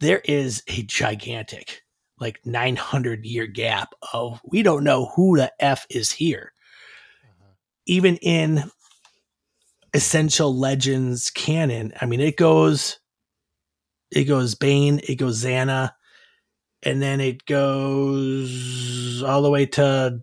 [0.00, 1.82] There is a gigantic,
[2.20, 6.52] like 900 year gap of we don't know who the f is here.
[7.86, 8.70] Even in
[9.94, 12.98] essential legends canon, I mean, it goes,
[14.10, 15.92] it goes Bane, it goes Zannah,
[16.82, 20.20] and then it goes all the way to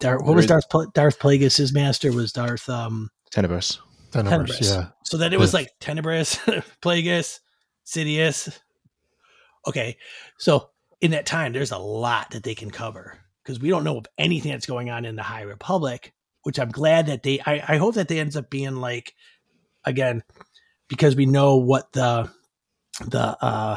[0.00, 0.22] Darth.
[0.24, 0.64] What was Darth?
[0.94, 2.68] Darth Plagueis' master was Darth.
[2.68, 3.78] Um, Tenebrous
[4.12, 4.70] Tenebrous, Tenebrous.
[4.70, 4.86] yeah.
[5.04, 5.60] So then it was Yeah.
[5.60, 6.36] like Tenebrous,
[6.82, 7.40] Plagueis,
[7.86, 8.58] Sidious.
[9.66, 9.96] Okay,
[10.38, 10.70] so
[11.00, 14.06] in that time, there's a lot that they can cover because we don't know of
[14.18, 16.12] anything that's going on in the High Republic.
[16.44, 17.38] Which I'm glad that they.
[17.46, 19.14] I, I hope that they ends up being like,
[19.84, 20.24] again,
[20.88, 22.28] because we know what the
[23.06, 23.76] the uh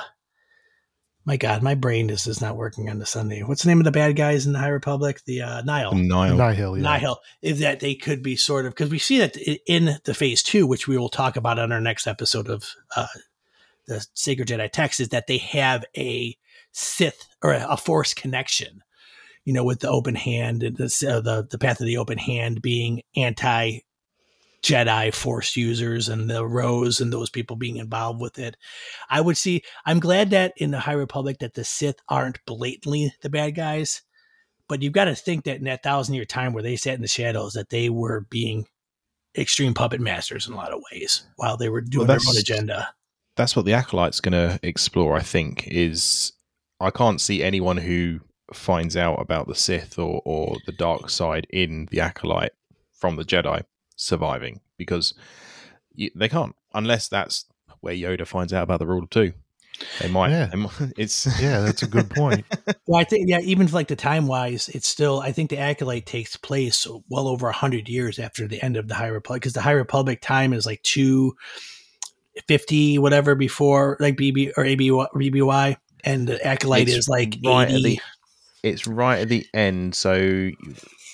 [1.26, 3.86] my god my brain is is not working on the sunday what's the name of
[3.86, 6.38] the bad guys in the high republic the uh nile Nile.
[6.38, 6.84] Nihil, yeah.
[6.84, 10.44] Nihil, is that they could be sort of because we see that in the phase
[10.44, 13.08] two, which we will talk about on our next episode of uh,
[13.88, 16.38] the Sacred Jedi text, is that they have a
[16.72, 18.82] Sith or a, a Force connection.
[19.44, 22.18] You know, with the open hand and the uh, the the path of the open
[22.18, 23.82] hand being anti
[24.66, 28.58] Jedi Force users and the Rose and those people being involved with it.
[29.10, 29.62] I would see.
[29.86, 34.02] I'm glad that in the High Republic that the Sith aren't blatantly the bad guys
[34.68, 37.02] but you've got to think that in that thousand year time where they sat in
[37.02, 38.66] the shadows that they were being
[39.38, 42.38] extreme puppet masters in a lot of ways while they were doing Well, their own
[42.38, 42.94] agenda.
[43.36, 45.16] That's what the acolyte's going to explore.
[45.16, 46.34] I think is
[46.80, 48.22] I can't see anyone who
[48.54, 52.54] finds out about the Sith or or the dark side in the acolyte
[52.94, 53.64] from the Jedi
[53.96, 55.14] surviving because
[55.98, 57.46] y they can't unless that's
[57.82, 59.34] where Yoda finds out about the rule of two.
[60.00, 60.32] They might.
[60.32, 60.46] Yeah.
[60.46, 62.46] they might- it's Yeah, that's a good point.
[62.88, 66.06] Well, I think yeah, even like the time wise, it's still I think the acolyte
[66.06, 69.54] takes place well over a hundred years after the end of the High Republic because
[69.54, 71.36] the High Republic time is like two
[72.48, 77.38] fifty whatever before like BB or AB or BBY, and the acolyte It's is like
[77.44, 78.00] right at the
[78.62, 79.96] it's right at the end.
[79.96, 80.14] So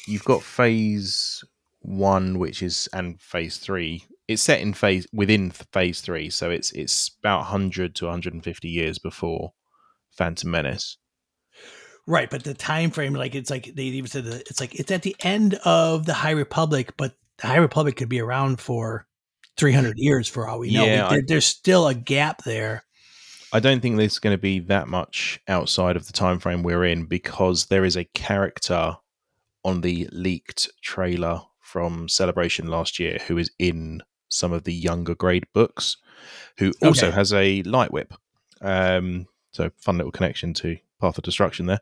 [0.08, 1.42] you've got phase
[1.82, 4.06] one, which is and phase three.
[4.28, 8.34] It's set in phase within phase three, so it's it's about hundred to one hundred
[8.34, 9.54] and fifty years before
[10.12, 10.98] Phantom Menace.
[12.08, 14.92] Right, but the time frame, like it's like they even said that it's like it's
[14.92, 19.06] at the end of the High Republic, but the High Republic could be around for
[19.58, 20.86] three hundred years for all we know.
[20.86, 22.84] Yeah, There- I- there's still a gap there.
[23.54, 26.86] I don't think there's going to be that much outside of the time frame we're
[26.86, 28.96] in because there is a character
[29.66, 31.42] on the leaked trailer
[31.72, 35.98] from Celebration last year who is in some of the younger grade books,
[36.58, 37.16] who also Okay.
[37.16, 38.14] has a light whip.
[38.62, 41.80] Um, so fun little connection to Path of Destruction there.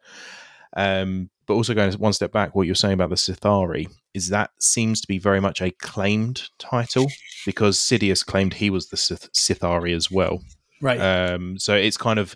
[0.76, 4.52] Um, but also going one step back, what you're saying about the Sith'ari is that
[4.60, 7.08] seems to be very much a claimed title
[7.46, 10.42] because Sidious claimed he was the Sith- Sith'ari as well.
[10.82, 11.00] Right.
[11.00, 12.36] Um, so it's kind of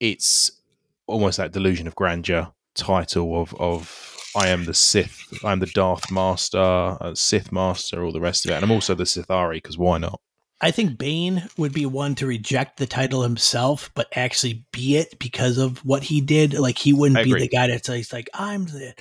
[0.00, 0.50] it's
[1.06, 6.10] almost that delusion of grandeur title of of I am the Sith, I'm the Darth
[6.10, 9.76] Master, uh, Sith Master, all the rest of it, and I'm also the Sith'ari because
[9.76, 10.20] why not?
[10.62, 15.18] I think Bane would be one to reject the title himself, but actually be it
[15.18, 16.54] because of what he did.
[16.54, 18.94] Like he wouldn't be the guy that's like, like I'm the.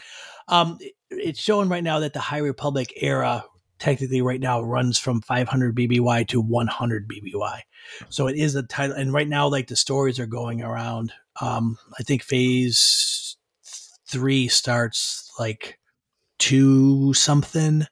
[0.48, 0.80] Um,
[1.12, 3.46] it's showing right now that the High Republic era
[3.78, 7.60] technically right now runs from 500 BBY to 100 BBY.
[8.10, 11.14] So it is a title, and right now like the stories are going around.
[11.42, 13.38] Um, I think Phase
[14.08, 15.80] three starts like
[16.40, 17.86] two something.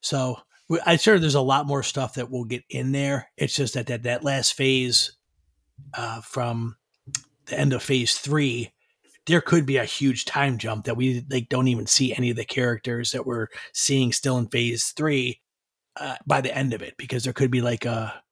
[0.00, 0.36] So
[0.84, 3.28] I'm sure there's a lot more stuff that we'll get in there.
[3.36, 5.16] It's just that that, that last phase
[5.94, 6.76] uh, from
[7.46, 8.72] the end of phase three,
[9.26, 12.36] there could be a huge time jump that we like don't even see any of
[12.36, 15.40] the characters that we're seeing still in phase three
[15.96, 18.22] uh, by the end of it because there could be like a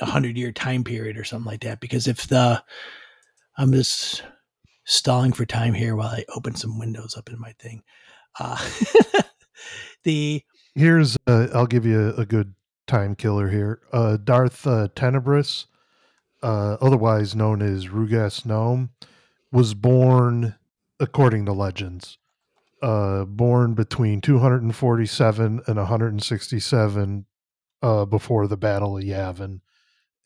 [0.00, 1.80] a hundred year time period or something like that.
[1.80, 2.62] Because if the
[3.56, 4.22] I'm just
[4.90, 7.82] stalling for time here while I open some windows up in my thing.
[8.38, 8.58] Uh,
[10.02, 10.42] the
[10.74, 12.54] Here's uh, I'll give you a, a good
[12.86, 13.80] time killer here.
[13.92, 15.66] Uh, Darth uh, Tenebrous,
[16.42, 18.90] uh, otherwise known as Rugess Nome,
[19.52, 20.56] was born,
[20.98, 22.18] according to legends,
[22.82, 27.26] uh, born between 247 and 167
[27.82, 29.60] uh, before the Battle of Yavin,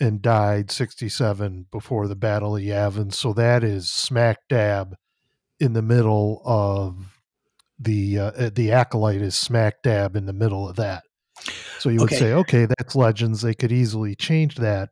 [0.01, 3.13] and died 67 before the Battle of Yavin.
[3.13, 4.97] So that is smack dab
[5.61, 7.21] in the middle of
[7.79, 11.05] the uh, the acolyte is smack dab in the middle of that.
[11.79, 12.19] So you would Okay.
[12.19, 13.43] say, okay, that's legends.
[13.43, 14.91] They could easily change that.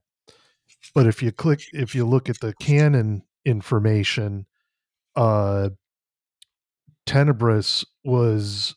[0.95, 4.47] But if you click, if you look at the canon information,
[5.16, 5.70] uh,
[7.07, 8.74] Tenebrous was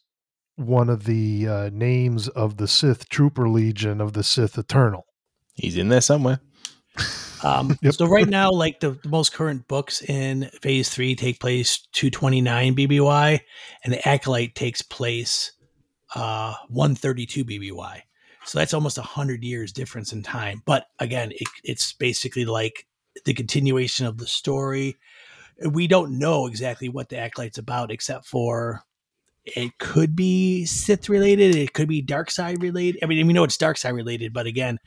[0.56, 5.06] one of the uh, names of the Sith Trooper Legion of the Sith Eternal.
[5.56, 6.40] He's in there somewhere.
[7.44, 7.94] Um, Yep.
[7.94, 12.76] So right now, like the, the most current books in Phase Three take place 229
[12.76, 13.40] BBY,
[13.84, 15.52] and the Acolyte takes place
[16.16, 18.02] uh, 132 BBY.
[18.46, 20.62] So that's almost a hundred years difference in time.
[20.66, 22.88] But again, it, it's basically like
[23.26, 24.98] the continuation of the story.
[25.68, 28.84] We don't know exactly what the Acolyte's about, except for
[29.46, 33.04] it could be Sith related, it could be Dark Side related.
[33.04, 34.80] I mean, we know it's Dark Side related, but again,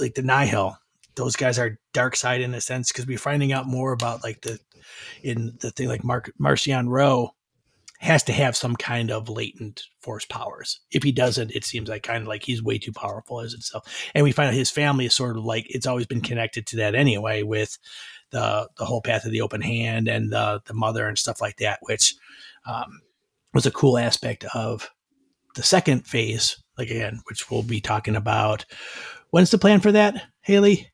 [0.00, 0.76] like the Nihil,
[1.14, 4.42] those guys are dark side in a sense because we're finding out more about like
[4.42, 4.58] the
[5.22, 7.34] in the thing like Mark Marchion Ro
[8.00, 10.80] has to have some kind of latent force powers.
[10.90, 13.84] If he doesn't, it seems like kind of like he's way too powerful as itself.
[14.14, 16.76] And we find out his family is sort of like it's always been connected to
[16.76, 17.76] that anyway with
[18.30, 21.58] the the whole path of the open hand and the the mother and stuff like
[21.58, 22.14] that, which
[22.66, 23.02] um,
[23.52, 24.90] was a cool aspect of
[25.54, 26.56] the second phase.
[26.78, 28.64] Like again, which we'll be talking about.
[29.30, 30.88] When's the plan for that, Haley?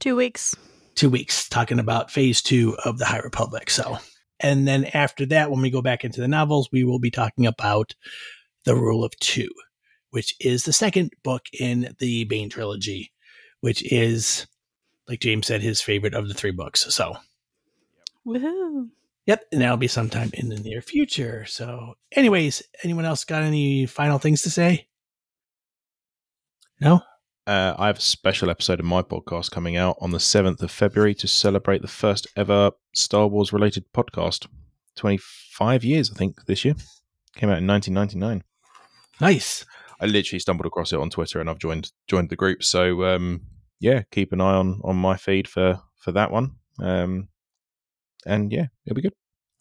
[0.00, 0.54] Two weeks.
[0.94, 3.70] two weeks talking about phase two of the High Republic.
[3.70, 3.98] So,
[4.40, 7.46] and then after that, when we go back into the novels, we will be talking
[7.46, 7.94] about
[8.64, 9.48] the Rule of Two,
[10.10, 13.12] which is the second book in the Bane trilogy,
[13.60, 14.46] which is,
[15.08, 16.94] like James said, his favorite of the three books.
[16.94, 17.16] So,
[18.26, 18.88] Woohoo.
[19.26, 21.46] Yep, and that'll be sometime in the near future.
[21.46, 24.86] So, anyways, anyone else got any final things to say?
[26.80, 27.00] No?
[27.46, 30.70] Uh, I have a special episode of my podcast coming out on the 7th of
[30.70, 34.46] February to celebrate the first ever Star Wars related podcast.
[34.96, 36.74] 25 years, I think, this year.
[37.36, 38.42] Came out in 1999.
[39.20, 39.66] Nice.
[40.00, 42.62] I literally stumbled across it on Twitter and I've joined joined the group.
[42.62, 43.42] So um,
[43.78, 46.52] yeah, keep an eye on on my feed for for that one.
[46.80, 47.28] Um,
[48.26, 49.14] and yeah, it'll be good.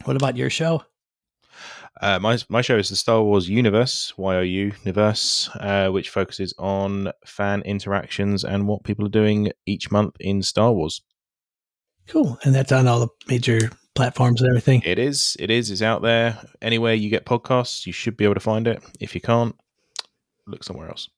[0.05, 0.83] What about your show?
[2.01, 7.11] Uh, my my show is the Star Wars Universe (YOU) Universe, uh, which focuses on
[7.25, 11.01] fan interactions and what people are doing each month in Star Wars.
[12.07, 14.81] Cool, and that's on all the major platforms and everything.
[14.85, 15.37] It is.
[15.39, 15.71] It is.
[15.71, 16.37] It's out there.
[16.61, 18.83] Anywhere you get podcasts, you should be able to find it.
[18.99, 19.55] If you can't,
[20.47, 21.09] look somewhere else.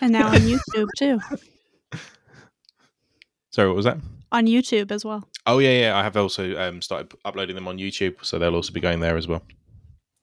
[0.00, 1.20] And now on YouTube too.
[3.50, 3.98] Sorry, what was that?
[4.30, 5.26] On YouTube as well.
[5.46, 5.96] Oh yeah, yeah.
[5.96, 9.16] I have also um, started uploading them on YouTube, so they'll also be going there
[9.16, 9.42] as well.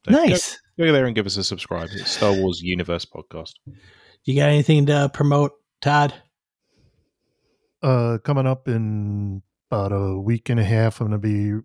[0.06, 0.60] So Nice.
[0.78, 1.90] Go, go there and give us a subscribe.
[1.92, 3.54] It's Star Wars Universe podcast.
[4.24, 6.14] You got anything to promote, Todd?
[7.82, 9.42] Uh, coming up in
[9.72, 11.64] about a week and a half, I'm going to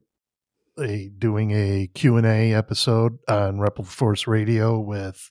[0.83, 5.31] be a, doing a Q&A episode on Rebel Force Radio with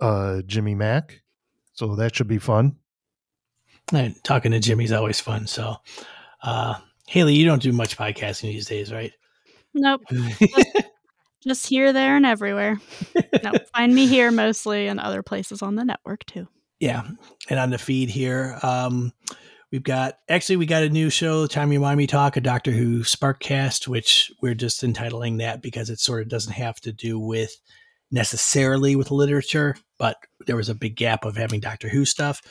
[0.00, 1.22] uh, Jimmy Mac.
[1.74, 2.74] So that should be fun.
[3.92, 5.46] And talking to Jimmy's always fun.
[5.46, 5.76] So,
[6.42, 6.74] uh,
[7.06, 9.12] Haley, you don't do much podcasting these days, right?
[9.74, 10.02] Nope.
[11.46, 12.80] Just, here, there, and everywhere.
[13.42, 16.48] no, find me here mostly and other places on the network too.
[16.80, 17.02] Yeah,
[17.48, 19.12] and on the feed here, um,
[19.72, 22.70] we've got actually we got a new show, Time You Mind Me Talk, a Doctor
[22.70, 27.18] Who Sparkcast, which we're just entitling that because it sort of doesn't have to do
[27.18, 27.56] with
[28.10, 30.16] necessarily with literature, but
[30.46, 32.42] there was a big gap of having Doctor Who stuff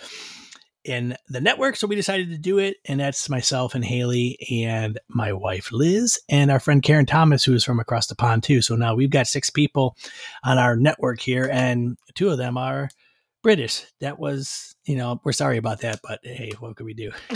[0.85, 4.99] in the network, so we decided to do it, and that's myself and Haley and
[5.09, 8.61] my wife Liz and our friend Karen Thomas, who is from across the pond too.
[8.61, 9.95] So now we've got six people
[10.43, 12.89] on our network here, and two of them are
[13.43, 13.85] British.
[13.99, 17.11] That was, you know, we're sorry about that, but hey, what could we do?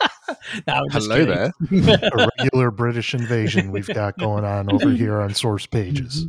[0.66, 1.52] No, Hello there.
[2.02, 6.26] a regular British invasion we've got going on over here on source pages.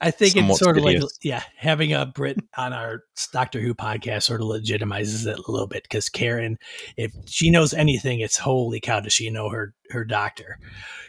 [0.00, 3.74] I think Somewhat it's sort of like, yeah, having a Brit on our Doctor Who
[3.74, 6.58] podcast sort of legitimizes it a little bit because Karen,
[6.96, 10.58] if she knows anything, it's holy cow, does she know her her doctor?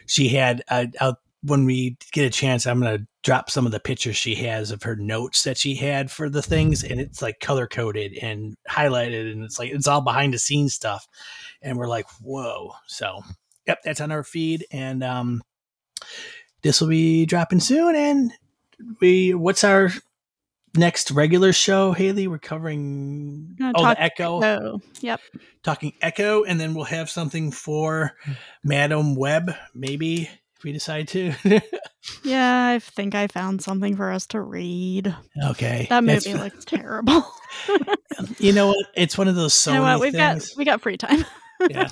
[0.06, 3.72] She had, uh, I'll, when we get a chance, I'm going to drop some of
[3.72, 7.22] the pictures she has of her notes that she had for the things, and it's
[7.22, 11.06] like color coded and highlighted, and it's like it's all behind the scenes stuff,
[11.62, 12.72] and we're like, whoa!
[12.86, 13.22] So,
[13.66, 15.42] yep, that's on our feed, and um,
[16.62, 18.32] this will be dropping soon, and
[19.00, 19.90] we what's our
[20.76, 24.80] next regular show haley we're covering oh the echo Echo.
[25.00, 25.20] Yep.
[25.62, 28.12] talking echo and then we'll have something for
[28.62, 31.32] madam web maybe if we decide to
[32.24, 35.14] Yeah, I think I found something for us to read.
[35.50, 37.26] okay That movie looks terrible.
[38.38, 40.00] you know what it's one of those Sony you know what?
[40.00, 40.48] We've things.
[40.50, 41.24] got we got free time.
[41.70, 41.88] Yeah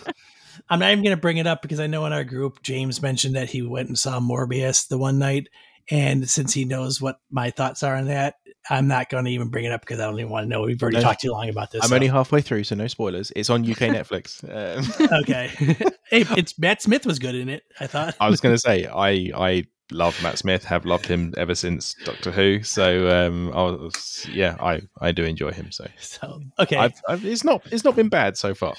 [0.70, 3.02] i'm not even going to bring it up because i know in our group james
[3.02, 5.48] mentioned that he went and saw morbius the one night
[5.90, 8.34] and since he knows what my thoughts are on that
[8.70, 10.62] i'm not going to even bring it up because i don't even want to know
[10.62, 11.02] we've already No.
[11.02, 13.32] talked too long about this I'm so- only halfway through, so no spoilers.
[13.36, 14.42] It's on UK Netflix.
[15.08, 15.48] Um, okay.
[16.10, 17.62] hey, it's Matt Smith was good in it.
[17.80, 18.14] I thought.
[18.20, 20.64] I was going to say I I love Matt Smith.
[20.64, 22.62] Have loved him ever since Doctor Who.
[22.62, 25.70] So um, I was yeah, I I do enjoy him.
[25.70, 28.74] So So okay, I've, I've, it's not it's not been bad so far.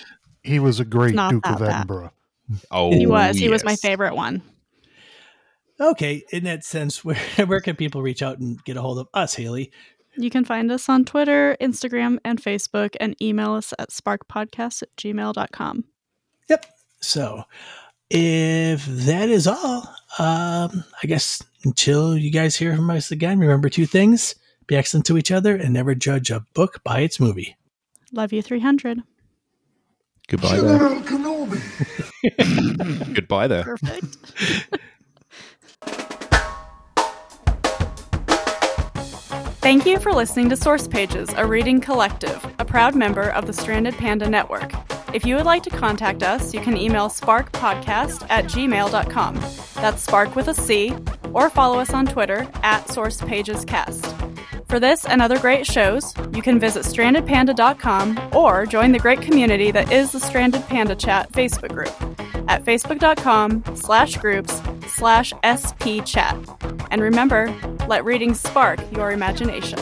[0.47, 1.75] He was a great Duke of bad.
[1.75, 2.11] Edinburgh.
[2.71, 3.37] Oh, he was.
[3.37, 4.41] He was my favorite one.
[5.79, 6.23] okay.
[6.31, 9.35] In that sense, where where can people reach out and get a hold of us,
[9.35, 9.71] Haley?
[10.15, 14.95] You can find us on Twitter, Instagram, and Facebook, and email us at sparkpodcast at
[14.95, 15.83] gmail.com.
[16.49, 16.65] Yep.
[17.01, 17.43] So,
[18.09, 23.69] if that is all, um, I guess until you guys hear from us again, remember
[23.69, 24.33] two things:
[24.65, 27.57] be excellent to each other and never judge a book by its movie.
[28.13, 29.03] Love you 300.
[30.27, 30.89] Goodbye there.
[33.13, 33.63] Goodbye there.
[33.63, 34.17] Perfect.
[39.67, 43.51] Thank you for listening to Source Pages, a reading collective, a proud member of the
[43.53, 44.71] Stranded Panda Network.
[45.13, 49.35] If you would like to contact us, you can email sparkpodcast at gmail.com.
[49.75, 50.93] That's spark with a C,
[51.33, 54.46] or follow us on Twitter at SourcePagesCast.
[54.68, 59.72] For this and other great shows, you can visit strandedpanda.com or join the great community
[59.72, 61.94] that is the Stranded Panda Chat Facebook group
[62.49, 66.88] at facebook.com slash groups slash spchat.
[66.91, 67.53] And remember,
[67.88, 69.80] let reading spark your imagination.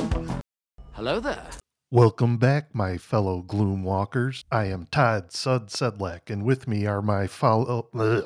[0.94, 1.48] Hello there.
[1.90, 4.46] Welcome back, my fellow gloom walkers.
[4.52, 7.90] I am Todd Sud Sedlacek, and with me are my follow.
[7.94, 8.26] Let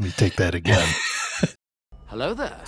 [0.00, 0.88] me take that again.
[2.06, 2.62] Hello there.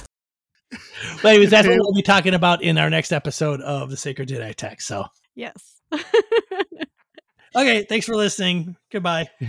[1.22, 4.28] Well, anyways, that's what we'll be talking about in our next episode of the Sacred
[4.28, 4.86] Jedi Text.
[4.86, 5.80] So, Yes.
[7.56, 8.76] okay, thanks for listening.
[8.90, 9.28] Goodbye.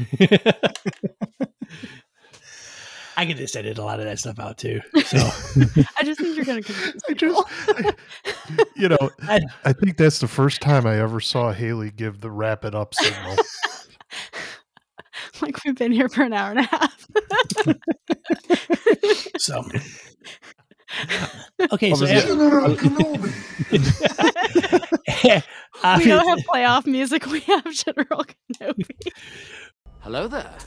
[3.18, 4.80] I can just edit a lot of that stuff out too.
[5.06, 5.18] So,
[5.98, 7.46] I just think you're going to confuse I people.
[8.76, 12.32] you know, I- I think that's the first time I ever saw Haley give the
[12.32, 13.36] wrap it up signal.
[15.42, 17.08] like we've been here for an hour and a half.
[19.38, 19.64] so
[21.72, 21.94] okay.
[21.94, 22.06] So,
[25.98, 27.26] we don't have playoff music.
[27.28, 28.86] We have General Kenobi.
[30.02, 30.54] Hello there.